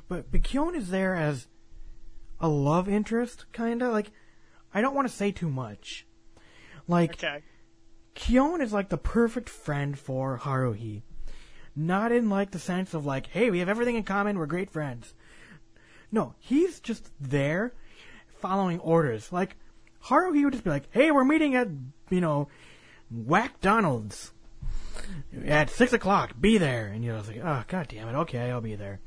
but 0.09 0.31
but 0.31 0.43
Kyon 0.43 0.75
is 0.75 0.91
there 0.91 1.15
as 1.15 1.47
a 2.41 2.49
love 2.49 2.89
interest, 2.89 3.47
kinda. 3.53 3.91
Like, 3.91 4.11
I 4.75 4.81
don't 4.81 4.95
want 4.95 5.09
to 5.09 5.15
say 5.15 5.31
too 5.33 5.49
much. 5.49 6.07
Like, 6.89 7.13
Okay. 7.15 7.43
Kyon 8.15 8.61
is 8.61 8.73
like 8.73 8.89
the 8.91 8.99
perfect 8.99 9.49
friend 9.49 9.99
for 9.99 10.39
Haruhi. 10.39 11.03
Not 11.75 12.13
in 12.13 12.29
like 12.29 12.51
the 12.51 12.59
sense 12.59 12.93
of 12.93 13.07
like, 13.07 13.29
hey, 13.29 13.51
we 13.51 13.61
have 13.61 13.69
everything 13.71 13.97
in 13.97 14.03
common, 14.03 14.39
we're 14.39 14.47
great 14.47 14.71
friends. 14.71 15.15
No, 16.13 16.35
he's 16.39 16.79
just 16.79 17.11
there 17.19 17.73
following 18.41 18.79
orders. 18.81 19.33
Like, 19.33 19.57
Haruhi 20.05 20.45
would 20.45 20.53
just 20.53 20.65
be 20.65 20.71
like, 20.71 20.89
hey, 20.91 21.11
we're 21.11 21.25
meeting 21.25 21.55
at, 21.55 21.69
you 22.11 22.21
know, 22.21 22.49
Whack 23.11 23.61
Donald's 23.61 24.33
at 25.47 25.71
six 25.71 25.93
o'clock, 25.93 26.35
be 26.39 26.59
there. 26.59 26.87
And 26.87 27.05
you 27.05 27.13
know, 27.13 27.19
it's 27.19 27.29
like, 27.29 27.41
oh, 27.43 27.65
god 27.67 27.89
damn 27.89 28.09
it, 28.09 28.15
okay, 28.15 28.51
I'll 28.51 28.61
be 28.61 28.75
there. 28.75 29.01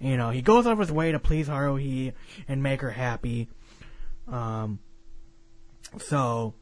You 0.00 0.16
know, 0.16 0.30
he 0.30 0.42
goes 0.42 0.66
out 0.66 0.72
of 0.72 0.78
his 0.78 0.92
way 0.92 1.12
to 1.12 1.18
please 1.18 1.48
Haruhi 1.48 2.12
and 2.48 2.62
make 2.62 2.80
her 2.80 2.90
happy. 2.90 3.48
Um, 4.28 4.78
so, 5.98 6.54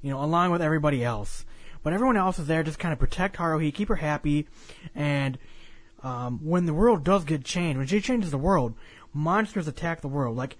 you 0.00 0.10
know, 0.10 0.22
along 0.22 0.52
with 0.52 0.62
everybody 0.62 1.04
else. 1.04 1.44
But 1.82 1.92
everyone 1.92 2.16
else 2.16 2.38
is 2.38 2.46
there 2.46 2.62
just 2.62 2.78
kind 2.78 2.92
of 2.92 2.98
protect 2.98 3.36
Haruhi, 3.36 3.72
keep 3.72 3.88
her 3.88 3.96
happy, 3.96 4.46
and 4.94 5.38
um, 6.02 6.40
when 6.42 6.66
the 6.66 6.74
world 6.74 7.04
does 7.04 7.24
get 7.24 7.44
changed, 7.44 7.78
when 7.78 7.86
she 7.86 8.00
changes 8.00 8.30
the 8.30 8.38
world, 8.38 8.74
monsters 9.12 9.68
attack 9.68 10.00
the 10.00 10.08
world. 10.08 10.36
Like 10.36 10.56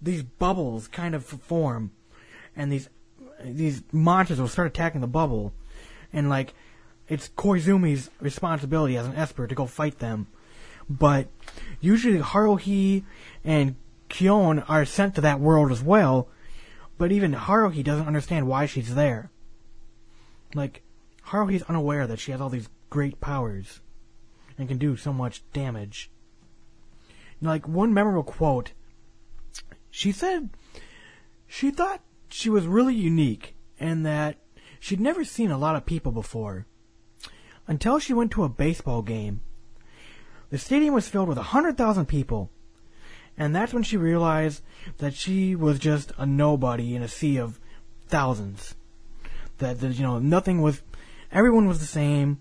these 0.00 0.22
bubbles 0.22 0.88
kind 0.88 1.14
of 1.14 1.24
form, 1.24 1.92
and 2.56 2.72
these 2.72 2.88
these 3.44 3.82
monsters 3.92 4.40
will 4.40 4.48
start 4.48 4.68
attacking 4.68 5.00
the 5.00 5.06
bubble, 5.06 5.52
and 6.12 6.28
like 6.28 6.54
it's 7.08 7.28
Koizumi's 7.30 8.10
responsibility 8.20 8.96
as 8.96 9.06
an 9.06 9.16
Esper 9.16 9.46
to 9.46 9.54
go 9.54 9.66
fight 9.66 9.98
them. 9.98 10.26
But 10.88 11.28
usually 11.80 12.18
Haruhi 12.18 13.04
and 13.42 13.76
Kyon 14.08 14.60
are 14.60 14.84
sent 14.84 15.14
to 15.14 15.20
that 15.22 15.40
world 15.40 15.72
as 15.72 15.82
well, 15.82 16.28
but 16.98 17.12
even 17.12 17.32
Haruhi 17.32 17.82
doesn't 17.82 18.06
understand 18.06 18.46
why 18.46 18.66
she's 18.66 18.94
there. 18.94 19.30
Like, 20.54 20.82
Haruhi's 21.28 21.62
unaware 21.62 22.06
that 22.06 22.20
she 22.20 22.30
has 22.32 22.40
all 22.40 22.50
these 22.50 22.68
great 22.90 23.20
powers 23.20 23.80
and 24.56 24.68
can 24.68 24.78
do 24.78 24.96
so 24.96 25.12
much 25.12 25.42
damage. 25.52 26.10
Like, 27.44 27.68
one 27.68 27.92
memorable 27.92 28.22
quote, 28.22 28.72
she 29.90 30.10
said 30.10 30.50
she 31.46 31.70
thought 31.70 32.00
she 32.28 32.50
was 32.50 32.66
really 32.66 32.94
unique 32.94 33.54
and 33.78 34.04
that 34.04 34.38
she'd 34.80 35.00
never 35.00 35.24
seen 35.24 35.50
a 35.50 35.58
lot 35.58 35.76
of 35.76 35.86
people 35.86 36.10
before. 36.10 36.66
Until 37.66 37.98
she 37.98 38.12
went 38.12 38.30
to 38.32 38.44
a 38.44 38.48
baseball 38.48 39.02
game. 39.02 39.40
The 40.50 40.58
stadium 40.58 40.94
was 40.94 41.08
filled 41.08 41.28
with 41.28 41.38
a 41.38 41.50
hundred 41.54 41.76
thousand 41.76 42.06
people. 42.06 42.50
And 43.36 43.54
that's 43.54 43.72
when 43.72 43.82
she 43.82 43.96
realized 43.96 44.62
that 44.98 45.14
she 45.14 45.54
was 45.54 45.78
just 45.78 46.12
a 46.18 46.26
nobody 46.26 46.94
in 46.94 47.02
a 47.02 47.08
sea 47.08 47.36
of 47.36 47.60
thousands. 48.08 48.74
That, 49.58 49.80
that 49.80 49.94
you 49.94 50.02
know, 50.02 50.18
nothing 50.18 50.60
was, 50.60 50.82
everyone 51.32 51.66
was 51.66 51.80
the 51.80 51.86
same, 51.86 52.40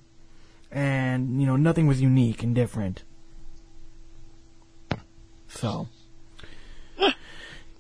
and, 0.71 1.39
you 1.39 1.47
know, 1.47 1.55
nothing 1.55 1.87
was 1.87 2.01
unique 2.01 2.43
and 2.43 2.53
different. 2.53 3.03
So, 5.53 5.87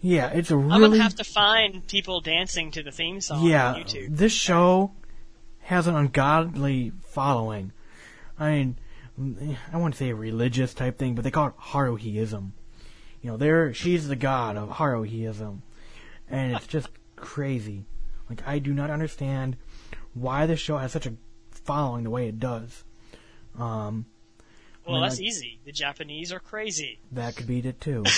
yeah, 0.01 0.29
it's 0.29 0.51
a 0.51 0.55
I'm 0.55 0.69
really 0.69 0.97
gonna 0.97 1.03
have 1.03 1.15
to 1.15 1.23
find 1.23 1.85
people 1.87 2.21
dancing 2.21 2.71
to 2.71 2.83
the 2.83 2.91
theme 2.91 3.21
song 3.21 3.45
yeah. 3.45 3.73
on 3.73 3.81
YouTube. 3.81 4.15
This 4.17 4.31
show 4.31 4.91
has 5.61 5.87
an 5.87 5.95
ungodly 5.95 6.91
following. 7.01 7.71
I 8.39 8.51
mean, 8.51 9.57
I 9.71 9.77
wouldn't 9.77 9.95
say 9.95 10.09
a 10.09 10.15
religious 10.15 10.73
type 10.73 10.97
thing, 10.97 11.15
but 11.15 11.23
they 11.23 11.31
call 11.31 11.47
it 11.47 11.57
Haruhiism. 11.57 12.51
You 13.21 13.31
know, 13.31 13.37
they're 13.37 13.73
she's 13.73 14.07
the 14.07 14.15
god 14.15 14.57
of 14.57 14.69
Haruhiism, 14.69 15.59
and 16.29 16.55
it's 16.55 16.67
just 16.67 16.89
crazy. 17.15 17.85
Like 18.29 18.47
I 18.47 18.59
do 18.59 18.73
not 18.73 18.89
understand 18.89 19.57
why 20.13 20.45
this 20.45 20.59
show 20.59 20.77
has 20.77 20.91
such 20.91 21.05
a 21.05 21.13
following 21.51 22.03
the 22.03 22.09
way 22.09 22.27
it 22.27 22.39
does. 22.39 22.83
Um, 23.57 24.05
Well, 24.85 24.95
mean, 24.95 25.03
that's 25.09 25.19
I- 25.19 25.23
easy. 25.23 25.59
The 25.65 25.71
Japanese 25.71 26.31
are 26.33 26.39
crazy. 26.39 26.99
that 27.11 27.35
could 27.35 27.47
beat 27.47 27.65
it 27.65 27.79
too. 27.79 28.03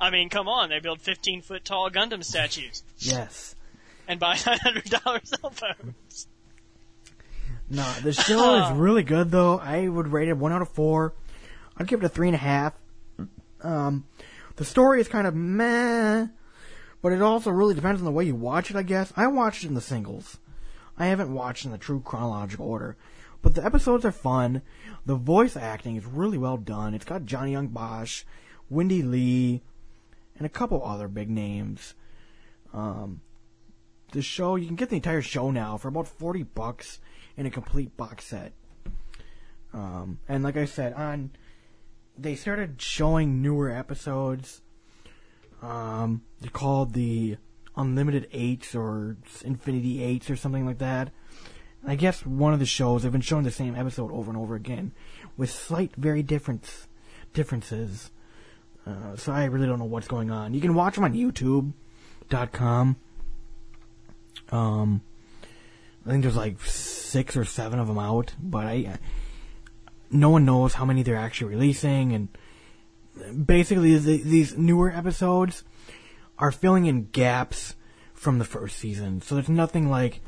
I 0.00 0.10
mean, 0.10 0.28
come 0.28 0.48
on, 0.48 0.68
they 0.70 0.80
build 0.80 1.00
15 1.00 1.42
foot 1.42 1.64
tall 1.64 1.90
Gundam 1.90 2.22
statues 2.24 2.82
yes. 2.98 3.54
and 4.06 4.20
buy 4.20 4.34
$900 4.34 5.26
cell 5.26 5.50
phones. 5.50 6.28
No, 7.70 7.90
the 8.02 8.12
show 8.12 8.62
is 8.62 8.72
really 8.76 9.02
good 9.02 9.30
though. 9.30 9.58
I 9.58 9.88
would 9.88 10.08
rate 10.08 10.28
it 10.28 10.36
one 10.36 10.52
out 10.52 10.60
of 10.60 10.68
four. 10.68 11.14
I'd 11.78 11.86
give 11.86 12.02
it 12.02 12.06
a 12.06 12.10
three 12.10 12.28
and 12.28 12.34
a 12.34 12.38
half. 12.38 12.74
Um, 13.62 14.04
the 14.56 14.66
story 14.66 15.00
is 15.00 15.08
kind 15.08 15.26
of 15.26 15.34
meh, 15.34 16.26
but 17.00 17.12
it 17.12 17.22
also 17.22 17.50
really 17.50 17.74
depends 17.74 18.02
on 18.02 18.04
the 18.04 18.10
way 18.12 18.24
you 18.24 18.34
watch 18.34 18.70
it. 18.70 18.76
I 18.76 18.82
guess 18.82 19.14
I 19.16 19.28
watched 19.28 19.64
it 19.64 19.68
in 19.68 19.74
the 19.74 19.80
singles. 19.80 20.36
I 20.98 21.06
haven't 21.06 21.32
watched 21.32 21.64
in 21.64 21.72
the 21.72 21.78
true 21.78 22.00
chronological 22.04 22.66
order, 22.68 22.98
but 23.44 23.54
the 23.54 23.64
episodes 23.64 24.04
are 24.06 24.10
fun. 24.10 24.62
The 25.04 25.14
voice 25.14 25.54
acting 25.54 25.96
is 25.96 26.06
really 26.06 26.38
well 26.38 26.56
done. 26.56 26.94
It's 26.94 27.04
got 27.04 27.26
Johnny 27.26 27.52
Yong 27.52 27.68
Bosch, 27.68 28.24
Wendy 28.70 29.02
Lee, 29.02 29.62
and 30.38 30.46
a 30.46 30.48
couple 30.48 30.82
other 30.82 31.08
big 31.08 31.28
names. 31.28 31.94
Um, 32.72 33.20
the 34.12 34.22
show 34.22 34.56
you 34.56 34.66
can 34.66 34.76
get 34.76 34.88
the 34.88 34.96
entire 34.96 35.20
show 35.20 35.50
now 35.50 35.76
for 35.76 35.88
about 35.88 36.08
40 36.08 36.44
bucks 36.44 37.00
in 37.36 37.46
a 37.46 37.50
complete 37.50 37.96
box 37.96 38.24
set 38.24 38.52
um, 39.72 40.20
and 40.28 40.44
like 40.44 40.56
i 40.56 40.64
said 40.64 40.92
on 40.92 41.30
they 42.16 42.36
started 42.36 42.80
showing 42.80 43.42
newer 43.42 43.70
episodes 43.70 44.62
um, 45.62 46.22
they're 46.40 46.50
called 46.50 46.94
the 46.94 47.36
unlimited 47.76 48.28
eights 48.32 48.74
or 48.74 49.16
infinity 49.44 50.00
eights 50.02 50.30
or 50.30 50.36
something 50.36 50.64
like 50.64 50.78
that 50.78 51.10
i 51.86 51.94
guess 51.94 52.24
one 52.24 52.52
of 52.52 52.58
the 52.58 52.66
shows 52.66 53.02
they've 53.02 53.12
been 53.12 53.20
showing 53.20 53.44
the 53.44 53.50
same 53.50 53.74
episode 53.74 54.12
over 54.12 54.30
and 54.30 54.38
over 54.38 54.54
again 54.54 54.92
with 55.36 55.50
slight 55.50 55.92
very 55.96 56.22
different 56.22 56.86
differences. 57.32 58.10
Uh, 58.86 59.16
so 59.16 59.32
i 59.32 59.44
really 59.44 59.66
don't 59.66 59.78
know 59.78 59.84
what's 59.84 60.08
going 60.08 60.30
on. 60.30 60.54
You 60.54 60.60
can 60.60 60.74
watch 60.74 60.94
them 60.94 61.04
on 61.04 61.14
youtube.com 61.14 62.96
um, 64.50 65.02
I 66.06 66.10
think 66.10 66.22
there's 66.22 66.36
like 66.36 66.60
six 66.60 67.36
or 67.36 67.44
seven 67.44 67.78
of 67.78 67.88
them 67.88 67.98
out, 67.98 68.34
but 68.40 68.66
I, 68.66 68.98
no 70.10 70.30
one 70.30 70.44
knows 70.44 70.74
how 70.74 70.84
many 70.84 71.02
they're 71.02 71.16
actually 71.16 71.54
releasing, 71.54 72.12
and 72.12 73.46
basically 73.46 73.96
the, 73.96 74.18
these 74.18 74.56
newer 74.56 74.90
episodes 74.90 75.64
are 76.38 76.52
filling 76.52 76.86
in 76.86 77.06
gaps 77.06 77.74
from 78.12 78.38
the 78.38 78.44
first 78.44 78.78
season. 78.78 79.22
So 79.22 79.34
there's 79.34 79.48
nothing 79.48 79.88
like, 79.88 80.20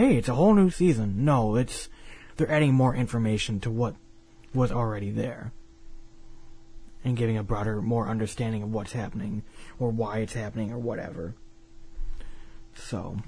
hey, 0.00 0.16
it's 0.16 0.28
a 0.28 0.34
whole 0.34 0.54
new 0.54 0.70
season. 0.70 1.24
No, 1.24 1.56
it's 1.56 1.88
they're 2.36 2.50
adding 2.50 2.74
more 2.74 2.94
information 2.94 3.60
to 3.60 3.70
what 3.70 3.94
was 4.54 4.72
already 4.72 5.10
there. 5.10 5.52
And 7.04 7.16
giving 7.16 7.36
a 7.38 7.42
broader, 7.42 7.80
more 7.80 8.08
understanding 8.08 8.62
of 8.62 8.72
what's 8.72 8.92
happening, 8.92 9.42
or 9.78 9.90
why 9.90 10.18
it's 10.18 10.34
happening, 10.34 10.70
or 10.70 10.78
whatever. 10.78 11.34
So, 12.74 13.18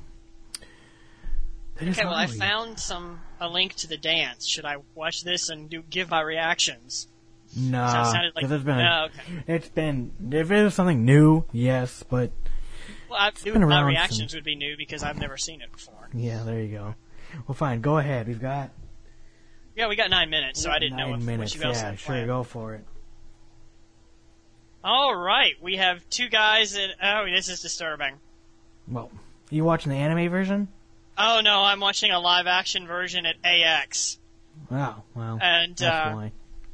Okay, 1.80 2.04
well, 2.04 2.14
I 2.14 2.26
found 2.26 2.78
some 2.78 3.20
a 3.40 3.48
link 3.48 3.74
to 3.76 3.88
the 3.88 3.96
dance. 3.96 4.46
Should 4.46 4.66
I 4.66 4.76
watch 4.94 5.24
this 5.24 5.48
and 5.48 5.68
do 5.70 5.82
give 5.88 6.10
my 6.10 6.20
reactions? 6.20 7.08
Nah, 7.56 7.92
So 7.92 8.00
it 8.00 8.12
sounded 8.12 8.36
like 8.36 8.48
there's 8.48 8.62
been 8.62 8.78
Oh, 8.78 9.06
okay. 9.06 9.44
it's 9.46 9.68
been 9.68 10.12
if 10.30 10.50
it 10.50 10.62
was 10.64 10.74
something 10.74 11.04
new, 11.04 11.44
yes, 11.50 12.04
but 12.08 12.30
Well, 13.12 13.20
I, 13.20 13.30
been 13.44 13.68
my 13.68 13.82
reactions 13.82 14.18
since- 14.18 14.34
would 14.34 14.44
be 14.44 14.54
new 14.54 14.76
because 14.76 15.02
I've 15.02 15.18
never 15.18 15.36
seen 15.36 15.60
it 15.60 15.70
before. 15.72 16.08
yeah, 16.14 16.42
there 16.44 16.60
you 16.60 16.68
go. 16.76 16.94
Well, 17.46 17.54
fine, 17.54 17.80
go 17.80 17.98
ahead. 17.98 18.26
We've 18.28 18.40
got 18.40 18.70
Yeah, 19.76 19.88
we 19.88 19.96
got 19.96 20.10
nine 20.10 20.30
minutes, 20.30 20.60
so 20.62 20.70
I 20.70 20.78
didn't 20.78 20.96
nine 20.98 21.10
know 21.10 21.16
if, 21.16 21.22
minutes. 21.22 21.54
what 21.54 21.62
you 21.62 21.68
else 21.68 21.82
yeah, 21.82 21.94
sure, 21.96 22.06
planned. 22.06 22.26
go 22.26 22.42
for 22.42 22.74
it. 22.74 22.84
All 24.84 25.14
right, 25.14 25.54
we 25.62 25.76
have 25.76 26.08
two 26.10 26.28
guys 26.28 26.74
in. 26.76 26.90
Oh, 27.02 27.24
this 27.32 27.48
is 27.48 27.60
disturbing. 27.60 28.16
Well, 28.88 29.10
you 29.50 29.64
watching 29.64 29.90
the 29.90 29.96
anime 29.98 30.28
version? 30.30 30.68
Oh 31.16 31.40
no, 31.42 31.62
I'm 31.62 31.78
watching 31.80 32.10
a 32.10 32.18
live 32.18 32.46
action 32.46 32.86
version 32.86 33.24
at 33.26 33.36
AX, 33.44 34.18
Wow, 34.70 35.04
wow. 35.14 35.38
and 35.40 35.80
uh, 35.82 36.28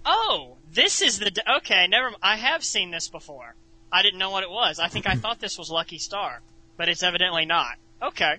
oh, 0.07 0.57
this 0.73 1.03
is 1.03 1.19
the. 1.19 1.31
Okay, 1.59 1.87
never. 1.89 2.13
I 2.23 2.37
have 2.37 2.65
seen 2.65 2.91
this 2.91 3.09
before. 3.09 3.55
I 3.91 4.03
didn't 4.03 4.19
know 4.19 4.31
what 4.31 4.43
it 4.43 4.51
was. 4.51 4.79
I 4.79 4.89
think 4.89 5.07
I 5.07 5.15
thought 5.17 5.41
this 5.41 5.59
was 5.59 5.71
Lucky 5.71 5.99
Star, 5.99 6.41
but 6.77 6.89
it's 6.89 7.03
evidently 7.03 7.47
not. 7.47 7.77
Okay. 8.03 8.37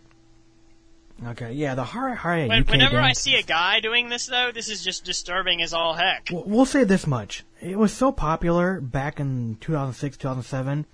Okay, 1.28 1.52
yeah, 1.52 1.76
the 1.76 1.84
Hara 1.84 2.16
Hara 2.16 2.47
When, 2.47 2.62
UK 2.62 2.70
whenever 2.70 2.97
I 2.97 3.12
see 3.12 3.36
a 3.36 3.43
guy 3.43 3.82
doing 3.82 4.08
this, 4.08 4.28
though, 4.28 4.52
this 4.54 4.70
is 4.70 4.82
just 4.84 5.04
disturbing 5.04 5.62
as 5.62 5.74
all 5.74 5.93
heck. 5.93 6.30
Well, 6.32 6.43
we'll 6.45 6.66
say 6.66 6.86
this 6.86 7.06
much: 7.06 7.43
it 7.60 7.78
was 7.78 7.91
so 7.91 8.12
popular 8.12 8.80
back 8.80 9.20
in 9.20 9.58
2006, 9.60 10.16
2007. 10.16 10.86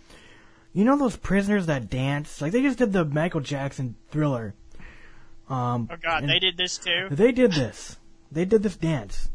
You 0.74 0.84
know 0.84 0.98
those 0.98 1.16
prisoners 1.16 1.68
that 1.68 1.90
dance? 1.90 2.42
Like 2.42 2.52
they 2.52 2.64
just 2.64 2.80
did 2.80 2.92
the 2.92 3.06
Michael 3.06 3.40
Jackson 3.40 3.96
Thriller. 4.10 4.56
Um, 5.48 5.90
Oh 5.92 5.96
God, 6.02 6.28
they 6.28 6.40
did 6.40 6.58
this 6.58 6.80
too. 6.80 7.08
They 7.12 7.32
did 7.32 7.52
this. 7.52 7.98
They 8.32 8.46
did 8.46 8.64
this 8.64 8.76
dance. 8.76 9.30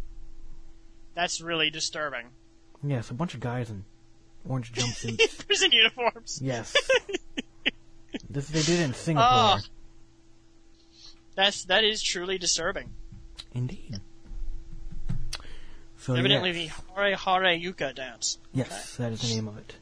That's 1.15 1.41
really 1.41 1.71
disturbing. 1.71 2.27
Yes, 2.83 3.11
a 3.11 3.15
bunch 3.15 3.35
of 3.35 3.41
guys 3.41 3.71
in 3.71 3.85
orange 4.49 4.73
jumpsuits. 4.75 5.47
Prison 5.47 5.73
uniforms. 5.73 6.41
yes. 6.43 6.75
This 8.29 8.49
they 8.49 8.63
did 8.63 8.81
in 8.81 8.95
Singapore. 8.95 9.29
Oh. 9.31 9.59
That's 11.35 11.65
that 11.65 11.85
is 11.85 12.03
truly 12.03 12.39
disturbing. 12.39 12.91
Indeed. 13.55 14.01
So 15.99 16.15
Evidently, 16.15 16.51
yes. 16.65 16.81
the 16.89 16.95
Hare 16.95 17.17
Hare 17.17 17.59
Yuka 17.59 17.95
dance. 17.95 18.39
Yes, 18.53 18.97
that 18.97 19.13
is 19.13 19.21
the 19.21 19.35
name 19.35 19.49
of 19.49 19.59
it. 19.59 19.77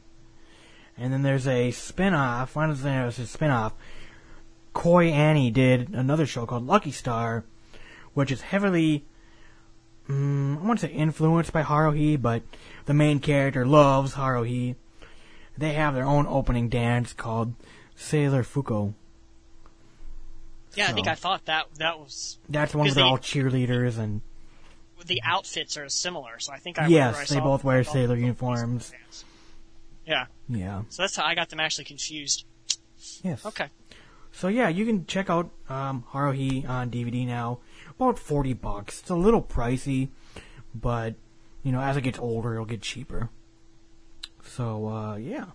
And 0.97 1.13
then 1.13 1.21
there's 1.21 1.47
a 1.47 1.71
spin-off. 1.71 2.55
One 2.55 2.69
of 2.69 2.81
the 2.81 2.89
a 2.89 3.11
spin-off. 3.11 3.73
KyoAni 4.75 5.51
did 5.53 5.89
another 5.93 6.25
show 6.25 6.45
called 6.45 6.67
Lucky 6.67 6.91
Star, 6.91 7.45
which 8.13 8.31
is 8.31 8.41
heavily, 8.41 9.05
mm, 10.09 10.57
I 10.61 10.65
want 10.65 10.79
to 10.79 10.87
say 10.87 10.93
influenced 10.93 11.53
by 11.53 11.63
Haruhi, 11.63 12.21
but 12.21 12.43
the 12.89 12.95
main 12.95 13.19
character 13.19 13.67
loves 13.67 14.15
Haruhi. 14.15 14.73
They 15.55 15.73
have 15.73 15.93
their 15.93 16.05
own 16.05 16.25
opening 16.25 16.69
dance 16.69 17.13
called 17.13 17.53
Sailor 17.95 18.41
Fuku. 18.41 18.93
Yeah, 20.73 20.87
I 20.87 20.93
think 20.93 21.07
I 21.07 21.13
thought 21.13 21.45
that 21.45 21.67
that 21.77 21.99
was 21.99 22.39
That's 22.49 22.73
one 22.73 22.87
where 22.87 22.95
they're 22.95 23.05
all 23.05 23.19
cheerleaders 23.19 23.99
and 23.99 24.21
the 25.05 25.21
outfits 25.23 25.77
are 25.77 25.87
similar. 25.87 26.39
So 26.39 26.51
I 26.51 26.57
think 26.57 26.79
I 26.79 26.87
Yes, 26.87 27.31
I 27.31 27.35
they 27.35 27.39
both 27.39 27.63
wear 27.63 27.83
sailor 27.83 28.15
uniforms. 28.15 28.91
Yeah, 30.07 30.25
yeah. 30.47 30.81
so 30.89 31.03
that's 31.03 31.15
how 31.15 31.25
I 31.25 31.35
got 31.35 31.49
them 31.49 31.59
actually 31.59 31.85
confused. 31.85 32.43
Yes. 33.21 33.45
Okay. 33.45 33.67
So 34.31 34.47
yeah, 34.47 34.67
you 34.67 34.83
can 34.87 35.05
check 35.05 35.29
out 35.29 35.51
um, 35.69 36.05
Haruhi 36.11 36.67
on 36.67 36.89
DVD 36.89 37.27
now. 37.27 37.59
About 37.99 38.17
forty 38.17 38.53
bucks. 38.53 39.01
It's 39.01 39.11
a 39.11 39.15
little 39.15 39.43
pricey, 39.43 40.09
but 40.73 41.13
you 41.63 41.71
know, 41.71 41.81
as 41.81 41.97
it 41.97 42.01
gets 42.01 42.19
older, 42.19 42.53
it'll 42.53 42.65
get 42.65 42.81
cheaper. 42.81 43.29
So 44.43 44.87
uh, 44.87 45.15
yeah, 45.15 45.45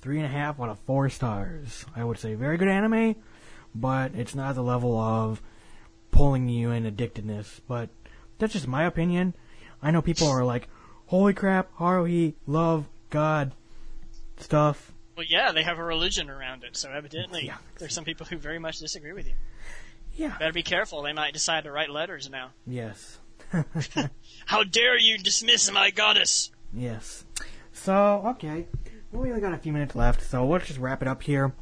three 0.00 0.16
and 0.18 0.26
a 0.26 0.30
half 0.30 0.60
out 0.60 0.68
of 0.68 0.78
four 0.80 1.08
stars. 1.08 1.84
I 1.94 2.04
would 2.04 2.18
say 2.18 2.34
very 2.34 2.56
good 2.56 2.68
anime, 2.68 3.16
but 3.74 4.14
it's 4.14 4.34
not 4.34 4.54
the 4.54 4.62
level 4.62 4.98
of 4.98 5.42
pulling 6.10 6.48
you 6.48 6.70
in 6.70 6.84
addictedness. 6.86 7.60
But 7.68 7.90
that's 8.38 8.52
just 8.52 8.66
my 8.66 8.84
opinion. 8.84 9.34
I 9.82 9.90
know 9.90 10.02
people 10.02 10.28
are 10.28 10.44
like, 10.44 10.68
"Holy 11.06 11.34
crap, 11.34 11.74
Haruhi, 11.76 12.34
love, 12.46 12.86
God, 13.10 13.52
stuff." 14.38 14.92
Well, 15.16 15.26
yeah, 15.28 15.52
they 15.52 15.62
have 15.62 15.78
a 15.78 15.84
religion 15.84 16.30
around 16.30 16.64
it, 16.64 16.76
so 16.76 16.90
evidently 16.90 17.44
Yeah. 17.46 17.58
there's 17.78 17.92
some 17.94 18.04
people 18.04 18.24
who 18.26 18.38
very 18.38 18.58
much 18.58 18.78
disagree 18.78 19.12
with 19.12 19.26
you. 19.28 19.34
Yeah. 20.14 20.36
Better 20.38 20.52
be 20.52 20.62
careful; 20.62 21.02
they 21.02 21.12
might 21.12 21.32
decide 21.34 21.64
to 21.64 21.70
write 21.72 21.90
letters 21.90 22.30
now. 22.30 22.50
Yes. 22.66 23.18
How 24.46 24.64
dare 24.64 24.98
you 24.98 25.18
dismiss 25.18 25.70
my 25.70 25.90
goddess? 25.90 26.50
Yes. 26.72 27.24
So, 27.72 28.22
okay. 28.26 28.66
Well, 29.10 29.22
we 29.22 29.28
only 29.28 29.40
got 29.40 29.52
a 29.52 29.58
few 29.58 29.72
minutes 29.72 29.94
left, 29.94 30.22
so 30.22 30.46
let's 30.46 30.66
just 30.66 30.78
wrap 30.78 31.02
it 31.02 31.08
up 31.08 31.22
here. 31.22 31.52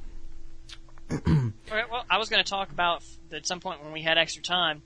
All 1.10 1.52
right, 1.72 1.90
well, 1.90 2.04
I 2.08 2.18
was 2.18 2.28
going 2.28 2.42
to 2.42 2.48
talk 2.48 2.70
about 2.70 3.02
at 3.32 3.46
some 3.46 3.60
point 3.60 3.82
when 3.82 3.92
we 3.92 4.02
had 4.02 4.18
extra 4.18 4.42
time 4.42 4.82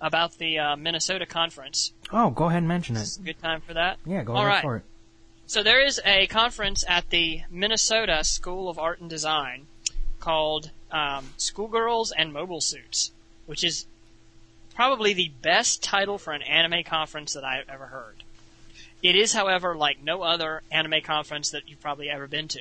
about 0.00 0.36
the 0.38 0.58
uh, 0.58 0.76
Minnesota 0.76 1.26
conference. 1.26 1.92
Oh, 2.12 2.30
go 2.30 2.46
ahead 2.46 2.58
and 2.58 2.68
mention 2.68 2.96
it. 2.96 3.00
It's 3.00 3.16
a 3.18 3.22
good 3.22 3.40
time 3.40 3.60
for 3.60 3.74
that. 3.74 3.98
Yeah, 4.04 4.22
go 4.24 4.32
All 4.32 4.38
ahead 4.38 4.48
right. 4.48 4.62
for 4.62 4.76
it. 4.76 4.82
So 5.46 5.62
there 5.62 5.84
is 5.84 6.00
a 6.04 6.26
conference 6.26 6.84
at 6.86 7.10
the 7.10 7.42
Minnesota 7.50 8.22
School 8.24 8.68
of 8.68 8.78
Art 8.78 9.00
and 9.00 9.08
Design 9.08 9.66
called 10.20 10.70
um, 10.90 11.30
Schoolgirls 11.36 12.12
and 12.12 12.32
Mobile 12.32 12.60
Suits, 12.60 13.12
which 13.46 13.64
is 13.64 13.86
probably 14.78 15.12
the 15.12 15.32
best 15.42 15.82
title 15.82 16.18
for 16.18 16.32
an 16.32 16.40
anime 16.40 16.84
conference 16.84 17.32
that 17.32 17.42
I've 17.42 17.68
ever 17.68 17.86
heard. 17.86 18.14
It 19.02 19.16
is, 19.16 19.32
however, 19.32 19.74
like 19.74 20.00
no 20.04 20.22
other 20.22 20.62
anime 20.70 21.00
conference 21.02 21.50
that 21.50 21.68
you've 21.68 21.80
probably 21.80 22.08
ever 22.08 22.28
been 22.28 22.46
to. 22.46 22.60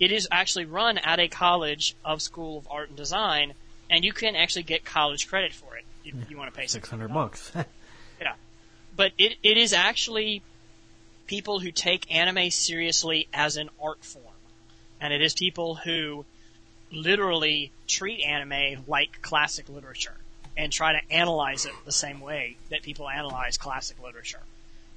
It 0.00 0.10
is 0.10 0.26
actually 0.32 0.64
run 0.64 0.96
at 0.96 1.20
a 1.20 1.28
college 1.28 1.96
of 2.02 2.22
School 2.22 2.56
of 2.56 2.66
Art 2.70 2.88
and 2.88 2.96
Design, 2.96 3.52
and 3.90 4.06
you 4.06 4.14
can 4.14 4.36
actually 4.36 4.62
get 4.62 4.86
college 4.86 5.28
credit 5.28 5.52
for 5.52 5.76
it 5.76 5.84
if 6.06 6.30
you 6.30 6.38
want 6.38 6.50
to 6.50 6.58
pay 6.58 6.66
Six 6.66 6.88
hundred 6.88 7.12
bucks. 7.12 7.52
yeah. 8.22 8.36
But 8.96 9.12
it, 9.18 9.36
it 9.42 9.58
is 9.58 9.74
actually 9.74 10.40
people 11.26 11.60
who 11.60 11.70
take 11.72 12.10
anime 12.14 12.50
seriously 12.52 13.28
as 13.34 13.58
an 13.58 13.68
art 13.82 14.02
form. 14.02 14.24
And 14.98 15.12
it 15.12 15.20
is 15.20 15.34
people 15.34 15.74
who 15.74 16.24
literally 16.90 17.70
treat 17.86 18.22
anime 18.22 18.84
like 18.86 19.20
classic 19.20 19.68
literature 19.68 20.16
and 20.56 20.72
try 20.72 20.92
to 20.92 21.12
analyze 21.12 21.66
it 21.66 21.72
the 21.84 21.92
same 21.92 22.20
way 22.20 22.56
that 22.70 22.82
people 22.82 23.08
analyze 23.08 23.58
classic 23.58 24.02
literature. 24.02 24.40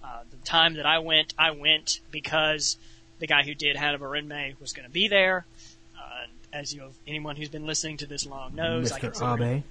Uh, 0.03 0.21
the 0.29 0.37
time 0.45 0.75
that 0.75 0.85
I 0.85 0.99
went, 0.99 1.33
I 1.37 1.51
went 1.51 1.99
because 2.11 2.77
the 3.19 3.27
guy 3.27 3.43
who 3.43 3.53
did 3.53 3.75
Haibane 3.75 3.99
Renmei 3.99 4.59
was 4.59 4.73
going 4.73 4.87
to 4.87 4.91
be 4.91 5.07
there. 5.07 5.45
Uh, 5.97 6.25
as 6.53 6.73
you, 6.73 6.83
anyone 7.07 7.35
who's 7.35 7.49
been 7.49 7.65
listening 7.65 7.97
to 7.97 8.05
this 8.05 8.25
long 8.25 8.55
knows, 8.55 8.91
I 8.91 8.97
Mr. 8.97 9.01
consider 9.01 9.35
him- 9.37 9.43
Abe. 9.43 9.63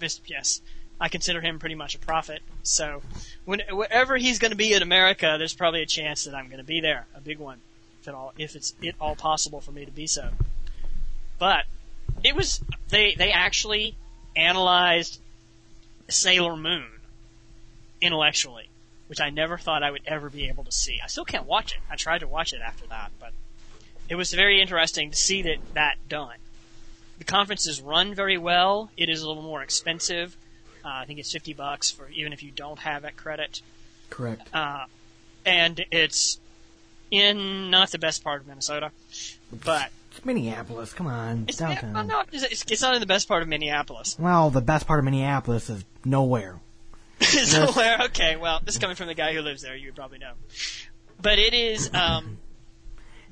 Mis- 0.00 0.20
yes, 0.26 0.60
I 1.00 1.08
consider 1.08 1.40
him 1.40 1.58
pretty 1.58 1.76
much 1.76 1.94
a 1.94 1.98
prophet. 1.98 2.42
So, 2.62 3.02
when, 3.44 3.62
wherever 3.70 4.16
he's 4.16 4.38
going 4.38 4.50
to 4.50 4.56
be 4.56 4.72
in 4.72 4.82
America, 4.82 5.36
there's 5.38 5.54
probably 5.54 5.82
a 5.82 5.86
chance 5.86 6.24
that 6.24 6.34
I'm 6.34 6.46
going 6.46 6.58
to 6.58 6.64
be 6.64 6.80
there, 6.80 7.06
a 7.14 7.20
big 7.20 7.38
one, 7.38 7.60
if 8.00 8.08
at 8.08 8.14
all, 8.14 8.32
if 8.36 8.56
it's 8.56 8.74
at 8.86 8.94
all 9.00 9.14
possible 9.14 9.60
for 9.60 9.70
me 9.70 9.84
to 9.84 9.92
be 9.92 10.06
so. 10.06 10.30
But 11.38 11.64
it 12.22 12.34
was 12.34 12.60
they 12.88 13.14
they 13.14 13.32
actually 13.32 13.96
analyzed 14.36 15.20
Sailor 16.08 16.56
Moon 16.56 16.86
intellectually, 18.00 18.68
which 19.06 19.20
I 19.20 19.30
never 19.30 19.58
thought 19.58 19.82
I 19.82 19.90
would 19.90 20.02
ever 20.06 20.28
be 20.30 20.48
able 20.48 20.64
to 20.64 20.72
see. 20.72 21.00
I 21.02 21.06
still 21.06 21.24
can't 21.24 21.46
watch 21.46 21.72
it. 21.72 21.80
I 21.90 21.96
tried 21.96 22.18
to 22.18 22.28
watch 22.28 22.52
it 22.52 22.60
after 22.60 22.86
that, 22.88 23.10
but 23.18 23.32
it 24.08 24.16
was 24.16 24.32
very 24.32 24.60
interesting 24.60 25.10
to 25.10 25.16
see 25.16 25.42
that 25.42 25.58
that 25.74 25.96
done. 26.08 26.36
The 27.18 27.24
conference 27.24 27.66
is 27.66 27.80
run 27.80 28.14
very 28.14 28.36
well. 28.36 28.90
It 28.96 29.08
is 29.08 29.22
a 29.22 29.28
little 29.28 29.42
more 29.42 29.62
expensive. 29.62 30.36
Uh, 30.84 30.88
I 30.88 31.04
think 31.06 31.18
it's 31.18 31.32
fifty 31.32 31.54
bucks 31.54 31.90
for 31.90 32.08
even 32.10 32.32
if 32.32 32.42
you 32.42 32.50
don't 32.50 32.80
have 32.80 33.02
that 33.02 33.16
credit. 33.16 33.62
Correct. 34.10 34.42
Uh, 34.52 34.84
and 35.46 35.84
it's 35.90 36.38
in 37.10 37.70
not 37.70 37.90
the 37.90 37.98
best 37.98 38.24
part 38.24 38.40
of 38.40 38.46
Minnesota, 38.46 38.90
but 39.64 39.90
It's 40.16 40.24
Minneapolis. 40.24 40.92
Come 40.92 41.08
on, 41.08 41.46
it's, 41.48 41.58
downtown. 41.58 41.92
well, 41.92 42.04
no, 42.04 42.22
it's, 42.30 42.64
it's 42.70 42.82
not 42.82 42.94
in 42.94 43.00
the 43.00 43.06
best 43.06 43.26
part 43.26 43.42
of 43.42 43.48
Minneapolis. 43.48 44.16
Well, 44.16 44.48
the 44.48 44.60
best 44.60 44.86
part 44.86 45.00
of 45.00 45.04
Minneapolis 45.04 45.68
is 45.68 45.84
nowhere. 46.04 46.60
so 47.20 47.72
where? 47.72 47.98
Okay, 48.04 48.36
well, 48.36 48.60
this 48.62 48.76
is 48.76 48.80
coming 48.80 48.94
from 48.94 49.08
the 49.08 49.14
guy 49.14 49.34
who 49.34 49.40
lives 49.40 49.62
there. 49.62 49.74
You 49.74 49.88
would 49.88 49.96
probably 49.96 50.18
know, 50.18 50.34
but 51.20 51.40
it 51.40 51.52
is 51.52 51.92
um, 51.92 52.38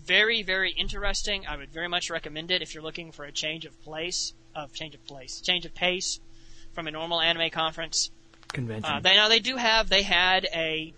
very 0.04 0.42
very 0.42 0.72
interesting. 0.72 1.46
I 1.46 1.56
would 1.56 1.70
very 1.70 1.88
much 1.88 2.10
recommend 2.10 2.50
it 2.50 2.62
if 2.62 2.74
you're 2.74 2.82
looking 2.82 3.12
for 3.12 3.24
a 3.24 3.32
change 3.32 3.64
of 3.64 3.80
place, 3.82 4.32
of 4.54 4.72
change 4.72 4.96
of 4.96 5.04
place, 5.06 5.40
change 5.40 5.64
of 5.64 5.74
pace 5.74 6.18
from 6.72 6.88
a 6.88 6.90
normal 6.90 7.20
anime 7.20 7.50
conference. 7.50 8.10
Convention. 8.48 8.92
Uh, 8.92 9.00
they 9.00 9.14
now 9.14 9.28
they 9.28 9.38
do 9.38 9.56
have 9.56 9.88
they 9.88 10.02
had 10.02 10.46
a 10.52 10.92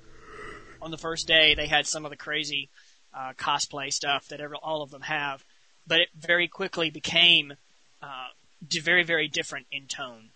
on 0.81 0.91
the 0.91 0.99
first 0.99 1.27
day 1.27 1.55
they 1.55 1.67
had 1.67 1.87
some 1.87 2.07
of 2.07 2.11
the 2.11 2.17
crazy 2.17 2.71
uh, 3.15 3.33
cosplay 3.35 3.93
stuff 3.93 4.29
that 4.29 4.41
every, 4.41 4.57
all 4.63 4.83
of 4.83 4.91
them 4.91 5.03
have, 5.03 5.45
but 5.87 6.01
it 6.01 6.09
very 6.19 6.49
quickly 6.49 6.91
became 6.91 7.55
uh, 8.03 8.29
very 8.71 9.05
very 9.05 9.29
different 9.29 9.67
in 9.71 9.87
tone. 9.87 10.31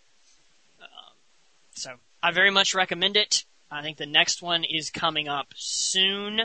Um, 0.81 1.15
so 1.75 1.93
I 2.23 2.31
very 2.33 2.51
much 2.51 2.75
recommend 2.75 3.17
it. 3.17 3.45
I 3.71 3.83
think 3.83 3.99
the 3.99 4.07
next 4.07 4.43
one 4.43 4.65
is 4.65 4.91
coming 4.91 5.29
up 5.29 5.49
soon. 5.57 6.43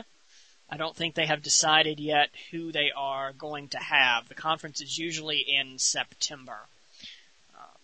I 0.68 0.76
don't 0.76 0.96
think 0.96 1.14
they 1.14 1.26
have 1.26 1.42
decided 1.42 2.00
yet 2.00 2.30
who 2.50 2.72
they 2.72 2.90
are 2.96 3.32
going 3.32 3.68
to 3.68 3.78
have. 3.78 4.28
The 4.28 4.34
conference 4.34 4.80
is 4.80 4.98
usually 4.98 5.38
in 5.38 5.78
September, 5.78 6.58
uh, 7.54 7.78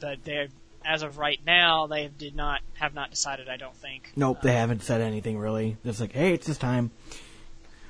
but 0.00 0.24
they're 0.24 0.48
as 0.84 1.02
of 1.02 1.18
right 1.18 1.40
now 1.44 1.88
they 1.88 2.06
did 2.06 2.36
not 2.36 2.60
have 2.74 2.94
not 2.94 3.10
decided. 3.10 3.48
I 3.48 3.56
don't 3.56 3.76
think. 3.76 4.12
Nope, 4.14 4.40
they 4.42 4.52
haven't 4.52 4.82
said 4.82 5.00
anything 5.00 5.38
really. 5.38 5.76
Just 5.84 6.00
like, 6.00 6.12
hey, 6.12 6.32
it's 6.32 6.46
this 6.46 6.58
time. 6.58 6.90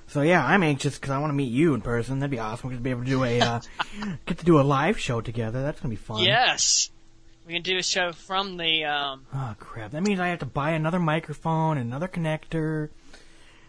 So 0.08 0.22
yeah, 0.22 0.44
I'm 0.44 0.62
anxious 0.62 0.96
because 0.96 1.10
I 1.10 1.18
want 1.18 1.30
to 1.30 1.34
meet 1.34 1.50
you 1.50 1.74
in 1.74 1.80
person. 1.80 2.20
That'd 2.20 2.30
be 2.30 2.38
awesome. 2.38 2.68
We're 2.68 2.74
gonna 2.74 2.82
be 2.82 2.90
able 2.90 3.04
to 3.04 3.06
do 3.06 3.24
a 3.24 3.40
uh, 3.40 3.60
get 4.26 4.38
to 4.38 4.44
do 4.44 4.60
a 4.60 4.62
live 4.62 4.98
show 4.98 5.20
together. 5.20 5.62
That's 5.62 5.80
gonna 5.80 5.90
be 5.90 5.96
fun. 5.96 6.22
Yes, 6.22 6.90
we 7.46 7.54
can 7.54 7.62
do 7.62 7.76
a 7.76 7.82
show 7.82 8.12
from 8.12 8.56
the. 8.56 8.84
Um, 8.84 9.26
Oh 9.34 9.54
crap! 9.58 9.90
That 9.90 10.02
means 10.02 10.20
I 10.20 10.28
have 10.28 10.38
to 10.40 10.46
buy 10.46 10.70
another 10.72 11.00
microphone, 11.00 11.78
and 11.78 11.88
another 11.88 12.08
connector. 12.08 12.90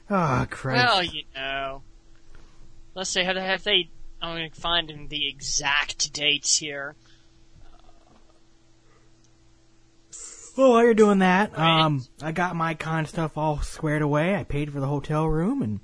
Oh 0.10 0.46
crap! 0.50 0.88
well, 0.88 1.04
you 1.04 1.24
know, 1.36 1.82
let's 2.94 3.10
see. 3.10 3.24
Have 3.24 3.36
they? 3.36 3.42
Have 3.42 3.64
they 3.64 3.90
I'm 4.22 4.36
going 4.36 4.50
to 4.50 4.62
find 4.62 5.10
the 5.10 5.28
exact 5.28 6.14
dates 6.14 6.58
here. 6.58 6.96
Well, 10.58 10.72
while 10.72 10.84
you're 10.84 10.96
doing 10.96 11.20
that, 11.20 11.58
um, 11.58 12.04
I 12.20 12.32
got 12.32 12.56
my 12.56 12.74
con 12.74 13.06
stuff 13.06 13.38
all 13.38 13.62
squared 13.62 14.02
away. 14.02 14.36
I 14.36 14.44
paid 14.44 14.74
for 14.74 14.80
the 14.80 14.88
hotel 14.88 15.28
room, 15.28 15.62
and 15.62 15.80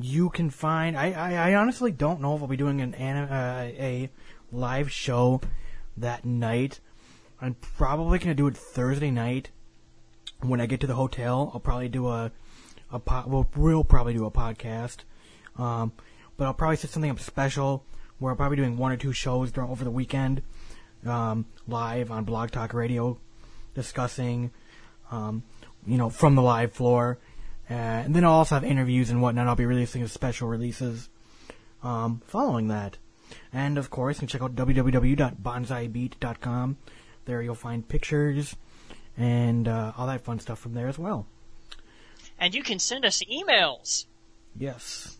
you 0.00 0.30
can 0.30 0.50
find. 0.50 0.96
I, 0.96 1.12
I, 1.12 1.50
I 1.50 1.54
honestly 1.54 1.90
don't 1.90 2.20
know 2.20 2.36
if 2.36 2.42
I'll 2.42 2.48
be 2.48 2.56
doing 2.56 2.80
an 2.80 2.94
anim- 2.94 3.30
uh, 3.30 3.82
a 3.82 4.10
live 4.52 4.90
show 4.90 5.40
that 5.96 6.24
night. 6.24 6.80
I'm 7.40 7.54
probably 7.54 8.18
gonna 8.18 8.34
do 8.34 8.46
it 8.46 8.56
Thursday 8.56 9.10
night 9.10 9.50
when 10.40 10.60
I 10.60 10.66
get 10.66 10.80
to 10.80 10.86
the 10.86 10.94
hotel. 10.94 11.50
I'll 11.52 11.60
probably 11.60 11.88
do 11.88 12.08
a 12.08 12.30
a 12.90 13.00
we'll, 13.26 13.48
we'll 13.56 13.84
probably 13.84 14.14
do 14.14 14.26
a 14.26 14.30
podcast, 14.30 14.98
um, 15.58 15.92
but 16.36 16.46
I'll 16.46 16.54
probably 16.54 16.76
set 16.76 16.90
something 16.90 17.10
up 17.10 17.18
special 17.20 17.84
where 18.18 18.30
I'm 18.32 18.36
probably 18.36 18.56
doing 18.56 18.76
one 18.76 18.92
or 18.92 18.96
two 18.96 19.12
shows 19.12 19.50
during 19.52 19.70
over 19.70 19.84
the 19.84 19.90
weekend, 19.90 20.42
um, 21.04 21.46
live 21.66 22.10
on 22.10 22.24
Blog 22.24 22.50
Talk 22.50 22.72
Radio 22.72 23.18
discussing, 23.74 24.50
um, 25.10 25.42
you 25.86 25.98
know, 25.98 26.08
from 26.10 26.34
the 26.34 26.42
live 26.42 26.72
floor. 26.72 27.18
Uh, 27.68 27.74
and 27.74 28.14
then 28.14 28.24
I'll 28.24 28.32
also 28.32 28.54
have 28.54 28.64
interviews 28.64 29.10
and 29.10 29.20
whatnot. 29.20 29.48
I'll 29.48 29.56
be 29.56 29.66
releasing 29.66 30.06
special 30.06 30.46
releases 30.48 31.08
um, 31.82 32.22
following 32.26 32.68
that. 32.68 32.96
And 33.52 33.76
of 33.78 33.90
course, 33.90 34.16
you 34.16 34.20
can 34.20 34.28
check 34.28 34.42
out 34.42 34.54
www.bonsaibeat.com. 34.54 36.76
There 37.24 37.42
you'll 37.42 37.56
find 37.56 37.88
pictures 37.88 38.54
and 39.16 39.66
uh, 39.66 39.94
all 39.96 40.06
that 40.06 40.20
fun 40.22 40.38
stuff 40.38 40.60
from 40.60 40.74
there 40.74 40.86
as 40.88 40.98
well. 40.98 41.26
And 42.38 42.54
you 42.54 42.62
can 42.62 42.78
send 42.78 43.04
us 43.04 43.20
emails. 43.24 44.06
Yes. 44.56 45.16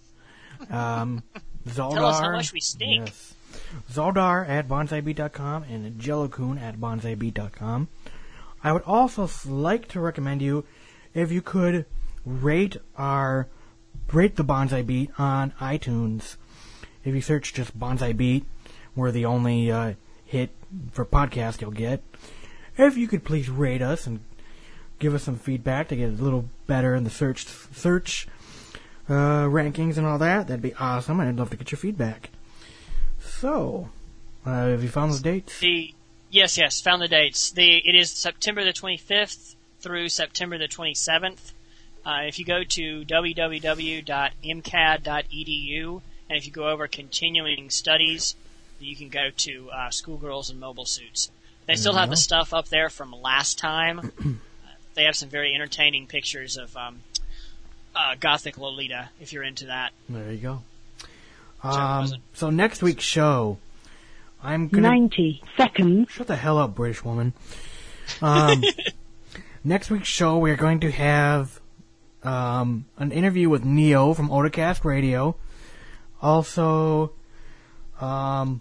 Um, 0.70 1.24
Zaldar. 1.66 1.94
Tell 1.94 2.06
us 2.06 2.20
how 2.20 2.30
much 2.30 2.52
we 2.52 2.60
stink. 2.60 3.06
Yes. 3.06 3.34
Zaldar 3.90 4.48
at 4.48 4.68
bonsaibeat.com 4.68 5.64
and 5.64 6.00
Jellokun 6.00 6.60
at 6.60 6.76
bonsaibeat.com. 6.76 7.88
I 8.62 8.72
would 8.72 8.82
also 8.82 9.28
like 9.46 9.88
to 9.88 9.98
recommend 10.00 10.40
you 10.42 10.64
if 11.14 11.32
you 11.32 11.42
could 11.42 11.86
rate 12.26 12.76
our 12.96 13.46
rate 14.12 14.36
the 14.36 14.44
Bonsai 14.44 14.84
Beat 14.84 15.10
on 15.18 15.52
iTunes. 15.60 16.36
If 17.04 17.14
you 17.14 17.20
search 17.20 17.54
just 17.54 17.78
Bonsai 17.78 18.14
Beat, 18.14 18.44
we're 18.94 19.12
the 19.12 19.24
only 19.24 19.70
uh, 19.70 19.94
hit 20.24 20.50
for 20.90 21.04
podcast 21.04 21.60
you'll 21.60 21.70
get. 21.70 22.02
If 22.76 22.96
you 22.96 23.08
could 23.08 23.24
please 23.24 23.48
rate 23.48 23.80
us 23.80 24.06
and 24.06 24.20
give 24.98 25.14
us 25.14 25.22
some 25.22 25.38
feedback 25.38 25.88
to 25.88 25.96
get 25.96 26.08
a 26.08 26.22
little 26.22 26.48
better 26.66 26.94
in 26.94 27.04
the 27.04 27.10
search 27.10 27.46
search 27.72 28.26
uh, 29.08 29.46
rankings 29.46 29.96
and 29.96 30.06
all 30.06 30.18
that, 30.18 30.48
that'd 30.48 30.60
be 30.60 30.74
awesome. 30.74 31.20
I'd 31.20 31.36
love 31.36 31.50
to 31.50 31.56
get 31.56 31.70
your 31.70 31.78
feedback. 31.78 32.30
So, 33.20 33.90
uh, 34.44 34.68
have 34.68 34.82
you 34.82 34.88
found 34.88 35.12
the 35.12 35.20
dates? 35.20 35.60
The 35.60 35.94
yes, 36.30 36.58
yes, 36.58 36.80
found 36.80 37.02
the 37.02 37.08
dates. 37.08 37.50
The 37.50 37.76
it 37.78 37.94
is 37.94 38.10
September 38.10 38.64
the 38.64 38.72
25th 38.72 39.54
through 39.80 40.08
September 40.08 40.58
the 40.58 40.68
27th. 40.68 41.52
Uh, 42.06 42.22
if 42.22 42.38
you 42.38 42.44
go 42.44 42.62
to 42.62 43.04
www.mcad.edu 43.04 46.02
and 46.28 46.38
if 46.38 46.46
you 46.46 46.52
go 46.52 46.68
over 46.68 46.86
continuing 46.86 47.68
studies, 47.68 48.36
you 48.78 48.94
can 48.94 49.08
go 49.08 49.30
to 49.36 49.68
uh, 49.70 49.90
schoolgirls 49.90 50.50
and 50.50 50.60
mobile 50.60 50.84
suits. 50.84 51.32
They 51.66 51.74
still 51.74 51.94
have 51.94 52.10
the 52.10 52.16
stuff 52.16 52.54
up 52.54 52.68
there 52.68 52.90
from 52.90 53.10
last 53.10 53.58
time. 53.58 53.98
Uh, 53.98 54.10
they 54.94 55.02
have 55.02 55.16
some 55.16 55.28
very 55.28 55.52
entertaining 55.52 56.06
pictures 56.06 56.56
of 56.56 56.76
um, 56.76 57.00
uh, 57.96 58.14
Gothic 58.20 58.56
Lolita, 58.56 59.08
if 59.20 59.32
you're 59.32 59.42
into 59.42 59.66
that. 59.66 59.90
There 60.08 60.30
you 60.30 60.38
go. 60.38 60.62
Um, 61.64 62.12
so 62.34 62.50
next 62.50 62.84
week's 62.84 63.02
show, 63.02 63.58
I'm 64.40 64.68
gonna 64.68 64.88
90 64.88 65.42
seconds. 65.56 66.12
shut 66.12 66.28
the 66.28 66.36
hell 66.36 66.58
up, 66.58 66.76
British 66.76 67.02
woman. 67.02 67.32
Um, 68.22 68.62
next 69.64 69.90
week's 69.90 70.06
show, 70.06 70.38
we're 70.38 70.54
going 70.54 70.78
to 70.80 70.92
have 70.92 71.58
um, 72.26 72.86
an 72.96 73.12
interview 73.12 73.48
with 73.48 73.64
Neo 73.64 74.14
from 74.14 74.28
Otacast 74.28 74.84
Radio. 74.84 75.36
Also, 76.20 77.12
um, 78.00 78.60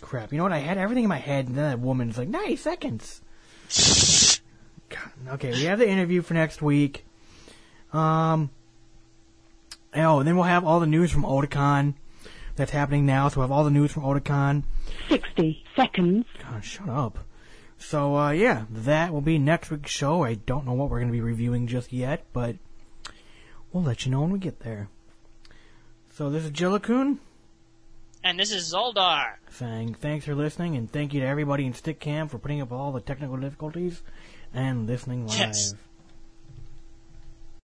crap. 0.00 0.32
You 0.32 0.38
know 0.38 0.44
what? 0.44 0.52
I 0.52 0.58
had 0.58 0.78
everything 0.78 1.04
in 1.04 1.08
my 1.08 1.18
head, 1.18 1.46
and 1.46 1.56
then 1.56 1.70
that 1.70 1.78
woman's 1.80 2.18
like, 2.18 2.28
90 2.28 2.56
seconds. 2.56 3.20
God, 4.88 5.34
okay, 5.34 5.52
we 5.52 5.64
have 5.64 5.78
the 5.78 5.88
interview 5.88 6.22
for 6.22 6.34
next 6.34 6.62
week. 6.62 7.04
Um, 7.92 8.50
oh, 9.94 10.18
and 10.18 10.28
then 10.28 10.36
we'll 10.36 10.44
have 10.44 10.64
all 10.64 10.80
the 10.80 10.86
news 10.86 11.10
from 11.10 11.24
Otakon 11.24 11.94
that's 12.56 12.70
happening 12.70 13.06
now. 13.06 13.28
So 13.28 13.40
we'll 13.40 13.48
have 13.48 13.52
all 13.52 13.64
the 13.64 13.70
news 13.70 13.92
from 13.92 14.04
Otakon. 14.04 14.64
60 15.08 15.64
seconds. 15.76 16.26
God, 16.42 16.64
shut 16.64 16.88
up. 16.88 17.18
So, 17.78 18.16
uh, 18.16 18.30
yeah, 18.32 18.64
that 18.70 19.12
will 19.12 19.20
be 19.20 19.38
next 19.38 19.70
week's 19.70 19.90
show. 19.90 20.24
I 20.24 20.34
don't 20.34 20.66
know 20.66 20.72
what 20.72 20.90
we're 20.90 20.98
going 20.98 21.12
to 21.12 21.16
be 21.16 21.20
reviewing 21.20 21.66
just 21.68 21.92
yet, 21.92 22.24
but 22.32 22.56
we'll 23.72 23.84
let 23.84 24.04
you 24.04 24.10
know 24.12 24.20
when 24.22 24.32
we 24.32 24.38
get 24.38 24.60
there. 24.60 24.88
So, 26.12 26.28
this 26.28 26.44
is 26.44 26.50
Jellokun 26.50 27.18
And 28.24 28.38
this 28.38 28.50
is 28.50 28.72
Zaldar. 28.74 29.36
saying 29.50 29.94
thanks 29.94 30.24
for 30.24 30.34
listening, 30.34 30.76
and 30.76 30.90
thank 30.90 31.14
you 31.14 31.20
to 31.20 31.26
everybody 31.26 31.64
in 31.64 31.72
Stickam 31.72 32.28
for 32.28 32.38
putting 32.38 32.60
up 32.60 32.72
all 32.72 32.90
the 32.92 33.00
technical 33.00 33.36
difficulties 33.36 34.02
and 34.52 34.86
listening 34.86 35.26
live. 35.26 35.38
Yes. 35.38 35.74